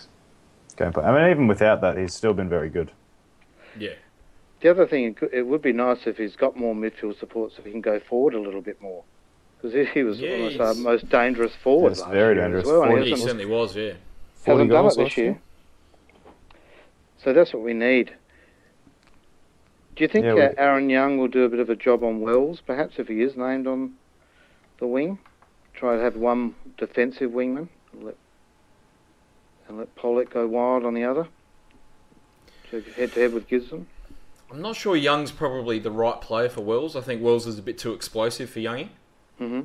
gameplay. 0.76 1.04
I 1.04 1.12
mean, 1.22 1.30
even 1.30 1.46
without 1.46 1.80
that, 1.82 1.96
he's 1.96 2.12
still 2.14 2.34
been 2.34 2.48
very 2.48 2.68
good. 2.68 2.90
Yeah. 3.78 3.90
The 4.60 4.70
other 4.70 4.86
thing, 4.86 5.04
it 5.04 5.16
could- 5.16 5.32
it 5.32 5.46
would 5.46 5.62
be 5.62 5.72
nice 5.72 6.06
if 6.06 6.16
he's 6.18 6.34
got 6.34 6.56
more 6.56 6.74
midfield 6.74 7.16
support 7.18 7.52
so 7.52 7.62
he 7.62 7.70
can 7.70 7.80
go 7.80 8.00
forward 8.00 8.34
a 8.34 8.40
little 8.40 8.60
bit 8.60 8.82
more. 8.82 9.04
Because 9.56 9.72
he, 9.72 9.84
he 9.86 10.02
was 10.02 10.20
Yeah, 10.20 10.32
almost 10.32 10.60
our 10.60 10.74
most 10.74 11.08
dangerous 11.08 11.54
forward 11.54 11.90
Yes, 11.90 12.00
last 12.00 12.10
very 12.12 12.34
year 12.34 12.42
dangerous 12.42 12.64
as 12.66 12.72
well. 12.72 12.82
and 12.82 12.90
forward. 12.90 13.06
He 13.06 13.16
certainly 13.16 13.46
was, 13.46 13.76
yeah. 13.76 13.92
Forty 14.34 14.58
hasn't 14.62 14.70
done 14.70 14.82
goals 14.82 14.94
it 14.94 14.98
this 14.98 15.04
last 15.04 15.16
year. 15.16 15.38
So 17.22 17.32
that's 17.32 17.52
what 17.52 17.62
we 17.62 17.74
need. 17.74 18.12
Do 19.98 20.04
you 20.04 20.08
think 20.08 20.26
Yeah, 20.26 20.34
uh, 20.34 20.52
Aaron 20.56 20.88
Young 20.88 21.18
will 21.18 21.26
do 21.26 21.42
a 21.42 21.48
bit 21.48 21.58
of 21.58 21.68
a 21.70 21.74
job 21.74 22.04
on 22.04 22.20
Wells, 22.20 22.60
perhaps, 22.64 23.00
if 23.00 23.08
he 23.08 23.20
is 23.20 23.36
named 23.36 23.66
on 23.66 23.94
the 24.78 24.86
wing? 24.86 25.18
Try 25.74 25.96
to 25.96 26.00
have 26.02 26.14
one 26.14 26.54
defensive 26.76 27.32
wingman. 27.32 27.68
Let 28.00 28.14
and 29.66 29.76
let 29.76 29.92
Pollock 29.96 30.30
go 30.30 30.46
wild 30.46 30.84
on 30.84 30.94
the 30.94 31.02
other? 31.02 31.26
Head 32.70 33.12
to 33.12 33.20
head 33.20 33.32
with 33.32 33.48
Gisborne? 33.48 33.88
I'm 34.52 34.62
not 34.62 34.76
sure 34.76 34.94
Young's 34.94 35.32
probably 35.32 35.80
the 35.80 35.90
right 35.90 36.20
player 36.20 36.48
for 36.48 36.60
Wells. 36.60 36.94
I 36.94 37.00
think 37.00 37.20
Wells 37.20 37.48
is 37.48 37.58
a 37.58 37.62
bit 37.62 37.76
too 37.76 37.92
explosive 37.92 38.48
for 38.50 38.60
Youngie. 38.60 38.90
hmm 39.38 39.62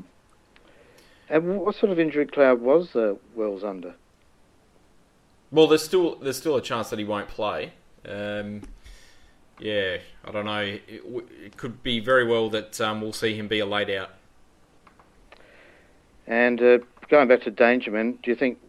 And 1.30 1.60
what 1.60 1.76
sort 1.76 1.92
of 1.92 2.00
injury 2.00 2.26
cloud 2.26 2.60
was 2.60 2.96
uh, 2.96 3.14
Wells 3.36 3.64
under? 3.64 3.94
Well, 5.52 5.68
there's 5.68 5.84
still 5.84 6.16
there's 6.16 6.38
still 6.38 6.56
a 6.56 6.62
chance 6.62 6.90
that 6.90 6.98
he 6.98 7.06
won't 7.06 7.28
play. 7.28 7.74
Um, 8.04 8.64
yeah, 9.64 9.98
I 10.26 10.32
don't 10.32 10.46
know. 10.46 10.60
It, 10.60 11.04
w- 11.04 11.28
it 11.42 11.56
could 11.56 11.82
be 11.84 12.02
very 12.02 12.28
well 12.28 12.50
that 12.50 12.80
um, 12.82 13.00
we'll 13.00 13.14
see 13.14 13.34
him 13.34 13.48
be 13.48 13.60
a 13.60 13.66
laid 13.66 13.90
out. 13.90 14.10
And 16.28 16.62
uh, 16.62 16.80
going 17.10 17.30
back 17.30 17.42
to 17.44 17.52
Dangerman, 17.52 18.22
do 18.22 18.30
you 18.30 18.36
think 18.36 18.60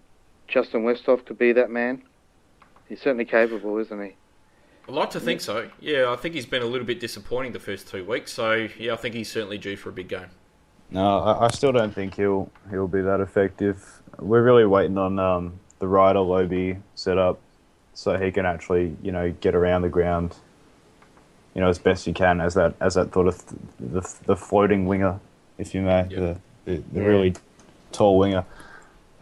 Justin 0.46 0.84
Westhoff 0.84 1.26
could 1.26 1.38
be 1.38 1.52
that 1.52 1.68
man? 1.68 2.02
He's 2.88 3.00
certainly 3.00 3.24
capable, 3.24 3.76
isn't 3.78 4.00
he? 4.00 4.14
I'd 4.88 4.94
like 4.94 5.10
to 5.10 5.20
think 5.20 5.40
so. 5.40 5.68
Yeah, 5.80 6.10
I 6.12 6.16
think 6.16 6.34
he's 6.34 6.46
been 6.46 6.62
a 6.62 6.66
little 6.66 6.86
bit 6.86 7.00
disappointing 7.00 7.52
the 7.52 7.60
first 7.60 7.88
two 7.88 8.04
weeks. 8.04 8.32
So 8.32 8.68
yeah, 8.78 8.92
I 8.92 8.96
think 8.96 9.14
he's 9.14 9.32
certainly 9.32 9.58
due 9.58 9.76
for 9.76 9.88
a 9.88 9.92
big 9.92 10.08
game. 10.08 10.28
No, 10.90 11.20
I, 11.20 11.46
I 11.46 11.48
still 11.48 11.72
don't 11.72 11.94
think 11.94 12.14
he'll 12.14 12.50
he'll 12.70 12.86
be 12.86 13.00
that 13.00 13.20
effective. 13.20 13.82
We're 14.18 14.42
really 14.42 14.66
waiting 14.66 14.98
on 14.98 15.18
um, 15.18 15.58
the 15.78 15.88
Ryder 15.88 16.20
Lobbe 16.20 16.82
set 16.94 17.18
up 17.18 17.40
so 17.94 18.18
he 18.18 18.30
can 18.30 18.44
actually 18.44 18.94
you 19.02 19.10
know 19.10 19.32
get 19.40 19.54
around 19.54 19.82
the 19.82 19.88
ground, 19.88 20.36
you 21.54 21.60
know 21.60 21.68
as 21.68 21.78
best 21.78 22.06
you 22.06 22.12
can 22.14 22.40
as 22.40 22.54
that 22.54 22.74
as 22.80 22.94
that 22.94 23.12
sort 23.12 23.28
of 23.28 23.42
the 23.80 24.00
the 24.26 24.36
floating 24.36 24.86
winger, 24.86 25.18
if 25.58 25.74
you 25.74 25.82
may, 25.82 26.02
the, 26.04 26.36
the, 26.64 26.76
the 26.92 27.00
Yeah. 27.00 27.06
really 27.06 27.34
tall 27.92 28.18
winger. 28.18 28.44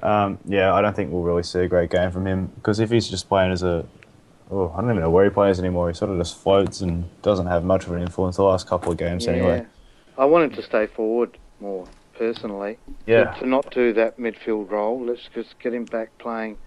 Um, 0.02 0.38
yeah, 0.46 0.74
I 0.74 0.82
don't 0.82 0.96
think 0.96 1.12
we'll 1.12 1.22
really 1.22 1.44
see 1.44 1.60
a 1.60 1.68
great 1.68 1.90
game 1.90 2.10
from 2.10 2.26
him 2.26 2.46
because 2.56 2.80
if 2.80 2.90
he's 2.90 3.08
just 3.08 3.28
playing 3.28 3.52
as 3.52 3.62
a 3.62 3.84
Oh, 4.54 4.70
I 4.76 4.82
don't 4.82 4.90
even 4.90 5.00
know 5.00 5.08
where 5.08 5.24
he 5.24 5.30
plays 5.30 5.58
anymore. 5.58 5.88
He 5.88 5.94
sort 5.94 6.10
of 6.10 6.18
just 6.18 6.36
floats 6.36 6.82
and 6.82 7.04
doesn't 7.22 7.46
have 7.46 7.64
much 7.64 7.86
of 7.86 7.92
an 7.92 8.02
influence 8.02 8.36
the 8.36 8.42
last 8.42 8.66
couple 8.66 8.92
of 8.92 8.98
games 8.98 9.26
anyway. 9.26 9.64
I 10.18 10.26
want 10.26 10.44
him 10.44 10.50
to 10.60 10.62
stay 10.62 10.86
forward 10.88 11.38
more, 11.58 11.86
personally. 12.18 12.76
Yeah. 13.06 13.32
To 13.36 13.46
not 13.46 13.70
do 13.70 13.94
that 13.94 14.18
midfield 14.18 14.70
role. 14.70 15.02
Let's 15.02 15.26
just 15.34 15.58
get 15.58 15.72
him 15.72 15.86
back 15.86 16.10
playing 16.18 16.58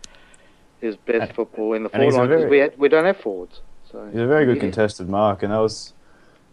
his 0.81 0.95
best 0.95 1.21
And- 1.27 1.35
football 1.35 1.73
in 1.73 1.83
the 1.83 1.89
forward 1.89 2.13
line 2.15 2.27
because 2.27 2.45
very- 2.45 2.69
we, 2.69 2.75
we 2.77 2.89
don't 2.89 3.05
have 3.05 3.17
forwards. 3.17 3.61
So 3.95 4.05
He's 4.11 4.19
a 4.19 4.27
very 4.27 4.45
good 4.45 4.57
Yeah. 4.57 4.63
contested 4.63 5.07
mark, 5.07 5.41
and 5.41 5.53
that 5.53 5.59
was 5.59 5.93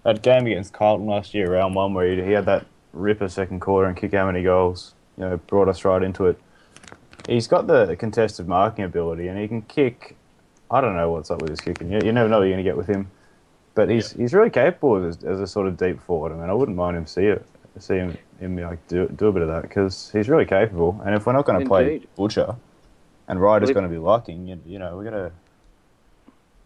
that 0.05 0.23
game 0.23 0.47
against 0.47 0.73
Carlton 0.73 1.07
last 1.09 1.35
year, 1.35 1.53
round 1.53 1.75
one, 1.75 1.93
where 1.93 2.07
he, 2.07 2.23
he 2.23 2.33
had 2.33 2.47
that 2.47 2.67
ripper 2.93 3.29
second 3.29 3.61
quarter 3.61 3.89
and 3.89 3.97
kick 3.97 4.13
how 4.13 4.27
many 4.27 4.45
goals. 4.45 4.95
You 5.17 5.25
know, 5.25 5.37
brought 5.49 5.69
us 5.69 5.85
right 5.85 6.03
into 6.03 6.27
it. 6.27 6.39
He's 7.29 7.49
got 7.49 7.67
the 7.67 7.97
contested 7.97 8.47
marking 8.47 8.85
ability, 8.85 9.27
and 9.27 9.39
he 9.39 9.49
can 9.49 9.63
kick. 9.63 10.17
I 10.71 10.81
don't 10.81 10.95
know 10.95 11.11
what's 11.11 11.31
up 11.33 11.43
with 11.43 11.51
his 11.51 11.61
kicking. 11.61 11.91
You, 11.91 11.99
you 12.05 12.13
never 12.13 12.29
know 12.29 12.39
what 12.39 12.45
you're 12.45 12.55
going 12.55 12.65
to 12.65 12.69
get 12.71 12.77
with 12.77 12.87
him, 12.87 13.11
but 13.75 13.89
he's 13.91 14.13
he's 14.13 14.33
really 14.33 14.51
capable 14.51 15.05
as, 15.05 15.25
as 15.25 15.41
a 15.41 15.47
sort 15.47 15.67
of 15.67 15.77
deep 15.77 16.01
forward. 16.01 16.31
I 16.33 16.37
mean, 16.37 16.49
I 16.49 16.55
wouldn't 16.55 16.77
mind 16.77 16.97
him 16.97 17.07
see 17.07 17.27
it, 17.27 17.45
see 17.79 17.97
him, 17.97 18.17
him 18.39 18.57
like 18.57 18.87
do 18.87 19.09
do 19.09 19.27
a 19.27 19.33
bit 19.33 19.43
of 19.43 19.49
that 19.49 19.63
because 19.63 20.11
he's 20.13 20.29
really 20.29 20.47
capable. 20.47 21.01
And 21.05 21.15
if 21.17 21.27
we're 21.27 21.33
not 21.33 21.45
going 21.45 21.61
to 21.61 21.67
play 21.67 22.03
Butcher, 22.17 22.55
and 23.27 23.41
Ryder's 23.41 23.69
Well, 23.69 23.75
going 23.75 23.89
to 23.89 23.91
be 23.91 23.99
locking, 23.99 24.47
you, 24.47 24.61
you 24.65 24.79
know, 24.79 24.97
we 24.97 25.05
got 25.05 25.11
to 25.11 25.33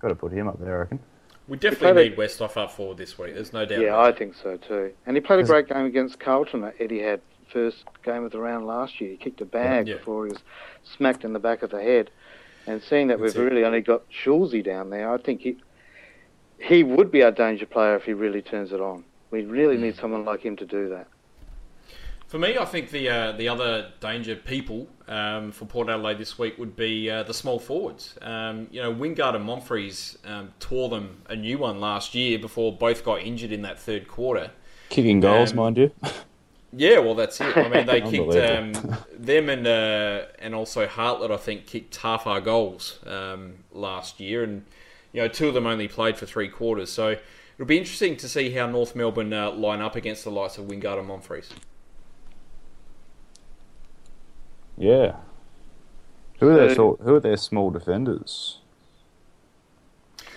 got 0.00 0.08
to 0.08 0.14
put 0.14 0.32
him 0.32 0.48
up 0.48 0.58
there. 0.60 0.74
I 0.76 0.78
reckon. 0.80 1.00
We 1.48 1.56
definitely 1.56 1.92
played 1.92 2.10
need 2.10 2.18
Westhoff 2.18 2.56
up 2.56 2.72
forward 2.72 2.96
this 2.98 3.16
week. 3.18 3.34
There's 3.34 3.52
no 3.52 3.64
doubt. 3.64 3.80
Yeah, 3.80 3.88
about 3.94 4.14
I 4.14 4.18
think 4.18 4.34
so 4.34 4.56
too. 4.56 4.92
And 5.06 5.16
he 5.16 5.20
played 5.20 5.40
a 5.40 5.44
great 5.44 5.68
game 5.68 5.86
against 5.86 6.18
Carlton. 6.18 6.60
that 6.62 6.76
Etihad 6.78 7.20
first 7.52 7.84
game 8.04 8.24
of 8.24 8.32
the 8.32 8.40
round 8.40 8.66
last 8.66 9.00
year. 9.00 9.10
He 9.12 9.16
kicked 9.16 9.40
a 9.40 9.44
bag 9.44 9.86
Yeah. 9.86 9.94
before 9.98 10.26
he 10.26 10.32
was 10.32 10.42
smacked 10.82 11.24
in 11.24 11.32
the 11.32 11.38
back 11.38 11.62
of 11.62 11.70
the 11.70 11.80
head. 11.80 12.10
And 12.66 12.82
seeing 12.82 13.06
that 13.08 13.20
That's 13.20 13.34
we've 13.36 13.42
it. 13.46 13.48
really 13.48 13.64
only 13.64 13.80
got 13.80 14.02
Schulz 14.10 14.52
down 14.64 14.90
there, 14.90 15.08
I 15.12 15.18
think 15.18 15.40
he 15.42 15.56
he 16.58 16.82
would 16.82 17.10
be 17.12 17.22
our 17.22 17.30
danger 17.30 17.66
player 17.66 17.94
if 17.96 18.04
he 18.04 18.14
really 18.14 18.40
turns 18.42 18.72
it 18.72 18.80
on. 18.80 19.04
We 19.30 19.44
really 19.44 19.76
Mm. 19.76 19.80
need 19.80 19.96
someone 19.96 20.24
like 20.24 20.40
him 20.40 20.56
to 20.56 20.64
do 20.64 20.88
that. 20.88 21.06
For 22.28 22.38
me, 22.38 22.58
I 22.58 22.64
think 22.64 22.90
the 22.90 23.08
uh, 23.08 23.32
the 23.32 23.48
other 23.48 23.92
danger 24.00 24.34
people 24.34 24.88
um, 25.06 25.52
for 25.52 25.64
Port 25.64 25.88
Adelaide 25.88 26.18
this 26.18 26.38
week 26.38 26.58
would 26.58 26.74
be 26.74 27.08
uh, 27.08 27.22
the 27.22 27.34
small 27.34 27.60
forwards. 27.60 28.18
Um, 28.20 28.66
you 28.72 28.82
know, 28.82 28.92
Wingard 28.92 29.36
and 29.36 29.46
Monfries 29.48 30.16
um, 30.28 30.52
tore 30.58 30.88
them 30.88 31.22
a 31.28 31.36
new 31.36 31.58
one 31.58 31.80
last 31.80 32.14
year 32.16 32.38
before 32.38 32.76
both 32.76 33.04
got 33.04 33.20
injured 33.20 33.52
in 33.52 33.62
that 33.62 33.78
third 33.78 34.08
quarter. 34.08 34.50
Kicking 34.88 35.20
goals, 35.20 35.50
Um, 35.52 35.56
mind 35.56 35.78
you. 35.78 35.92
Yeah, 36.78 36.98
well, 36.98 37.14
that's 37.14 37.40
it. 37.40 37.56
I 37.56 37.68
mean, 37.68 37.86
they 37.86 38.02
kicked 38.02 38.34
um, 38.34 38.98
them 39.18 39.48
and 39.48 39.66
uh, 39.66 40.26
and 40.38 40.54
also 40.54 40.86
Hartlett. 40.86 41.30
I 41.30 41.38
think 41.38 41.64
kicked 41.64 41.96
half 41.96 42.26
our 42.26 42.40
goals 42.40 42.98
um, 43.06 43.54
last 43.72 44.20
year, 44.20 44.42
and 44.42 44.66
you 45.12 45.22
know, 45.22 45.28
two 45.28 45.48
of 45.48 45.54
them 45.54 45.66
only 45.66 45.88
played 45.88 46.18
for 46.18 46.26
three 46.26 46.48
quarters. 46.48 46.90
So 46.92 47.10
it'll 47.10 47.66
be 47.66 47.78
interesting 47.78 48.16
to 48.18 48.28
see 48.28 48.50
how 48.50 48.66
North 48.66 48.94
Melbourne 48.94 49.32
uh, 49.32 49.52
line 49.52 49.80
up 49.80 49.96
against 49.96 50.24
the 50.24 50.30
likes 50.30 50.58
of 50.58 50.66
Wingard 50.66 50.98
and 50.98 51.08
Monfries. 51.08 51.50
Yeah. 54.78 55.16
Who 56.40 56.48
are 56.50 56.54
their 56.56 56.74
So- 56.74 56.98
who 57.02 57.14
are 57.14 57.20
their 57.20 57.36
small 57.36 57.70
defenders? 57.70 58.58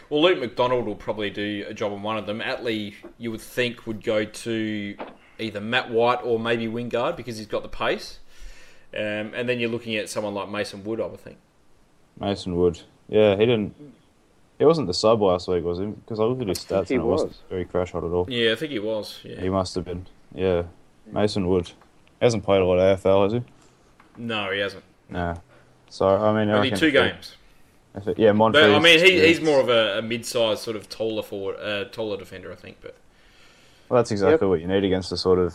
Well, 0.09 0.21
Luke 0.23 0.39
McDonald 0.39 0.85
will 0.87 0.95
probably 0.95 1.29
do 1.29 1.65
a 1.67 1.73
job 1.73 1.91
on 1.91 2.01
one 2.01 2.17
of 2.17 2.25
them. 2.25 2.39
Atley, 2.39 2.95
you 3.19 3.29
would 3.31 3.41
think, 3.41 3.85
would 3.85 4.03
go 4.03 4.25
to 4.25 4.95
either 5.37 5.61
Matt 5.61 5.91
White 5.91 6.19
or 6.23 6.39
maybe 6.39 6.67
Wingard 6.67 7.15
because 7.15 7.37
he's 7.37 7.45
got 7.47 7.61
the 7.61 7.69
pace. 7.69 8.19
Um, 8.93 9.33
and 9.35 9.47
then 9.47 9.59
you're 9.59 9.69
looking 9.69 9.95
at 9.97 10.09
someone 10.09 10.33
like 10.33 10.49
Mason 10.49 10.83
Wood, 10.83 10.99
I 10.99 11.05
would 11.05 11.19
think. 11.19 11.37
Mason 12.19 12.55
Wood. 12.55 12.79
Yeah, 13.07 13.35
he 13.35 13.45
didn't. 13.45 13.75
He 14.57 14.65
wasn't 14.65 14.87
the 14.87 14.93
sub 14.95 15.21
last 15.21 15.47
week, 15.47 15.63
was 15.63 15.77
he? 15.77 15.85
Because 15.85 16.19
I 16.19 16.23
looked 16.23 16.41
at 16.41 16.47
his 16.47 16.57
stats 16.59 16.87
he 16.89 16.95
and 16.95 17.03
it 17.03 17.07
wasn't 17.07 17.35
very 17.49 17.65
crash 17.65 17.91
hot 17.91 18.03
at 18.03 18.09
all. 18.11 18.25
Yeah, 18.29 18.51
I 18.51 18.55
think 18.55 18.71
he 18.71 18.79
was. 18.79 19.19
Yeah. 19.23 19.39
He 19.39 19.49
must 19.49 19.75
have 19.75 19.85
been. 19.85 20.07
Yeah, 20.33 20.63
Mason 21.05 21.47
Wood. 21.47 21.67
He 21.67 21.73
hasn't 22.25 22.43
played 22.43 22.61
a 22.61 22.65
lot 22.65 22.79
of 22.79 22.99
AFL, 22.99 23.23
has 23.23 23.33
he? 23.33 23.43
No, 24.19 24.51
he 24.51 24.59
hasn't. 24.59 24.83
No. 25.09 25.33
So 25.89 26.07
I 26.07 26.29
mean, 26.37 26.49
I 26.49 26.57
Only 26.57 26.69
reckon 26.69 26.79
two 26.79 26.91
games. 26.91 27.35
if 27.95 28.07
it- 28.07 28.19
yeah, 28.19 28.31
Monfries. 28.31 28.53
But 28.53 28.71
I 28.75 28.79
mean, 28.79 28.99
he, 29.03 29.17
yeah. 29.19 29.25
he's 29.25 29.41
more 29.41 29.59
of 29.59 29.69
a, 29.69 29.97
a 29.97 30.01
mid-sized, 30.01 30.61
sort 30.61 30.75
of 30.75 30.87
taller 30.89 31.23
forward, 31.23 31.55
uh, 31.59 31.85
taller 31.85 32.17
defender, 32.17 32.51
I 32.51 32.55
think. 32.55 32.77
But 32.81 32.95
Well, 33.87 33.97
that's 33.97 34.11
exactly 34.11 34.47
what 34.47 34.61
you 34.61 34.67
need 34.67 34.83
against 34.83 35.11
a 35.11 35.17
sort 35.17 35.39
of 35.39 35.53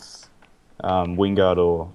um, 0.81 1.15
Wingard 1.15 1.57
or 1.57 1.91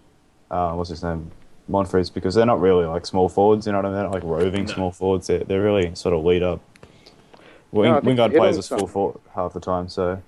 uh, 0.51 0.73
what's 0.75 0.89
his 0.91 1.03
name, 1.03 1.31
Monfries, 1.69 2.13
because 2.13 2.35
they're 2.35 2.47
not 2.47 2.61
really 2.61 2.87
like 2.87 3.05
small 3.05 3.29
forwards. 3.29 3.67
You 3.67 3.73
know 3.73 3.79
what 3.79 3.85
I 3.87 3.89
mean? 3.89 3.95
They're 3.97 4.05
not 4.05 4.13
like 4.15 4.23
roving 4.25 4.65
No. 4.65 4.73
small 4.73 4.91
forwards. 4.93 5.27
They're, 5.27 5.41
they're 5.45 5.63
really 5.63 5.95
sort 5.95 6.15
of 6.15 6.25
lead 6.25 6.43
up. 6.43 6.61
Wing, 7.73 7.91
No, 7.91 7.99
I 7.99 8.01
think 8.01 8.19
Wingard 8.19 8.35
plays 8.37 8.55
on 8.57 8.59
as 8.61 8.69
full 8.69 8.87
forward 8.87 9.21
half 9.35 9.53
the 9.53 9.61
time, 9.61 9.89
so 9.89 10.21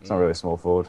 it's 0.00 0.08
not 0.10 0.16
Mm. 0.16 0.20
really 0.20 0.32
a 0.32 0.36
small 0.36 0.56
forward. 0.56 0.88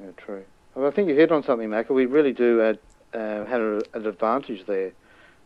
Yeah, 0.00 0.10
true. 0.16 0.44
Well, 0.74 0.86
I 0.86 0.90
think 0.90 1.08
you 1.08 1.14
hit 1.14 1.32
on 1.32 1.42
something, 1.44 1.68
Macca. 1.70 1.90
We 1.90 2.04
really 2.06 2.32
do 2.32 2.60
add, 2.62 2.78
uh, 3.14 3.44
have 3.46 3.60
a, 3.60 3.82
an 3.94 4.06
advantage 4.06 4.66
there 4.66 4.92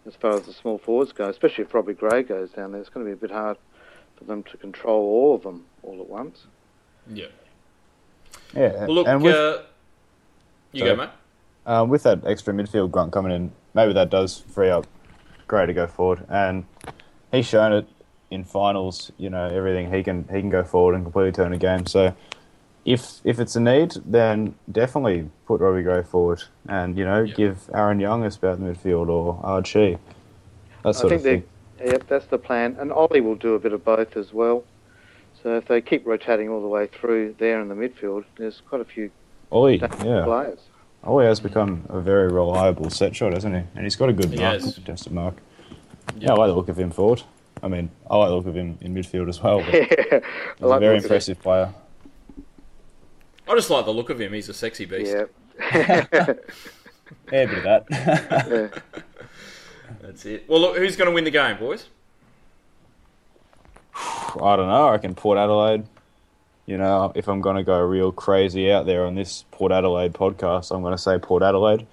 as 0.07 0.15
far 0.17 0.33
as 0.33 0.43
the 0.43 0.53
small 0.53 0.79
forwards 0.79 1.13
go, 1.13 1.29
especially 1.29 1.65
if 1.65 1.73
Robbie 1.75 1.95
Gray 1.95 2.23
goes 2.23 2.51
down 2.51 2.73
there. 2.73 2.81
It's 2.81 2.91
going 2.91 3.07
to 3.07 3.09
be 3.09 3.13
a 3.13 3.17
bit 3.17 3.31
hard 3.31 3.57
for 4.17 4.25
them 4.25 4.43
to 4.45 4.57
control 4.57 5.01
all 5.03 5.35
of 5.35 5.43
them 5.43 5.65
all 5.83 6.01
at 6.01 6.09
once. 6.09 6.45
yeah. 7.13 7.27
Yeah, 8.55 8.87
Well, 8.87 8.95
look, 8.95 9.07
and 9.07 9.23
with, 9.23 9.35
uh, 9.35 9.63
you 10.73 10.81
Sorry. 10.81 10.91
go, 10.91 10.97
mate. 10.97 11.11
um, 11.67 11.89
with 11.89 12.03
that 12.03 12.27
extra 12.27 12.53
midfield 12.53 12.91
grunt 12.91 13.13
coming 13.13 13.33
in, 13.33 13.53
maybe 13.75 13.93
that 13.95 14.11
does 14.11 14.41
free 14.41 14.69
up 14.71 14.87
Gray 15.47 15.67
to 15.67 15.73
go 15.73 15.87
forward, 15.87 16.25
and 16.29 16.65
he's 17.31 17.47
shown 17.47 17.73
it 17.73 17.87
in 18.31 18.45
finals. 18.45 19.11
You 19.19 19.31
know, 19.31 19.47
everything 19.49 19.93
he 19.93 20.03
can 20.03 20.25
he 20.33 20.41
can 20.41 20.49
go 20.51 20.65
forward 20.65 20.95
and 20.95 21.05
completely 21.05 21.33
turn 21.33 21.53
a 21.53 21.59
game. 21.59 21.87
So. 21.87 22.15
If 22.85 23.21
if 23.25 23.39
it's 23.39 23.55
a 23.55 23.61
need, 23.61 23.93
then 24.05 24.55
definitely 24.71 25.31
put 25.47 25.61
Robbie 25.61 25.83
Gray 25.83 26.03
forward, 26.03 26.43
and 26.69 26.97
you 26.99 27.05
know 27.05 27.23
Yeah. 27.23 27.35
give 27.35 27.71
Aaron 27.73 28.01
Young 28.01 28.25
a 28.25 28.31
spout 28.31 28.59
in 28.59 28.67
the 28.67 28.73
midfield 28.73 29.09
or 29.09 29.39
Archie. 29.43 29.99
That 30.83 30.89
I 30.89 30.93
think 30.93 31.13
of 31.13 31.23
thing. 31.23 31.45
yep, 31.85 32.09
that's 32.09 32.27
the 32.27 32.39
plan. 32.39 32.77
And 32.81 32.91
Ollie 32.93 33.21
will 33.21 33.37
do 33.37 33.55
a 33.55 33.59
bit 33.61 33.73
of 33.73 33.85
both 33.85 34.17
as 34.17 34.33
well. 34.33 34.65
So 35.43 35.57
if 35.57 35.67
they 35.67 35.81
keep 35.81 36.05
rotating 36.07 36.49
all 36.49 36.61
the 36.61 36.67
way 36.69 36.89
through 36.89 37.37
there 37.39 37.61
in 37.61 37.69
the 37.69 37.75
midfield, 37.77 38.25
there's 38.37 38.61
quite 38.69 38.81
a 38.81 38.85
few 38.85 39.11
Ollie, 39.53 39.77
yeah, 39.79 40.25
players. 40.25 40.59
Ollie 41.05 41.27
has 41.27 41.39
become 41.41 41.85
a 41.89 42.01
very 42.01 42.29
reliable 42.33 42.91
set 42.91 43.15
shot, 43.15 43.33
hasn't 43.33 43.55
he? 43.55 43.63
And 43.77 43.85
he's 43.85 43.97
got 43.97 44.09
a 44.09 44.13
good 44.13 44.31
He 44.31 44.37
mark, 44.41 44.61
has. 44.61 44.75
contested 44.75 45.13
mark. 45.13 45.35
Yeah. 46.17 46.29
Yeah, 46.29 46.33
I 46.33 46.37
like 46.37 46.49
the 46.49 46.55
look 46.55 46.69
of 46.69 46.79
him 46.79 46.91
forward. 46.91 47.23
I 47.63 47.69
mean, 47.69 47.91
I 48.11 48.17
like 48.17 48.29
the 48.31 48.35
look 48.37 48.47
of 48.47 48.57
him 48.57 48.77
in 48.81 48.93
midfield 48.95 49.29
as 49.29 49.41
well. 49.43 49.61
But 49.61 49.73
Yeah, 49.75 49.85
he's 49.85 50.03
I 50.13 50.65
a 50.65 50.67
like 50.67 50.81
very 50.81 50.81
the 50.81 50.95
look 50.95 50.99
of 50.99 51.05
impressive 51.05 51.41
player. 51.41 51.73
I 53.53 53.55
just 53.55 53.69
like 53.69 53.85
the 53.85 53.93
look 53.93 54.09
of 54.09 54.19
him. 54.19 54.33
He's 54.33 54.49
a 54.49 54.55
sexy 54.55 54.87
beast. 54.87 55.15
Yeah. 55.15 56.35
Yeah, 57.31 57.43
a 57.43 57.47
bit 57.47 57.59
of 57.59 57.63
that. 57.65 57.85
yeah. 57.91 59.03
That's 60.01 60.25
it. 60.25 60.49
Well, 60.49 60.61
look, 60.61 60.79
who's 60.79 60.97
going 60.97 61.09
to 61.11 61.15
win 61.15 61.25
the 61.25 61.31
game, 61.31 61.59
boys? 61.59 61.87
I 63.95 64.57
don't 64.57 64.69
know. 64.69 64.89
I 64.89 64.93
reckon 64.93 65.15
Port 65.15 65.37
Adelaide. 65.37 65.85
You 66.65 66.79
know, 66.79 67.13
if 67.15 67.29
I'm 67.29 67.43
going 67.43 67.57
to 67.57 67.63
go 67.63 67.79
real 67.81 68.11
crazy 68.11 68.73
out 68.73 68.87
there 68.87 69.05
on 69.05 69.17
this 69.17 69.45
Port 69.51 69.71
Adelaide 69.71 70.15
podcast, 70.15 70.75
I'm 70.75 70.81
going 70.81 70.95
to 70.95 71.03
say 71.03 71.19
Port 71.19 71.43
Adelaide. 71.43 71.87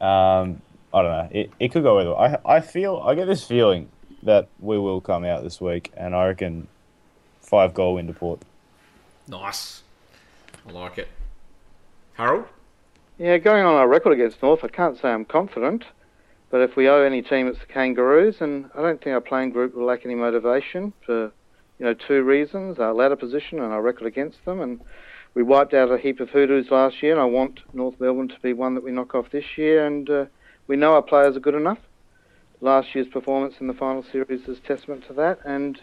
Um, 0.00 0.60
I 0.92 1.02
don't 1.02 1.04
know. 1.04 1.28
It, 1.30 1.52
it 1.60 1.68
could 1.68 1.84
go 1.84 2.00
either. 2.00 2.10
way. 2.10 2.36
I 2.44 2.56
I 2.56 2.60
feel 2.60 2.96
I 2.96 3.14
get 3.14 3.26
this 3.26 3.44
feeling 3.44 3.88
that 4.24 4.48
we 4.58 4.76
will 4.76 5.00
come 5.00 5.24
out 5.24 5.44
this 5.44 5.60
week, 5.60 5.92
and 5.96 6.16
I 6.16 6.26
reckon 6.26 6.66
five 7.40 7.74
goal 7.74 7.94
win 7.94 8.08
to 8.08 8.12
Port. 8.12 8.40
Nice. 9.28 9.82
I 10.66 10.72
like 10.72 10.98
it. 10.98 11.08
Harold? 12.14 12.46
Yeah, 13.18 13.36
going 13.38 13.64
on 13.64 13.74
our 13.74 13.88
record 13.88 14.12
against 14.12 14.42
North, 14.42 14.64
I 14.64 14.68
can't 14.68 14.98
say 14.98 15.08
I'm 15.08 15.24
confident. 15.24 15.84
But 16.50 16.62
if 16.62 16.76
we 16.76 16.88
owe 16.88 17.02
any 17.02 17.20
team, 17.20 17.46
it's 17.46 17.58
the 17.58 17.66
Kangaroos, 17.66 18.40
and 18.40 18.70
I 18.74 18.80
don't 18.80 19.02
think 19.02 19.12
our 19.12 19.20
playing 19.20 19.50
group 19.50 19.74
will 19.74 19.84
lack 19.84 20.06
any 20.06 20.14
motivation 20.14 20.94
for, 21.04 21.30
you 21.78 21.84
know, 21.84 21.92
two 21.92 22.22
reasons: 22.22 22.78
our 22.78 22.94
ladder 22.94 23.16
position 23.16 23.58
and 23.58 23.70
our 23.72 23.82
record 23.82 24.06
against 24.06 24.42
them. 24.46 24.60
And 24.60 24.80
we 25.34 25.42
wiped 25.42 25.74
out 25.74 25.90
a 25.90 25.98
heap 25.98 26.20
of 26.20 26.30
hoodoos 26.30 26.70
last 26.70 27.02
year, 27.02 27.12
and 27.12 27.20
I 27.20 27.26
want 27.26 27.60
North 27.74 28.00
Melbourne 28.00 28.28
to 28.28 28.40
be 28.40 28.54
one 28.54 28.74
that 28.76 28.84
we 28.84 28.92
knock 28.92 29.14
off 29.14 29.30
this 29.30 29.58
year. 29.58 29.84
And 29.84 30.08
uh, 30.08 30.26
we 30.66 30.76
know 30.76 30.94
our 30.94 31.02
players 31.02 31.36
are 31.36 31.40
good 31.40 31.54
enough. 31.54 31.80
Last 32.62 32.94
year's 32.94 33.08
performance 33.08 33.56
in 33.60 33.66
the 33.66 33.74
final 33.74 34.02
series 34.02 34.48
is 34.48 34.58
testament 34.60 35.06
to 35.08 35.12
that, 35.14 35.40
and 35.44 35.78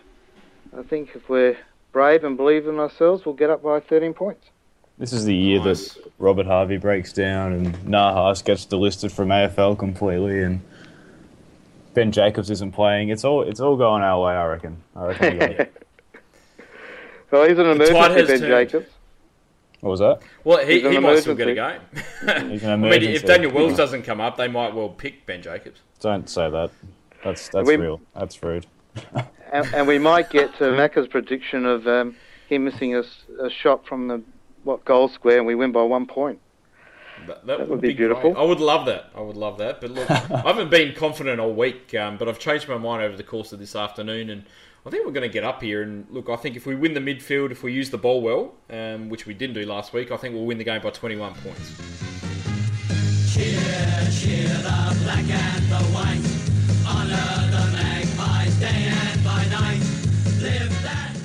I 0.75 0.81
think 0.81 1.11
if 1.13 1.29
we're 1.29 1.57
brave 1.95 2.25
and 2.25 2.35
believe 2.35 2.67
in 2.67 2.77
ourselves, 2.77 3.25
we'll 3.25 3.33
get 3.35 3.49
up 3.49 3.63
by 3.63 3.79
13 3.79 4.13
points. 4.13 4.49
This 4.97 5.13
is 5.13 5.23
the 5.23 5.33
year 5.33 5.63
Nice. 5.63 5.93
that 5.93 6.11
Robert 6.19 6.45
Harvey 6.45 6.75
breaks 6.75 7.13
down 7.13 7.53
and 7.53 7.73
Nahas 7.85 8.43
gets 8.43 8.65
delisted 8.65 9.13
from 9.13 9.29
AFL 9.29 9.77
completely, 9.79 10.43
and 10.43 10.59
Ben 11.93 12.11
Jacobs 12.11 12.49
isn't 12.51 12.73
playing. 12.73 13.07
It's 13.09 13.23
all 13.23 13.43
it's 13.43 13.61
all 13.61 13.77
going 13.77 14.03
our 14.03 14.21
way. 14.25 14.33
I 14.33 14.45
reckon. 14.45 14.77
I 14.95 15.05
reckon. 15.07 15.39
we. 15.39 15.65
Well, 17.31 17.47
he's 17.49 17.57
an 17.57 17.77
The 17.77 17.85
tide 17.87 18.11
emergency, 18.11 18.31
Ben 18.33 18.39
turned. 18.49 18.69
Jacobs. 18.69 18.89
what 19.81 19.89
was 19.89 19.99
that? 19.99 20.19
Well, 20.43 20.65
he, 20.65 20.79
he 20.81 20.99
might 20.99 21.19
still 21.19 21.35
get 21.35 21.47
a 21.47 21.51
emergency. 21.51 22.01
game. 22.25 22.49
He's 22.51 22.63
an 22.63 22.69
I 22.71 22.75
mean, 22.75 22.91
if 22.93 23.01
emergency. 23.03 23.27
Daniel 23.27 23.51
Wells 23.51 23.75
doesn't 23.75 24.03
come 24.03 24.21
up, 24.21 24.37
they 24.37 24.47
might 24.47 24.73
well 24.75 24.89
pick 24.89 25.25
Ben 25.25 25.41
Jacobs. 25.41 25.79
Don't 25.99 26.29
say 26.29 26.49
that. 26.49 26.69
That's 27.23 27.49
that's 27.49 27.67
We- 27.67 27.77
real. 27.77 27.99
That's 28.15 28.41
rude. 28.43 28.65
And, 29.55 29.73
and 29.73 29.87
we 29.87 29.97
might 29.99 30.29
get 30.29 30.53
to 30.57 30.65
Macca's 30.65 31.07
prediction 31.07 31.65
of 31.65 31.87
um, 31.87 32.15
him 32.49 32.65
missing 32.65 32.95
a 32.95 33.03
shot 33.49 33.85
from 33.85 34.07
the 34.09 34.21
what 34.63 34.83
goal 34.83 35.07
square, 35.07 35.37
and 35.37 35.47
we 35.47 35.55
win 35.55 35.71
by 35.71 35.83
one 35.83 36.05
point. 36.05 36.39
That, 37.27 37.45
that, 37.45 37.45
That 37.45 37.59
would 37.61 37.69
would 37.69 37.81
be 37.81 37.89
great. 37.89 37.97
beautiful. 37.97 38.37
I 38.37 38.43
would 38.43 38.59
love 38.59 38.85
that. 38.87 39.11
I 39.15 39.21
would 39.21 39.37
love 39.37 39.57
that. 39.59 39.79
But 39.79 39.91
look, 39.91 40.11
I 40.11 40.41
haven't 40.41 40.69
been 40.69 40.93
confident 40.93 41.39
all 41.39 41.53
week, 41.53 41.95
um, 41.95 42.17
but 42.17 42.27
I've 42.27 42.39
changed 42.39 42.67
my 42.67 42.77
mind 42.77 43.03
over 43.03 43.15
the 43.15 43.23
course 43.23 43.53
of 43.53 43.59
this 43.59 43.75
afternoon, 43.75 44.29
and 44.29 44.43
I 44.85 44.89
think 44.89 45.05
we're 45.05 45.13
going 45.13 45.27
to 45.27 45.33
get 45.33 45.43
up 45.43 45.61
here. 45.61 45.81
And 45.83 46.05
look, 46.09 46.29
I 46.29 46.35
think 46.35 46.55
if 46.57 46.65
we 46.65 46.75
win 46.75 46.93
the 46.93 46.99
midfield, 46.99 47.51
if 47.51 47.63
we 47.63 47.71
use 47.71 47.89
the 47.89 47.97
ball 47.97 48.21
well, 48.21 48.55
um, 48.69 49.09
which 49.09 49.25
we 49.25 49.33
didn't 49.33 49.53
do 49.53 49.65
last 49.65 49.93
week, 49.93 50.11
I 50.11 50.17
think 50.17 50.33
we'll 50.35 50.45
win 50.45 50.57
the 50.57 50.65
game 50.65 50.81
by 50.81 50.89
21 50.89 51.33
points. 51.35 51.71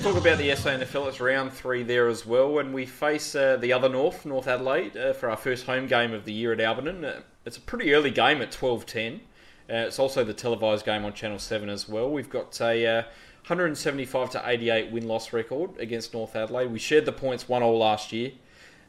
Talk 0.03 0.17
about 0.17 0.39
the 0.39 0.49
SANFL. 0.49 1.09
It's 1.09 1.21
round 1.21 1.53
three 1.53 1.83
there 1.83 2.09
as 2.09 2.25
well, 2.25 2.59
and 2.59 2.73
we 2.73 2.87
face 2.87 3.35
uh, 3.35 3.59
the 3.59 3.75
other 3.75 3.91
North, 3.91 4.25
North 4.25 4.49
Adelaide, 4.49 4.97
uh, 4.97 5.13
for 5.13 5.29
our 5.29 5.37
first 5.37 5.67
home 5.67 5.87
game 5.87 6.15
of 6.15 6.25
the 6.25 6.33
year 6.33 6.55
at 6.55 6.59
Alberton. 6.59 7.05
Uh, 7.05 7.21
it's 7.45 7.59
a 7.59 7.61
pretty 7.61 7.93
early 7.93 8.11
game 8.11 8.41
at 8.41 8.51
twelve 8.51 8.87
ten. 8.87 9.21
Uh, 9.69 9.85
it's 9.85 9.99
also 9.99 10.25
the 10.25 10.33
televised 10.33 10.87
game 10.87 11.05
on 11.05 11.13
Channel 11.13 11.39
Seven 11.39 11.69
as 11.69 11.87
well. 11.87 12.11
We've 12.11 12.31
got 12.31 12.59
a 12.63 12.87
uh, 12.87 13.03
175 13.43 14.31
to 14.31 14.43
88 14.43 14.91
win 14.91 15.07
loss 15.07 15.35
record 15.35 15.79
against 15.79 16.15
North 16.15 16.35
Adelaide. 16.35 16.73
We 16.73 16.79
shared 16.79 17.05
the 17.05 17.13
points 17.13 17.47
one 17.47 17.63
all 17.63 17.77
last 17.77 18.11
year. 18.11 18.33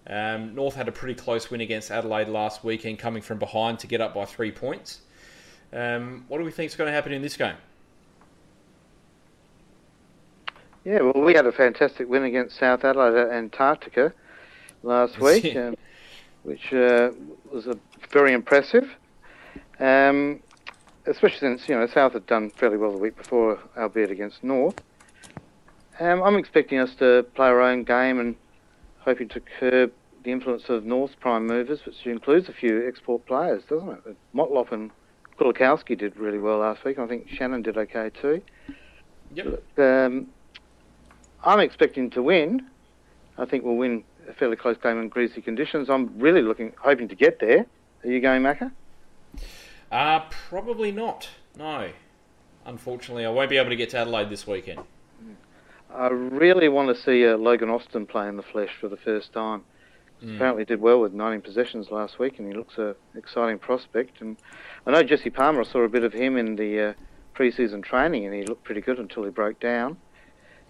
Um, 0.08 0.56
North 0.56 0.76
had 0.76 0.88
a 0.88 0.94
pretty 0.94 1.16
close 1.16 1.52
win 1.52 1.60
against 1.60 1.92
Adelaide 1.92 2.30
last 2.30 2.64
weekend, 2.64 3.00
coming 3.00 3.22
from 3.22 3.38
behind 3.38 3.80
to 3.80 3.88
get 3.88 4.00
up 4.00 4.14
by 4.14 4.24
three 4.24 4.52
points. 4.52 5.02
Um, 5.74 6.24
what 6.30 6.38
do 6.38 6.46
we 6.46 6.52
think 6.52 6.72
is 6.72 6.78
going 6.78 6.88
to 6.88 6.94
happen 6.94 7.12
in 7.12 7.22
this 7.22 7.36
game? 7.36 7.56
Yeah, 10.84 11.02
well, 11.02 11.24
we 11.24 11.34
had 11.34 11.46
a 11.46 11.52
fantastic 11.52 12.10
win 12.10 12.24
against 12.24 12.58
South 12.58 12.84
Adelaide 12.84 13.16
at 13.16 13.32
Antarctica 13.32 14.14
last 14.84 15.20
week, 15.20 15.44
Yeah. 15.44 15.68
um, 15.68 15.76
which 16.44 16.74
uh, 16.74 17.12
was 17.52 17.68
a, 17.68 17.78
very 18.12 18.34
impressive. 18.34 18.90
Um, 19.80 20.42
especially 21.06 21.40
since 21.40 21.68
you 21.68 21.76
know 21.76 21.88
South 21.88 22.14
had 22.14 22.26
done 22.28 22.50
fairly 22.52 22.78
well 22.78 22.92
the 22.92 22.98
week 22.98 23.16
before, 23.16 23.60
albeit 23.78 24.12
against 24.12 24.44
North. 24.44 24.82
Um, 26.00 26.24
I'm 26.24 26.36
expecting 26.36 26.80
us 26.80 26.96
to 26.96 27.26
play 27.36 27.48
our 27.48 27.62
own 27.62 27.84
game 27.84 28.20
and 28.20 28.36
hoping 29.00 29.30
to 29.30 29.42
curb 29.60 29.92
the 30.24 30.32
influence 30.32 30.70
of 30.70 30.86
North's 30.86 31.16
prime 31.20 31.46
movers, 31.46 31.86
which 31.86 32.06
includes 32.06 32.50
a 32.50 32.54
few 32.54 32.88
export 32.88 33.26
players, 33.26 33.64
doesn't 33.70 33.90
it? 33.90 34.18
Motlop 34.36 34.72
and 34.72 34.92
Kulikowski 35.40 35.98
did 35.98 36.16
really 36.18 36.38
well 36.38 36.60
last 36.60 36.84
week. 36.84 37.00
I 37.00 37.08
think 37.08 37.28
Shannon 37.30 37.62
did 37.62 37.78
okay 37.78 38.12
too. 38.22 38.42
Yep. 39.34 39.64
Um, 39.78 40.28
I'm 41.44 41.60
expecting 41.60 42.10
to 42.12 42.22
win. 42.22 42.68
I 43.38 43.46
think 43.46 43.64
we'll 43.64 43.76
win 43.76 44.04
a 44.30 44.34
fairly 44.34 44.56
close 44.56 44.78
game 44.78 45.00
in 45.00 45.10
greasy 45.10 45.42
conditions. 45.42 45.90
I'm 45.90 46.20
really 46.20 46.42
looking, 46.42 46.74
hoping 46.80 47.08
to 47.08 47.16
get 47.16 47.40
there. 47.40 47.66
Are 48.04 48.10
you 48.10 48.20
going, 48.20 48.42
Macca? 48.42 48.72
Uh, 49.92 50.22
probably 50.50 50.92
not. 50.92 51.30
No. 51.58 51.92
Unfortunately, 52.66 53.26
I 53.26 53.30
won't 53.30 53.50
be 53.50 53.58
able 53.58 53.70
to 53.70 53.76
get 53.76 53.90
to 53.92 53.98
Adelaide 53.98 54.30
this 54.30 54.46
weekend. 54.46 54.82
I 55.94 56.08
really 56.08 56.70
want 56.70 56.96
to 56.96 57.02
see 57.02 57.28
uh, 57.28 57.38
Logan 57.38 57.70
Austin 57.70 58.06
play 58.06 58.28
in 58.30 58.38
the 58.38 58.44
flesh 58.44 58.70
for 58.80 58.88
the 58.88 58.98
first 58.98 59.34
time. 59.34 59.64
Mm. 60.24 60.36
Apparently, 60.36 60.64
did 60.64 60.80
well 60.80 61.02
with 61.02 61.14
19 61.14 61.42
possessions 61.42 61.90
last 61.92 62.20
week, 62.20 62.40
and 62.40 62.48
he 62.48 62.54
looks 62.54 62.78
an 62.78 62.96
exciting 63.16 63.60
prospect. 63.60 64.22
And 64.22 64.38
I 64.86 64.92
know 64.92 65.04
Jesse 65.04 65.30
Palmer. 65.30 65.62
I 65.62 65.64
saw 65.64 65.80
a 65.80 65.90
bit 65.90 66.04
of 66.04 66.14
him 66.14 66.38
in 66.38 66.56
the 66.56 66.90
uh, 66.90 66.94
pre-season 67.34 67.82
training, 67.82 68.26
and 68.26 68.34
he 68.34 68.44
looked 68.44 68.64
pretty 68.64 68.82
good 68.82 69.00
until 69.00 69.24
he 69.24 69.32
broke 69.32 69.60
down. 69.60 69.98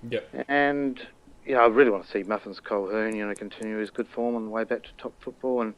Yep. 0.10 0.45
And 0.47 0.99
yeah, 1.45 1.60
I 1.60 1.68
really 1.68 1.91
want 1.91 2.06
to 2.06 2.12
see 2.12 2.24
Muffins 2.24 2.60
Colquhoun, 2.60 3.16
you 3.16 3.28
know, 3.28 3.34
continue 3.34 3.78
his 3.78 3.89
good 3.89 4.08
form 4.08 4.36
on 4.36 4.45
the 4.45 4.52
way 4.52 4.64
back 4.64 4.84
to 4.84 4.89
top 4.97 5.14
football, 5.22 5.62
and 5.62 5.74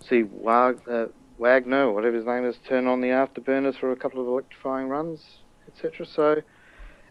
see 0.00 0.24
Wag, 0.24 0.80
uh, 0.88 1.06
Wagner, 1.38 1.92
whatever 1.92 2.16
his 2.16 2.26
name 2.26 2.44
is, 2.44 2.56
turn 2.68 2.86
on 2.86 3.00
the 3.00 3.08
afterburners 3.08 3.78
for 3.78 3.92
a 3.92 3.96
couple 3.96 4.20
of 4.20 4.26
electrifying 4.26 4.88
runs, 4.88 5.20
etc. 5.68 6.06
So, 6.06 6.42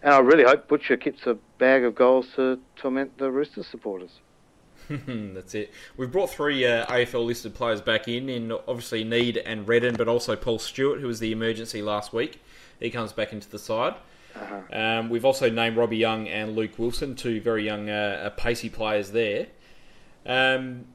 and 0.01 0.13
I 0.13 0.19
really 0.19 0.43
hope 0.43 0.67
Butcher 0.67 0.97
keeps 0.97 1.25
a 1.25 1.35
bag 1.57 1.83
of 1.83 1.95
goals 1.95 2.27
to 2.35 2.59
torment 2.75 3.17
the 3.17 3.31
Roosters 3.31 3.67
supporters. 3.67 4.19
That's 4.89 5.55
it. 5.55 5.73
We've 5.97 6.11
brought 6.11 6.29
three 6.29 6.65
uh, 6.65 6.85
AFL 6.85 7.25
listed 7.25 7.55
players 7.55 7.81
back 7.81 8.07
in, 8.07 8.29
in 8.29 8.51
obviously 8.51 9.03
Neade 9.03 9.41
and 9.43 9.67
Redden, 9.67 9.95
but 9.95 10.07
also 10.07 10.35
Paul 10.35 10.59
Stewart, 10.59 10.99
who 10.99 11.07
was 11.07 11.19
the 11.19 11.31
emergency 11.31 11.81
last 11.81 12.13
week. 12.13 12.41
He 12.79 12.91
comes 12.91 13.13
back 13.13 13.31
into 13.33 13.49
the 13.49 13.57
side. 13.57 13.95
Uh-huh. 14.35 14.77
Um, 14.77 15.09
we've 15.09 15.25
also 15.25 15.49
named 15.49 15.77
Robbie 15.77 15.97
Young 15.97 16.27
and 16.27 16.55
Luke 16.55 16.77
Wilson, 16.77 17.15
two 17.15 17.41
very 17.41 17.63
young, 17.65 17.89
uh, 17.89 18.23
uh, 18.25 18.29
pacey 18.31 18.69
players 18.69 19.11
there. 19.11 19.47
Um, 20.25 20.85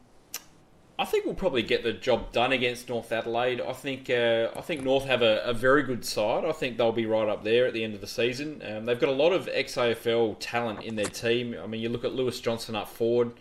I 1.01 1.07
think 1.07 1.25
we'll 1.25 1.35
probably 1.35 1.63
get 1.63 1.83
the 1.83 1.95
job 1.95 2.31
done 2.31 2.53
against 2.53 2.91
North 2.91 3.11
Adelaide. 3.11 3.63
I 3.63 3.73
think 3.73 4.11
uh, 4.11 4.49
I 4.55 4.61
think 4.61 4.83
North 4.83 5.07
have 5.07 5.23
a, 5.23 5.43
a 5.45 5.55
very 5.55 5.83
good 5.83 6.05
side. 6.05 6.45
I 6.45 6.53
think 6.53 6.77
they'll 6.77 6.93
be 6.93 7.07
right 7.07 7.27
up 7.27 7.43
there 7.43 7.65
at 7.65 7.73
the 7.73 7.83
end 7.83 7.95
of 7.95 8.03
the 8.03 8.07
season. 8.07 8.63
Um, 8.63 8.85
they've 8.85 9.01
got 9.01 9.09
a 9.09 9.13
lot 9.13 9.33
of 9.33 9.49
ex-AFL 9.51 10.37
talent 10.41 10.83
in 10.83 10.97
their 10.97 11.07
team. 11.07 11.57
I 11.63 11.67
mean, 11.67 11.81
you 11.81 11.89
look 11.89 12.05
at 12.05 12.13
Lewis 12.13 12.39
Johnson 12.39 12.77
up 12.77 12.87
forward. 12.87 13.33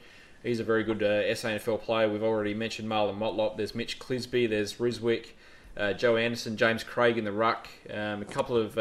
He's 0.42 0.62
a 0.62 0.64
very 0.64 0.86
good 0.86 1.04
uh, 1.04 1.24
SANFL 1.34 1.82
player. 1.82 2.10
We've 2.10 2.24
already 2.24 2.54
mentioned 2.54 2.88
Marlon 2.88 3.18
Motlop. 3.18 3.58
There's 3.58 3.76
Mitch 3.76 4.00
Clisby. 4.00 4.50
There's 4.50 4.76
Riswick, 4.76 5.32
uh, 5.76 5.92
Joe 5.92 6.16
Anderson, 6.16 6.56
James 6.56 6.86
Craig 6.86 7.18
in 7.18 7.26
the 7.26 7.34
ruck. 7.34 7.68
Um, 7.90 8.22
a 8.22 8.26
couple 8.26 8.56
of 8.56 8.78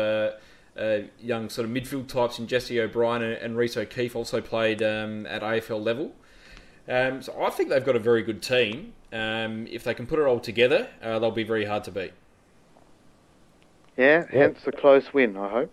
uh, 0.78 1.00
young 1.20 1.48
sort 1.48 1.66
of 1.68 1.72
midfield 1.74 2.08
types 2.08 2.38
in 2.38 2.46
Jesse 2.46 2.80
O'Brien 2.80 3.22
and, 3.22 3.34
and 3.34 3.56
Reese 3.56 3.76
O'Keefe 3.76 4.14
also 4.16 4.40
played 4.40 4.82
um, 4.82 5.26
at 5.26 5.42
AFL 5.42 5.82
level. 5.82 6.12
Um, 6.88 7.20
so 7.20 7.42
I 7.42 7.50
think 7.50 7.68
they've 7.68 7.84
got 7.84 7.96
a 7.96 8.00
very 8.00 8.22
good 8.22 8.42
team. 8.42 8.92
Um, 9.12 9.66
if 9.68 9.84
they 9.84 9.94
can 9.94 10.06
put 10.06 10.18
it 10.18 10.22
all 10.26 10.40
together, 10.40 10.88
uh, 11.02 11.18
they'll 11.18 11.30
be 11.30 11.44
very 11.44 11.64
hard 11.64 11.84
to 11.84 11.90
beat. 11.90 12.12
Yeah, 13.96 14.24
Yeah. 14.32 14.38
hence 14.40 14.62
the 14.64 14.72
close 14.72 15.12
win, 15.12 15.36
I 15.36 15.48
hope. 15.48 15.70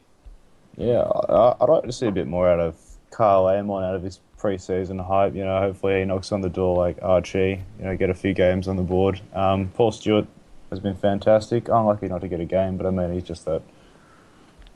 Yeah, 0.77 1.03
I, 1.29 1.55
I'd 1.61 1.69
like 1.69 1.83
to 1.83 1.91
see 1.93 2.07
a 2.07 2.11
bit 2.11 2.27
more 2.27 2.49
out 2.49 2.59
of 2.59 2.75
Carl 3.11 3.47
Amon 3.47 3.83
out 3.83 3.95
of 3.95 4.03
his 4.03 4.19
pre-season 4.37 4.99
hype. 4.99 5.35
You 5.35 5.45
know, 5.45 5.59
hopefully 5.59 5.99
he 5.99 6.05
knocks 6.05 6.31
on 6.31 6.41
the 6.41 6.49
door 6.49 6.75
like 6.75 6.97
Archie. 7.01 7.61
You 7.79 7.85
know, 7.85 7.95
get 7.95 8.09
a 8.09 8.13
few 8.13 8.33
games 8.33 8.67
on 8.67 8.75
the 8.75 8.83
board. 8.83 9.21
Um, 9.33 9.69
Paul 9.69 9.91
Stewart 9.91 10.27
has 10.69 10.79
been 10.79 10.95
fantastic. 10.95 11.69
Unlucky 11.69 12.07
not 12.07 12.21
to 12.21 12.27
get 12.27 12.39
a 12.41 12.45
game, 12.45 12.75
but 12.77 12.85
I 12.85 12.89
mean 12.89 13.13
he's 13.13 13.23
just 13.23 13.45
that 13.45 13.61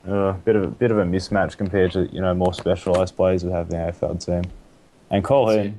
uh, 0.08 0.32
bit 0.32 0.56
of 0.56 0.64
a 0.64 0.68
bit 0.68 0.90
of 0.90 0.98
a 0.98 1.04
mismatch 1.04 1.56
compared 1.56 1.92
to 1.92 2.08
you 2.12 2.20
know 2.20 2.34
more 2.34 2.54
specialised 2.54 3.16
players 3.16 3.44
we 3.44 3.52
have 3.52 3.70
in 3.70 3.72
the 3.72 3.92
AFL 3.92 4.24
team. 4.24 4.50
And 5.10 5.24
Colquhoun, 5.24 5.74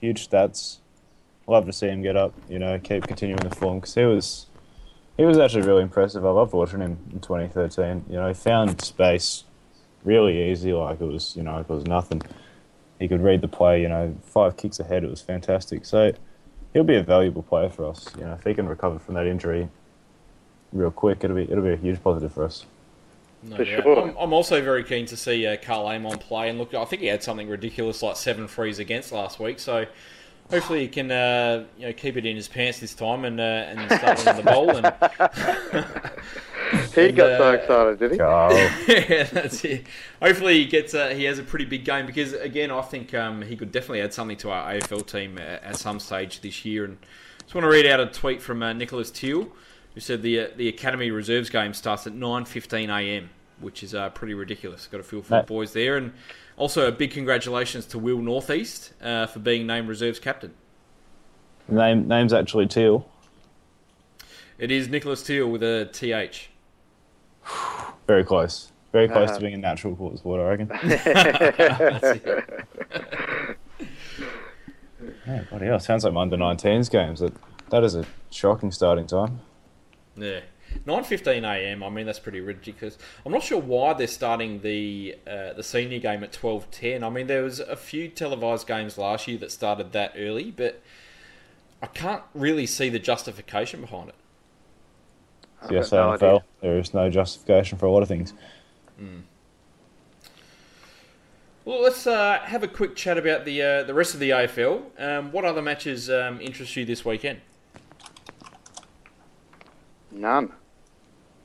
huge 0.00 0.28
stats. 0.28 0.78
Love 1.46 1.66
to 1.66 1.72
see 1.72 1.88
him 1.88 2.02
get 2.02 2.16
up. 2.16 2.32
You 2.48 2.58
know, 2.58 2.78
keep 2.78 3.06
continuing 3.06 3.40
the 3.40 3.54
form 3.54 3.78
because 3.78 3.94
he 3.94 4.04
was 4.04 4.46
he 5.16 5.24
was 5.24 5.38
actually 5.38 5.62
really 5.62 5.82
impressive. 5.82 6.24
I 6.24 6.30
loved 6.30 6.52
watching 6.52 6.80
him 6.80 6.98
in 7.12 7.20
2013. 7.20 8.06
You 8.08 8.16
know, 8.16 8.28
he 8.28 8.34
found 8.34 8.80
space 8.80 9.44
really 10.04 10.50
easy, 10.50 10.72
like 10.72 11.00
it 11.00 11.04
was, 11.04 11.36
you 11.36 11.42
know, 11.42 11.58
it 11.58 11.68
was 11.68 11.84
nothing. 11.84 12.22
He 12.98 13.08
could 13.08 13.20
read 13.20 13.40
the 13.40 13.48
play, 13.48 13.82
you 13.82 13.88
know, 13.88 14.16
five 14.22 14.56
kicks 14.56 14.80
ahead. 14.80 15.04
It 15.04 15.10
was 15.10 15.20
fantastic. 15.20 15.84
So 15.84 16.12
he'll 16.72 16.84
be 16.84 16.96
a 16.96 17.02
valuable 17.02 17.42
player 17.42 17.68
for 17.68 17.86
us. 17.86 18.08
You 18.16 18.24
know, 18.24 18.32
if 18.34 18.44
he 18.44 18.54
can 18.54 18.68
recover 18.68 18.98
from 18.98 19.14
that 19.14 19.26
injury, 19.26 19.68
real 20.72 20.90
quick, 20.90 21.22
it'll 21.22 21.36
be 21.36 21.42
it'll 21.42 21.64
be 21.64 21.72
a 21.72 21.76
huge 21.76 22.02
positive 22.02 22.32
for 22.32 22.44
us. 22.44 22.64
No 23.42 23.56
For 23.56 23.64
doubt. 23.64 23.84
sure. 23.84 24.00
I'm, 24.00 24.14
I'm 24.18 24.32
also 24.32 24.62
very 24.62 24.84
keen 24.84 25.06
to 25.06 25.16
see 25.16 25.46
uh, 25.46 25.56
Carl 25.62 25.86
Amon 25.88 26.18
play. 26.18 26.48
And 26.50 26.58
look, 26.58 26.74
I 26.74 26.84
think 26.84 27.02
he 27.02 27.08
had 27.08 27.22
something 27.22 27.48
ridiculous 27.48 28.02
like 28.02 28.16
seven 28.16 28.46
frees 28.48 28.78
against 28.78 29.12
last 29.12 29.40
week. 29.40 29.58
So 29.58 29.86
hopefully 30.50 30.80
he 30.80 30.88
can 30.88 31.10
uh, 31.10 31.66
you 31.78 31.86
know 31.86 31.92
keep 31.92 32.16
it 32.16 32.26
in 32.26 32.36
his 32.36 32.48
pants 32.48 32.80
this 32.80 32.94
time 32.94 33.24
and 33.24 33.40
uh, 33.40 33.42
and 33.42 33.90
start 33.92 34.18
winning 34.18 34.36
the 34.36 34.42
ball. 34.42 34.76
And 34.76 34.94
He 36.94 37.08
And, 37.08 37.16
got 37.16 37.36
so 37.36 37.50
uh, 37.50 37.52
excited, 37.52 37.98
did 37.98 38.12
he? 38.12 38.18
Carl. 38.18 38.70
yeah, 38.88 39.24
that's 39.24 39.64
it. 39.64 39.86
Hopefully 40.22 40.58
he 40.58 40.66
gets 40.66 40.94
uh, 40.94 41.08
he 41.10 41.24
has 41.24 41.38
a 41.38 41.42
pretty 41.42 41.64
big 41.64 41.84
game 41.84 42.06
because 42.06 42.32
again 42.34 42.70
I 42.70 42.82
think 42.82 43.14
um, 43.14 43.42
he 43.42 43.56
could 43.56 43.72
definitely 43.72 44.02
add 44.02 44.12
something 44.14 44.36
to 44.38 44.50
our 44.50 44.72
AFL 44.74 45.06
team 45.06 45.38
at, 45.38 45.62
at 45.62 45.76
some 45.76 45.98
stage 46.00 46.40
this 46.40 46.64
year. 46.64 46.84
And 46.84 46.98
just 47.42 47.54
want 47.54 47.64
to 47.64 47.68
read 47.70 47.86
out 47.86 48.00
a 48.00 48.06
tweet 48.06 48.42
from 48.42 48.62
uh, 48.62 48.72
Nicholas 48.72 49.10
Teal 49.10 49.48
who 50.00 50.04
said 50.04 50.22
the 50.22 50.40
uh, 50.40 50.46
the 50.56 50.66
Academy 50.68 51.10
Reserves 51.10 51.50
game 51.50 51.74
starts 51.74 52.06
at 52.06 52.14
9:15 52.14 52.88
a.m. 52.88 53.28
which 53.60 53.82
is 53.82 53.94
uh, 53.94 54.08
pretty 54.10 54.32
ridiculous. 54.32 54.86
Got 54.86 55.00
a 55.00 55.02
feel 55.02 55.20
for 55.20 55.36
the 55.36 55.42
boys 55.42 55.74
there, 55.74 55.98
and 55.98 56.12
also 56.56 56.88
a 56.88 56.92
big 56.92 57.10
congratulations 57.10 57.84
to 57.86 57.98
Will 57.98 58.22
Northeast 58.22 58.94
uh, 59.02 59.26
for 59.26 59.40
being 59.40 59.66
named 59.66 59.88
reserves 59.88 60.18
captain. 60.18 60.54
Name 61.68 62.08
name's 62.08 62.32
actually 62.32 62.66
Teal. 62.66 63.06
It 64.58 64.70
is 64.70 64.88
Nicholas 64.88 65.22
Teal 65.22 65.50
with 65.50 65.62
a 65.62 65.84
th. 65.92 66.48
Very 68.06 68.24
close. 68.24 68.72
Very 68.92 69.06
close 69.06 69.28
Uh-huh. 69.28 69.38
to 69.38 69.44
being 69.44 69.54
a 69.54 69.58
natural 69.58 69.94
cause 69.96 70.20
sport, 70.20 70.40
I 70.40 70.44
reckon. 70.48 70.70
Yeah, 75.26 75.42
bloody 75.48 75.66
hell. 75.66 75.78
Sounds 75.78 76.04
like 76.04 76.12
my 76.12 76.22
under 76.22 76.36
19s 76.36 76.90
games. 76.90 77.20
That 77.20 77.32
that 77.70 77.84
is 77.84 77.94
a 77.94 78.04
shocking 78.30 78.72
starting 78.72 79.06
time. 79.06 79.40
Yeah. 80.20 80.40
9:15 80.86 81.42
a.m. 81.42 81.82
I 81.82 81.88
mean 81.88 82.06
that's 82.06 82.20
pretty 82.20 82.40
ridiculous. 82.40 82.96
I'm 83.26 83.32
not 83.32 83.42
sure 83.42 83.60
why 83.60 83.92
they're 83.94 84.06
starting 84.06 84.60
the 84.60 85.16
uh, 85.26 85.52
the 85.54 85.62
senior 85.62 85.98
game 85.98 86.22
at 86.22 86.32
12:10. 86.32 87.02
I 87.02 87.10
mean 87.10 87.26
there 87.26 87.42
was 87.42 87.58
a 87.60 87.76
few 87.76 88.08
televised 88.08 88.66
games 88.66 88.96
last 88.96 89.26
year 89.26 89.38
that 89.38 89.50
started 89.50 89.92
that 89.92 90.12
early, 90.16 90.50
but 90.50 90.80
I 91.82 91.86
can't 91.86 92.22
really 92.34 92.66
see 92.66 92.88
the 92.88 92.98
justification 92.98 93.80
behind 93.80 94.10
it. 94.10 94.14
Yes, 95.70 95.92
no 95.92 96.10
AFL. 96.10 96.14
idea. 96.14 96.44
There 96.60 96.78
is 96.78 96.94
no 96.94 97.10
justification 97.10 97.76
for 97.76 97.86
a 97.86 97.90
lot 97.90 98.02
of 98.02 98.08
things. 98.08 98.32
Well, 101.64 101.82
let's 101.82 102.06
uh, 102.06 102.40
have 102.44 102.62
a 102.62 102.68
quick 102.68 102.96
chat 102.96 103.18
about 103.18 103.44
the 103.44 103.62
uh, 103.62 103.82
the 103.84 103.94
rest 103.94 104.14
of 104.14 104.20
the 104.20 104.30
AFL. 104.30 104.82
Um, 104.98 105.32
what 105.32 105.44
other 105.44 105.62
matches 105.62 106.08
um, 106.08 106.40
interest 106.40 106.74
you 106.76 106.84
this 106.84 107.04
weekend? 107.04 107.40
None. 110.12 110.52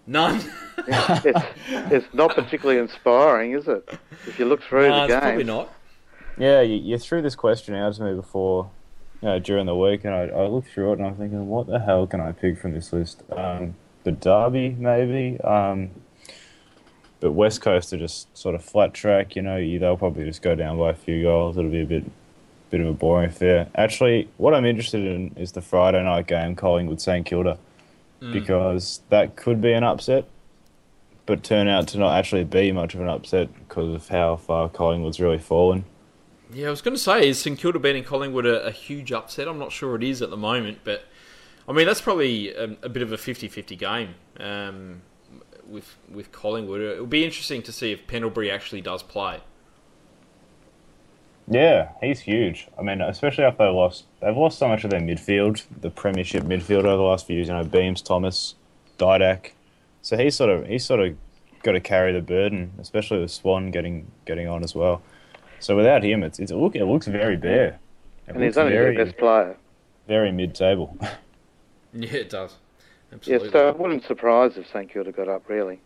None. 0.08 0.42
it's, 0.88 1.46
it's 1.92 2.14
not 2.14 2.36
particularly 2.36 2.80
inspiring, 2.80 3.54
is 3.54 3.68
it? 3.68 3.88
If 4.28 4.38
you 4.38 4.46
look 4.46 4.62
through 4.62 4.90
no, 4.90 5.02
the 5.02 5.08
game, 5.08 5.20
probably 5.20 5.44
not. 5.44 5.74
Yeah, 6.38 6.62
you, 6.62 6.76
you 6.76 6.98
threw 6.98 7.22
this 7.22 7.36
question 7.36 7.76
out 7.76 7.94
to 7.96 8.04
me 8.04 8.14
before, 8.14 8.70
you 9.22 9.30
know, 9.30 9.40
during 9.40 9.66
the 9.66 9.76
week, 9.76 10.04
and 10.04 10.14
I, 10.14 10.28
I 10.28 10.48
looked 10.48 10.70
through 10.70 10.94
it 10.94 11.00
and 11.00 11.08
I'm 11.08 11.16
thinking, 11.16 11.48
what 11.48 11.68
the 11.68 11.80
hell 11.80 12.06
can 12.08 12.22
I 12.22 12.32
pick 12.32 12.60
from 12.60 12.74
this 12.74 12.92
list? 12.94 13.24
Um, 13.32 13.76
the 14.04 14.12
Derby, 14.12 14.70
maybe. 14.78 15.40
Um, 15.42 15.90
but 17.20 17.32
West 17.32 17.62
Coast 17.62 17.92
are 17.94 17.98
just 17.98 18.36
sort 18.38 18.56
of 18.56 18.64
flat 18.64 18.94
track. 18.94 19.36
You 19.36 19.42
know, 19.42 19.58
you, 19.58 19.80
they'll 19.80 19.98
probably 19.98 20.26
just 20.26 20.42
go 20.42 20.56
down 20.56 20.78
by 20.78 20.92
a 20.92 20.96
few 20.96 21.24
goals. 21.24 21.58
It'll 21.58 21.72
be 21.72 21.82
a 21.82 21.86
bit, 21.86 22.04
bit 22.70 22.82
of 22.82 22.88
a 22.88 22.94
boring 22.94 23.30
affair. 23.30 23.68
Actually, 23.76 24.30
what 24.38 24.54
I'm 24.54 24.66
interested 24.66 25.04
in 25.04 25.34
is 25.36 25.54
the 25.54 25.62
Friday 25.62 26.04
night 26.04 26.28
game, 26.28 26.56
Collingwood 26.56 27.02
St 27.02 27.26
Kilda, 27.26 27.58
because 28.32 29.02
that 29.10 29.36
could 29.36 29.62
be 29.62 29.74
an 29.74 29.84
upset, 29.84 30.26
but 31.26 31.44
turn 31.44 31.68
out 31.68 31.88
to 31.90 31.98
not 31.98 32.18
actually 32.18 32.44
be 32.44 32.72
much 32.72 32.94
of 32.96 33.02
an 33.02 33.08
upset 33.08 33.50
because 33.68 33.94
of 33.94 34.08
how 34.08 34.36
far 34.36 34.70
Collingwood's 34.70 35.20
really 35.20 35.40
fallen. 35.40 35.86
Yeah, 36.54 36.68
I 36.68 36.70
was 36.70 36.82
going 36.82 36.96
to 36.96 37.02
say, 37.02 37.28
is 37.28 37.40
St 37.40 37.58
Kilda 37.58 37.80
beating 37.80 38.04
Collingwood 38.04 38.46
a, 38.46 38.66
a 38.66 38.72
huge 38.72 39.12
upset? 39.12 39.48
I'm 39.48 39.58
not 39.58 39.72
sure 39.72 39.96
it 39.96 40.04
is 40.04 40.22
at 40.22 40.30
the 40.30 40.38
moment, 40.38 40.80
but 40.84 41.06
I 41.68 41.74
mean, 41.74 41.88
that's 41.88 42.02
probably 42.02 42.54
a, 42.54 42.76
a 42.84 42.90
bit 42.90 43.02
of 43.02 43.12
a 43.12 43.18
50 43.18 43.48
50 43.48 43.76
game 43.76 44.16
um, 44.40 45.02
with, 45.68 45.96
with 46.10 46.32
Collingwood. 46.32 46.82
It'll 46.82 47.08
be 47.08 47.26
interesting 47.26 47.62
to 47.64 47.72
see 47.72 47.92
if 47.92 48.06
Pendlebury 48.08 48.52
actually 48.52 48.82
does 48.82 49.02
play. 49.02 49.42
Yeah, 51.48 51.90
he's 52.02 52.22
huge. 52.22 52.68
I 52.78 52.82
mean, 52.82 53.02
especially 53.02 53.44
after 53.44 53.66
they 53.66 53.70
lost, 53.70 54.06
they've 54.22 54.36
lost 54.36 54.58
so 54.58 54.68
much 54.68 54.84
of 54.84 54.90
their 54.90 55.00
midfield, 55.00 55.64
the 55.82 55.92
premiership 55.92 56.44
midfield 56.44 56.80
over 56.86 56.98
the 56.98 57.04
last 57.04 57.28
few 57.28 57.36
years. 57.36 57.48
You 57.48 57.54
know, 57.54 57.64
Beams, 57.64 58.02
Thomas, 58.02 58.56
Didak. 58.98 59.52
So 60.02 60.18
he's 60.18 60.36
sort 60.36 60.50
of 60.50 60.66
he's 60.68 60.86
sort 60.86 61.00
of 61.02 61.16
got 61.64 61.74
to 61.74 61.80
carry 61.82 62.14
the 62.14 62.22
burden, 62.22 62.74
especially 62.80 63.20
with 63.20 63.32
Swan 63.32 63.70
getting 63.72 64.12
getting 64.26 64.48
on 64.48 64.64
as 64.64 64.74
well. 64.74 65.02
So 65.60 65.76
without 65.76 66.04
him, 66.04 66.24
it's, 66.24 66.40
it's 66.40 66.52
look 66.52 66.76
it 66.76 66.86
looks 66.86 67.08
very 67.08 67.38
bare. 67.38 67.80
It 68.28 68.36
And 68.36 68.44
he's 68.44 68.58
looks 68.58 68.58
only 68.58 68.74
very 68.74 68.96
their 68.96 69.06
best 69.06 69.18
player. 69.18 69.58
very 70.08 70.32
mid 70.32 70.56
table. 70.56 70.98
Yeah, 71.98 72.12
it 72.12 72.30
does. 72.30 72.58
Absolutely. 73.14 73.48
Yeah, 73.48 73.52
so 73.54 73.68
I 73.70 73.72
wouldn't 73.72 74.04
surprise 74.04 74.58
if 74.58 74.68
St 74.70 74.90
Kilda 74.92 75.14
got 75.14 75.30
up, 75.30 75.48
really. 75.48 75.80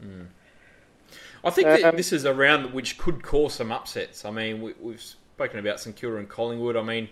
Hmm. 0.00 0.26
I 1.44 1.50
think 1.50 1.68
that 1.68 1.84
Um, 1.84 1.96
this 1.96 2.12
is 2.12 2.24
a 2.24 2.34
round 2.34 2.72
which 2.72 2.98
could 2.98 3.22
cause 3.22 3.54
some 3.54 3.70
upsets. 3.70 4.24
I 4.24 4.30
mean, 4.30 4.62
we, 4.62 4.74
we've 4.80 5.00
spoken 5.00 5.58
about 5.58 5.80
St 5.80 5.94
Kilda 5.94 6.16
and 6.16 6.28
Collingwood. 6.28 6.76
I 6.76 6.82
mean, 6.82 7.08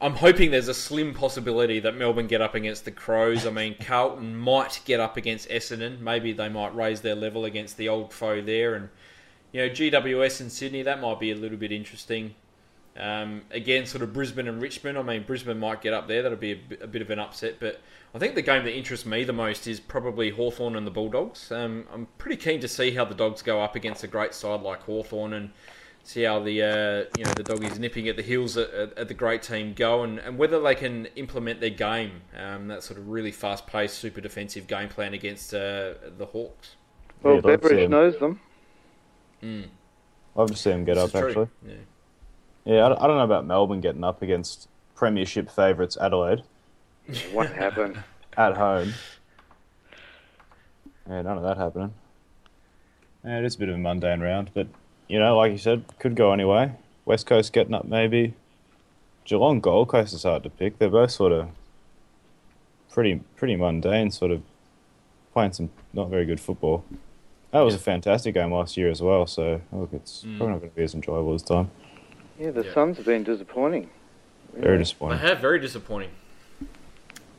I'm 0.00 0.14
hoping 0.14 0.50
there's 0.50 0.68
a 0.68 0.74
slim 0.74 1.14
possibility 1.14 1.80
that 1.80 1.96
Melbourne 1.96 2.26
get 2.26 2.40
up 2.40 2.54
against 2.54 2.84
the 2.84 2.90
Crows. 2.90 3.46
I 3.46 3.50
mean, 3.50 3.76
Carlton 3.80 4.36
might 4.36 4.80
get 4.84 5.00
up 5.00 5.16
against 5.16 5.48
Essendon. 5.48 6.00
Maybe 6.00 6.32
they 6.32 6.48
might 6.48 6.74
raise 6.74 7.00
their 7.00 7.14
level 7.14 7.44
against 7.44 7.76
the 7.76 7.88
old 7.88 8.12
foe 8.12 8.42
there. 8.42 8.74
And, 8.74 8.88
you 9.52 9.62
know, 9.62 9.68
GWS 9.68 10.40
in 10.40 10.50
Sydney, 10.50 10.82
that 10.82 11.00
might 11.00 11.20
be 11.20 11.30
a 11.30 11.36
little 11.36 11.56
bit 11.56 11.72
interesting. 11.72 12.34
Um, 12.96 13.42
again, 13.50 13.86
sort 13.86 14.02
of 14.02 14.12
Brisbane 14.12 14.46
and 14.46 14.62
Richmond. 14.62 14.96
I 14.98 15.02
mean, 15.02 15.24
Brisbane 15.24 15.58
might 15.58 15.82
get 15.82 15.92
up 15.92 16.06
there. 16.06 16.22
That'll 16.22 16.38
be 16.38 16.52
a, 16.52 16.56
bit- 16.56 16.82
a 16.82 16.86
bit 16.86 17.02
of 17.02 17.10
an 17.10 17.18
upset. 17.18 17.56
But 17.58 17.80
I 18.14 18.18
think 18.18 18.34
the 18.36 18.42
game 18.42 18.64
that 18.64 18.76
interests 18.76 19.04
me 19.04 19.24
the 19.24 19.32
most 19.32 19.66
is 19.66 19.80
probably 19.80 20.30
Hawthorn 20.30 20.76
and 20.76 20.86
the 20.86 20.90
Bulldogs. 20.92 21.50
Um, 21.50 21.86
I'm 21.92 22.06
pretty 22.18 22.36
keen 22.36 22.60
to 22.60 22.68
see 22.68 22.92
how 22.92 23.04
the 23.04 23.14
Dogs 23.14 23.42
go 23.42 23.60
up 23.60 23.74
against 23.74 24.04
a 24.04 24.06
great 24.06 24.32
side 24.34 24.60
like 24.60 24.82
Hawthorn 24.82 25.32
and 25.32 25.50
see 26.04 26.22
how 26.22 26.38
the 26.38 26.62
uh, 26.62 27.18
you 27.18 27.24
know 27.24 27.32
the 27.32 27.42
doggies 27.42 27.78
nipping 27.78 28.08
at 28.08 28.16
the 28.16 28.22
heels 28.22 28.58
at, 28.58 28.70
at, 28.74 28.98
at 28.98 29.08
the 29.08 29.14
great 29.14 29.42
team 29.42 29.72
go 29.72 30.02
and, 30.02 30.18
and 30.18 30.36
whether 30.36 30.60
they 30.60 30.74
can 30.74 31.06
implement 31.16 31.60
their 31.60 31.70
game, 31.70 32.20
um, 32.38 32.68
that 32.68 32.82
sort 32.82 32.98
of 33.00 33.08
really 33.08 33.32
fast 33.32 33.66
paced, 33.66 33.98
super 33.98 34.20
defensive 34.20 34.66
game 34.66 34.88
plan 34.88 35.14
against 35.14 35.52
uh, 35.54 35.94
the 36.18 36.26
Hawks. 36.26 36.76
Well, 37.22 37.36
Yeah, 37.36 37.40
Beveridge 37.40 37.88
knows 37.88 38.18
them. 38.18 38.38
Mm. 39.42 39.68
Love 40.34 40.50
to 40.50 40.56
see 40.56 40.70
him 40.70 40.84
get 40.84 40.94
This 40.96 41.14
up 41.14 41.22
actually. 41.24 41.48
Yeah. 41.66 41.74
Yeah, 42.64 42.86
I 42.86 42.88
don't, 42.88 42.98
I 43.02 43.06
don't 43.06 43.16
know 43.18 43.24
about 43.24 43.46
Melbourne 43.46 43.80
getting 43.80 44.04
up 44.04 44.22
against 44.22 44.68
Premiership 44.94 45.50
favourites 45.50 45.96
Adelaide 46.00 46.42
What 47.32 47.50
happened? 47.52 48.02
at 48.36 48.56
home. 48.56 48.94
Yeah, 51.08 51.22
none 51.22 51.36
of 51.36 51.42
that 51.42 51.56
happening. 51.58 51.92
Yeah, 53.24 53.38
it 53.38 53.44
is 53.44 53.54
a 53.56 53.58
bit 53.58 53.68
of 53.68 53.74
a 53.74 53.78
mundane 53.78 54.20
round, 54.20 54.50
but 54.54 54.66
you 55.08 55.18
know, 55.18 55.36
like 55.36 55.52
you 55.52 55.58
said, 55.58 55.84
could 55.98 56.14
go 56.16 56.32
anyway. 56.32 56.72
West 57.04 57.26
Coast 57.26 57.52
getting 57.52 57.74
up 57.74 57.84
maybe. 57.84 58.34
Geelong 59.24 59.60
Gold 59.60 59.88
Coast 59.88 60.14
is 60.14 60.22
hard 60.22 60.42
to 60.42 60.50
pick. 60.50 60.78
They're 60.78 60.88
both 60.90 61.10
sort 61.10 61.32
of 61.32 61.48
pretty 62.90 63.20
pretty 63.36 63.56
mundane, 63.56 64.10
sort 64.10 64.30
of 64.30 64.42
playing 65.32 65.52
some 65.52 65.70
not 65.92 66.08
very 66.08 66.24
good 66.24 66.40
football. 66.40 66.84
That 67.50 67.60
was 67.60 67.74
a 67.74 67.78
fantastic 67.78 68.34
game 68.34 68.52
last 68.52 68.76
year 68.76 68.90
as 68.90 69.00
well, 69.02 69.26
so 69.26 69.60
look, 69.72 69.90
it's 69.92 70.24
Mm. 70.24 70.36
probably 70.38 70.52
not 70.54 70.58
going 70.60 70.70
to 70.70 70.76
be 70.76 70.82
as 70.82 70.94
enjoyable 70.94 71.32
this 71.34 71.42
time. 71.42 71.70
Yeah, 72.38 72.50
the 72.50 72.64
Yeah. 72.64 72.74
Suns 72.74 72.96
have 72.96 73.06
been 73.06 73.22
disappointing. 73.22 73.90
Very 74.54 74.78
disappointing. 74.78 75.20
They 75.20 75.28
have 75.28 75.40
very 75.40 75.58
disappointing. 75.58 76.10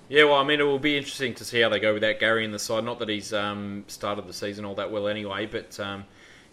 Yeah, 0.08 0.26
well, 0.26 0.36
I 0.36 0.44
mean, 0.44 0.60
it 0.60 0.64
will 0.64 0.80
be 0.80 0.98
interesting 0.98 1.34
to 1.36 1.44
see 1.44 1.62
how 1.62 1.70
they 1.70 1.80
go 1.80 1.94
without 1.94 2.20
Gary 2.20 2.46
in 2.46 2.52
the 2.52 2.60
side. 2.60 2.84
Not 2.84 3.00
that 3.00 3.10
he's 3.10 3.34
um, 3.34 3.86
started 3.88 4.28
the 4.28 4.34
season 4.34 4.64
all 4.64 4.76
that 4.76 4.92
well 4.92 5.08
anyway, 5.08 5.48
but 5.48 5.80
um, 5.80 6.06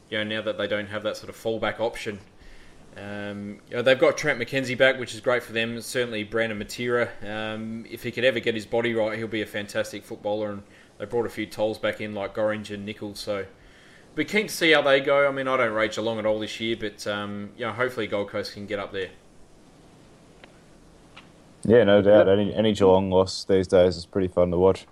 you 0.08 0.18
know, 0.18 0.24
now 0.24 0.42
that 0.42 0.56
they 0.56 0.66
don't 0.66 0.86
have 0.88 1.02
that 1.02 1.16
sort 1.16 1.28
of 1.28 1.36
fallback 1.36 1.78
option, 1.78 2.18
um, 2.96 3.60
you 3.68 3.76
know, 3.76 3.82
they've 3.82 3.98
got 3.98 4.16
Trent 4.16 4.40
McKenzie 4.40 4.76
back, 4.76 4.98
which 4.98 5.14
is 5.14 5.20
great 5.20 5.42
for 5.42 5.52
them. 5.52 5.80
Certainly, 5.80 6.24
Brandon 6.24 6.58
Matera, 6.58 7.08
um, 7.28 7.84
if 7.90 8.02
he 8.02 8.10
could 8.10 8.24
ever 8.24 8.40
get 8.40 8.54
his 8.54 8.66
body 8.66 8.94
right, 8.94 9.18
he'll 9.18 9.28
be 9.28 9.42
a 9.42 9.46
fantastic 9.46 10.02
footballer. 10.02 10.50
And 10.50 10.62
they 10.98 11.04
brought 11.04 11.26
a 11.26 11.30
few 11.30 11.46
tolls 11.46 11.78
back 11.78 12.00
in 12.00 12.14
like 12.14 12.34
Gorringe 12.34 12.70
and 12.70 12.86
Nichols, 12.86 13.20
so. 13.20 13.44
Be 14.14 14.24
keen 14.24 14.46
to 14.48 14.54
see 14.54 14.72
how 14.72 14.82
they 14.82 15.00
go. 15.00 15.26
I 15.26 15.30
mean, 15.30 15.48
I 15.48 15.56
don't 15.56 15.72
rate 15.72 15.92
Geelong 15.92 16.18
at 16.18 16.26
all 16.26 16.38
this 16.38 16.60
year, 16.60 16.76
but 16.78 17.06
um, 17.06 17.50
you 17.56 17.64
know, 17.64 17.72
hopefully 17.72 18.06
Gold 18.06 18.28
Coast 18.28 18.52
can 18.52 18.66
get 18.66 18.78
up 18.78 18.92
there. 18.92 19.10
Yeah, 21.64 21.84
no 21.84 22.02
doubt. 22.02 22.28
Any 22.28 22.54
any 22.54 22.72
Geelong 22.74 23.10
loss 23.10 23.44
these 23.44 23.66
days 23.66 23.96
is 23.96 24.04
pretty 24.04 24.28
fun 24.28 24.50
to 24.50 24.58
watch. 24.58 24.86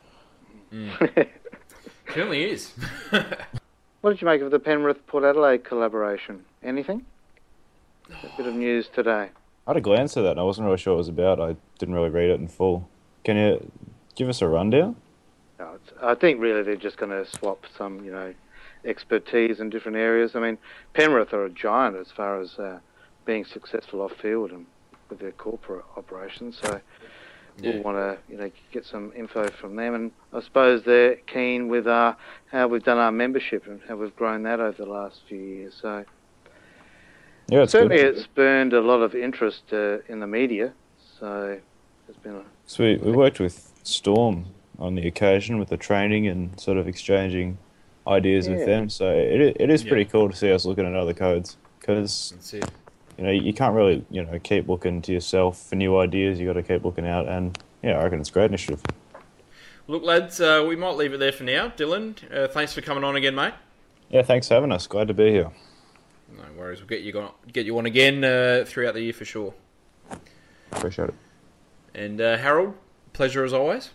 Certainly 2.14 2.45
is. 2.45 2.73
What 4.01 4.12
did 4.12 4.23
you 4.23 4.27
make 4.27 4.41
of 4.41 4.51
the 4.51 4.59
Penrith 4.59 5.07
Port 5.07 5.25
Adelaide 5.25 5.62
collaboration? 5.62 6.43
Anything? 6.62 7.05
A 8.09 8.35
bit 8.35 8.47
of 8.47 8.55
news 8.55 8.89
today. 8.89 9.29
I 9.66 9.71
had 9.71 9.77
a 9.77 9.83
glance 9.83 10.16
at 10.16 10.23
that 10.23 10.31
and 10.31 10.41
I 10.41 10.43
wasn't 10.43 10.64
really 10.64 10.79
sure 10.79 10.95
what 10.95 10.97
it 10.97 10.99
was 10.99 11.09
about. 11.09 11.39
I 11.39 11.55
didn't 11.79 11.95
really 11.95 12.09
read 12.09 12.31
it 12.31 12.41
in 12.41 12.49
full. 12.49 12.89
Can 13.25 13.37
you 13.37 13.71
give 14.14 14.31
us 14.31 14.41
a 14.41 14.49
rundown? 14.49 14.97
I 16.03 16.14
think 16.14 16.41
really 16.41 16.62
they're 16.62 16.77
just 16.77 16.97
going 16.97 17.11
to 17.11 17.31
swap 17.31 17.66
some, 17.77 18.03
you 18.03 18.11
know, 18.11 18.33
expertise 18.85 19.61
in 19.61 19.70
different 19.70 19.97
areas. 19.97 20.35
I 20.35 20.41
mean, 20.41 20.59
Penrith 20.95 21.33
are 21.33 21.45
a 21.45 21.51
giant 21.51 21.97
as 21.97 22.11
far 22.11 22.41
as 22.41 22.59
uh, 22.59 22.78
being 23.24 23.45
successful 23.45 24.01
off 24.01 24.12
field 24.12 24.51
and 24.51 24.66
with 25.09 25.18
their 25.18 25.33
corporate 25.33 25.85
operations. 25.97 26.59
So 26.62 26.81
Yeah. 27.61 27.74
we'll 27.74 27.83
want 27.83 27.97
to, 27.99 28.18
you 28.33 28.39
know, 28.39 28.51
get 28.72 28.87
some 28.87 29.12
info 29.14 29.49
from 29.49 29.76
them. 29.76 29.95
And 29.95 30.12
I 30.33 30.41
suppose 30.41 30.83
they're 30.85 31.16
keen 31.16 31.68
with 31.68 31.87
uh, 31.87 32.14
how 32.51 32.68
we've 32.68 32.83
done 32.83 32.99
our 32.99 33.12
membership 33.12 33.66
and 33.66 33.81
how 33.87 33.97
we've 33.97 34.14
grown 34.16 34.45
that 34.45 34.61
over 34.61 34.76
the 34.83 34.91
last 34.91 35.20
few 35.28 35.39
years. 35.39 35.74
So 35.81 36.05
Yeah, 37.49 37.62
it's 37.62 37.72
certainly 37.72 37.97
good. 37.97 38.14
it's 38.14 38.22
spurned 38.24 38.72
a 38.72 38.81
lot 38.81 39.03
of 39.03 39.14
interest 39.14 39.64
uh, 39.72 39.99
in 40.09 40.20
the 40.20 40.26
media. 40.26 40.72
So 41.18 41.59
it's 42.09 42.18
been 42.18 42.37
a 42.37 42.43
So 42.66 42.85
we, 42.85 42.97
we 42.97 43.12
worked 43.12 43.41
with 43.41 43.72
Storm 43.83 44.47
on 44.78 44.95
the 44.95 45.07
occasion 45.07 45.59
with 45.59 45.68
the 45.68 45.76
training 45.76 46.26
and 46.26 46.59
sort 46.59 46.78
of 46.78 46.89
exchanging 46.89 47.59
ideas 48.11 48.46
Yeah. 48.48 48.56
with 48.56 48.66
them. 48.66 48.88
So 48.90 49.08
it, 49.11 49.40
i- 49.58 49.62
it 49.62 49.70
is 49.70 49.84
Yeah. 49.84 49.88
pretty 49.90 50.04
cool 50.06 50.28
to 50.28 50.36
see 50.36 50.52
us 50.52 50.64
looking 50.64 50.86
at 50.86 50.94
other 50.94 51.14
codes 51.14 51.56
because 51.78 52.34
you 53.16 53.24
know 53.24 53.30
you 53.30 53.52
can't 53.52 53.74
really 53.74 54.04
you 54.11 54.22
know 54.22 54.38
keep 54.42 54.68
looking 54.68 55.00
to 55.02 55.12
yourself 55.12 55.62
for 55.68 55.76
new 55.76 55.96
ideas. 55.98 56.38
You 56.38 56.46
got 56.46 56.54
to 56.54 56.62
keep 56.62 56.84
looking 56.84 57.06
out, 57.06 57.28
and 57.28 57.56
yeah, 57.82 57.98
I 57.98 58.04
reckon 58.04 58.20
it's 58.20 58.30
a 58.30 58.32
great 58.32 58.46
initiative. 58.46 58.82
Look, 59.86 60.04
lads, 60.04 60.40
uh, 60.40 60.64
we 60.68 60.76
might 60.76 60.96
leave 60.96 61.12
it 61.14 61.18
there 61.18 61.32
for 61.32 61.42
now. 61.44 61.68
Dylan, 61.68 62.14
uh, 62.32 62.46
thanks 62.48 62.72
for 62.72 62.80
coming 62.80 63.02
on 63.02 63.16
again, 63.16 63.34
mate. 63.34 63.54
Yeah, 64.08 64.22
thanks 64.22 64.46
for 64.48 64.54
having 64.54 64.70
us. 64.72 64.86
Glad 64.86 65.08
to 65.08 65.14
be 65.14 65.30
here. 65.30 65.50
No 66.36 66.44
worries. 66.56 66.78
We'll 66.78 66.86
get 66.88 67.00
you 67.00 67.18
on, 67.18 67.30
get 67.52 67.66
you 67.66 67.76
on 67.76 67.86
again 67.86 68.22
uh, 68.22 68.64
throughout 68.66 68.94
the 68.94 69.00
year 69.02 69.12
for 69.12 69.24
sure. 69.24 69.52
Appreciate 70.72 71.08
it. 71.08 71.14
And 71.94 72.20
uh, 72.20 72.36
Harold, 72.36 72.74
pleasure 73.12 73.44
as 73.44 73.52
always. 73.52 73.90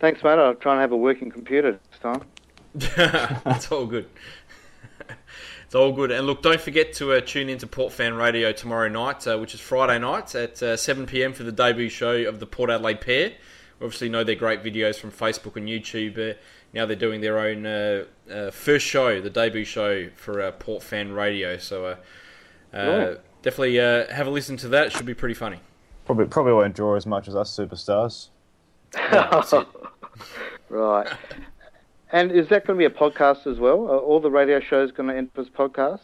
Thanks, 0.00 0.22
mate. 0.22 0.38
I'll 0.38 0.54
try 0.54 0.72
and 0.72 0.80
have 0.82 0.92
a 0.92 0.96
working 0.96 1.30
computer 1.30 1.72
this 1.72 1.98
time. 2.00 2.20
it's 3.46 3.72
all 3.72 3.86
good. 3.86 4.08
it's 5.64 5.74
all 5.74 5.92
good. 5.92 6.10
And 6.10 6.26
look, 6.26 6.42
don't 6.42 6.60
forget 6.60 6.92
to 6.94 7.12
uh, 7.12 7.20
tune 7.20 7.48
into 7.48 7.66
Port 7.66 7.92
Fan 7.92 8.14
Radio 8.14 8.52
tomorrow 8.52 8.88
night, 8.88 9.26
uh, 9.26 9.38
which 9.38 9.54
is 9.54 9.60
Friday 9.60 9.98
night 9.98 10.34
at 10.34 10.62
uh, 10.62 10.76
7 10.76 11.06
pm 11.06 11.32
for 11.32 11.42
the 11.42 11.52
debut 11.52 11.88
show 11.88 12.14
of 12.28 12.40
the 12.40 12.46
Port 12.46 12.70
Adelaide 12.70 13.00
pair. 13.00 13.32
We 13.78 13.84
obviously 13.84 14.08
know 14.08 14.24
their 14.24 14.34
great 14.34 14.62
videos 14.62 14.96
from 14.96 15.10
Facebook 15.10 15.56
and 15.56 15.68
YouTube. 15.68 16.32
Uh, 16.32 16.36
now 16.72 16.84
they're 16.84 16.96
doing 16.96 17.20
their 17.20 17.38
own 17.38 17.64
uh, 17.64 18.04
uh, 18.30 18.50
first 18.50 18.86
show, 18.86 19.20
the 19.20 19.30
debut 19.30 19.64
show 19.64 20.08
for 20.14 20.42
uh, 20.42 20.52
Port 20.52 20.82
Fan 20.82 21.12
Radio. 21.12 21.56
So 21.56 21.96
uh, 22.74 22.76
uh, 22.76 23.14
definitely 23.42 23.80
uh, 23.80 24.12
have 24.12 24.26
a 24.26 24.30
listen 24.30 24.56
to 24.58 24.68
that. 24.68 24.88
It 24.88 24.92
should 24.92 25.06
be 25.06 25.14
pretty 25.14 25.34
funny. 25.34 25.60
Probably 26.04 26.26
probably 26.26 26.52
won't 26.52 26.74
draw 26.74 26.94
as 26.94 27.06
much 27.06 27.28
as 27.28 27.34
us 27.34 27.56
superstars. 27.56 28.28
That's 28.92 29.52
it. 29.52 29.66
Right. 30.68 31.06
And 32.12 32.30
is 32.32 32.48
that 32.48 32.66
going 32.66 32.78
to 32.78 32.88
be 32.88 32.92
a 32.94 32.98
podcast 32.98 33.46
as 33.46 33.58
well? 33.58 33.82
Are 33.90 33.98
all 33.98 34.20
the 34.20 34.30
radio 34.30 34.60
shows 34.60 34.92
going 34.92 35.08
to 35.08 35.16
end 35.16 35.30
as 35.36 35.48
podcasts? 35.48 36.00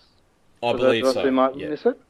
I 0.62 0.72
For 0.72 0.78
believe 0.78 1.04
those 1.04 1.12
of 1.12 1.16
us 1.18 1.22
so. 1.22 1.22
who 1.22 1.30
might 1.32 1.56
yeah. 1.56 1.68
miss 1.68 1.86
it? 1.86 2.00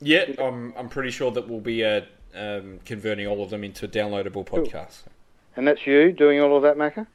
Yeah, 0.00 0.24
I'm, 0.38 0.72
I'm 0.76 0.88
pretty 0.88 1.10
sure 1.10 1.30
that 1.32 1.48
we'll 1.48 1.60
be 1.60 1.84
uh, 1.84 2.02
um, 2.34 2.80
converting 2.84 3.26
all 3.26 3.42
of 3.42 3.50
them 3.50 3.64
into 3.64 3.86
downloadable 3.86 4.46
podcasts. 4.46 5.02
And 5.56 5.66
that's 5.66 5.86
you 5.86 6.12
doing 6.12 6.40
all 6.40 6.56
of 6.56 6.62
that, 6.62 6.76
Macca? 6.76 7.06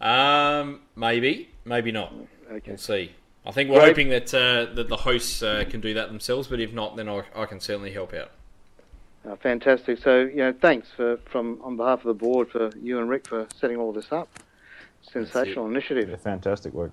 Um, 0.00 0.80
maybe, 0.96 1.48
maybe 1.64 1.92
not. 1.92 2.12
Okay. 2.50 2.62
We'll 2.66 2.78
see. 2.78 3.12
I 3.44 3.50
think 3.50 3.70
we're 3.70 3.78
Right. 3.78 3.88
hoping 3.88 4.08
that 4.10 4.32
uh, 4.32 4.72
that 4.74 4.88
the 4.88 4.98
hosts 4.98 5.42
uh, 5.42 5.64
can 5.68 5.80
do 5.80 5.94
that 5.94 6.08
themselves, 6.08 6.46
but 6.46 6.60
if 6.60 6.72
not, 6.72 6.96
then 6.96 7.08
I, 7.08 7.22
I 7.34 7.46
can 7.46 7.58
certainly 7.60 7.92
help 7.92 8.14
out. 8.14 8.30
Uh, 9.28 9.36
fantastic. 9.36 9.98
So, 9.98 10.20
you 10.20 10.36
know, 10.36 10.52
thanks 10.60 10.88
for, 10.96 11.16
from 11.30 11.60
on 11.62 11.76
behalf 11.76 12.00
of 12.00 12.04
the 12.06 12.14
board 12.14 12.50
for 12.50 12.70
you 12.80 12.98
and 12.98 13.08
Rick 13.08 13.28
for 13.28 13.46
setting 13.56 13.76
all 13.76 13.92
this 13.92 14.10
up. 14.12 14.28
Sensational 15.02 15.64
Yeah, 15.66 15.70
initiative. 15.72 16.20
fantastic 16.20 16.72
work, 16.72 16.92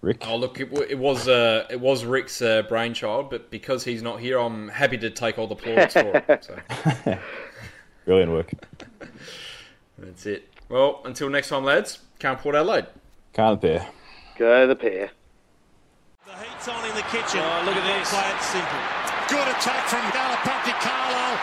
Rick. 0.00 0.24
Oh, 0.26 0.36
look, 0.36 0.60
it, 0.60 0.72
it 0.88 0.98
was 0.98 1.28
uh, 1.28 1.66
it 1.70 1.80
was 1.80 2.04
Rick's 2.04 2.40
uh, 2.40 2.62
brainchild, 2.62 3.30
but 3.30 3.50
because 3.50 3.84
he's 3.84 4.02
not 4.02 4.20
here, 4.20 4.38
I'm 4.38 4.68
happy 4.68 4.96
to 4.98 5.10
take 5.10 5.38
all 5.38 5.46
the 5.46 5.56
plaudits 5.56 5.94
for 5.94 6.22
it. 6.28 6.44
So 6.44 6.58
Brilliant 8.04 8.32
work. 8.32 8.52
that's 9.98 10.26
it. 10.26 10.48
Well, 10.68 11.00
until 11.04 11.28
next 11.28 11.48
time, 11.48 11.64
lads. 11.64 11.98
Can't 12.18 12.38
Port 12.38 12.54
Adelaide. 12.54 12.86
Can't 13.32 13.60
bear. 13.60 13.86
Go 14.38 14.66
the 14.66 14.76
pair. 14.76 15.10
The 16.24 16.32
heat's 16.32 16.68
on 16.68 16.82
in 16.88 16.94
the 16.96 17.02
kitchen. 17.02 17.40
Oh, 17.42 17.62
look 17.66 17.76
at 17.76 17.84
this. 17.98 18.10
Play 18.10 18.24
it 18.30 18.42
simple. 18.42 18.80
Good 19.28 19.48
attack 19.48 19.86
from 19.88 20.00
Alipate 20.14 20.74
Carlile. 20.80 21.38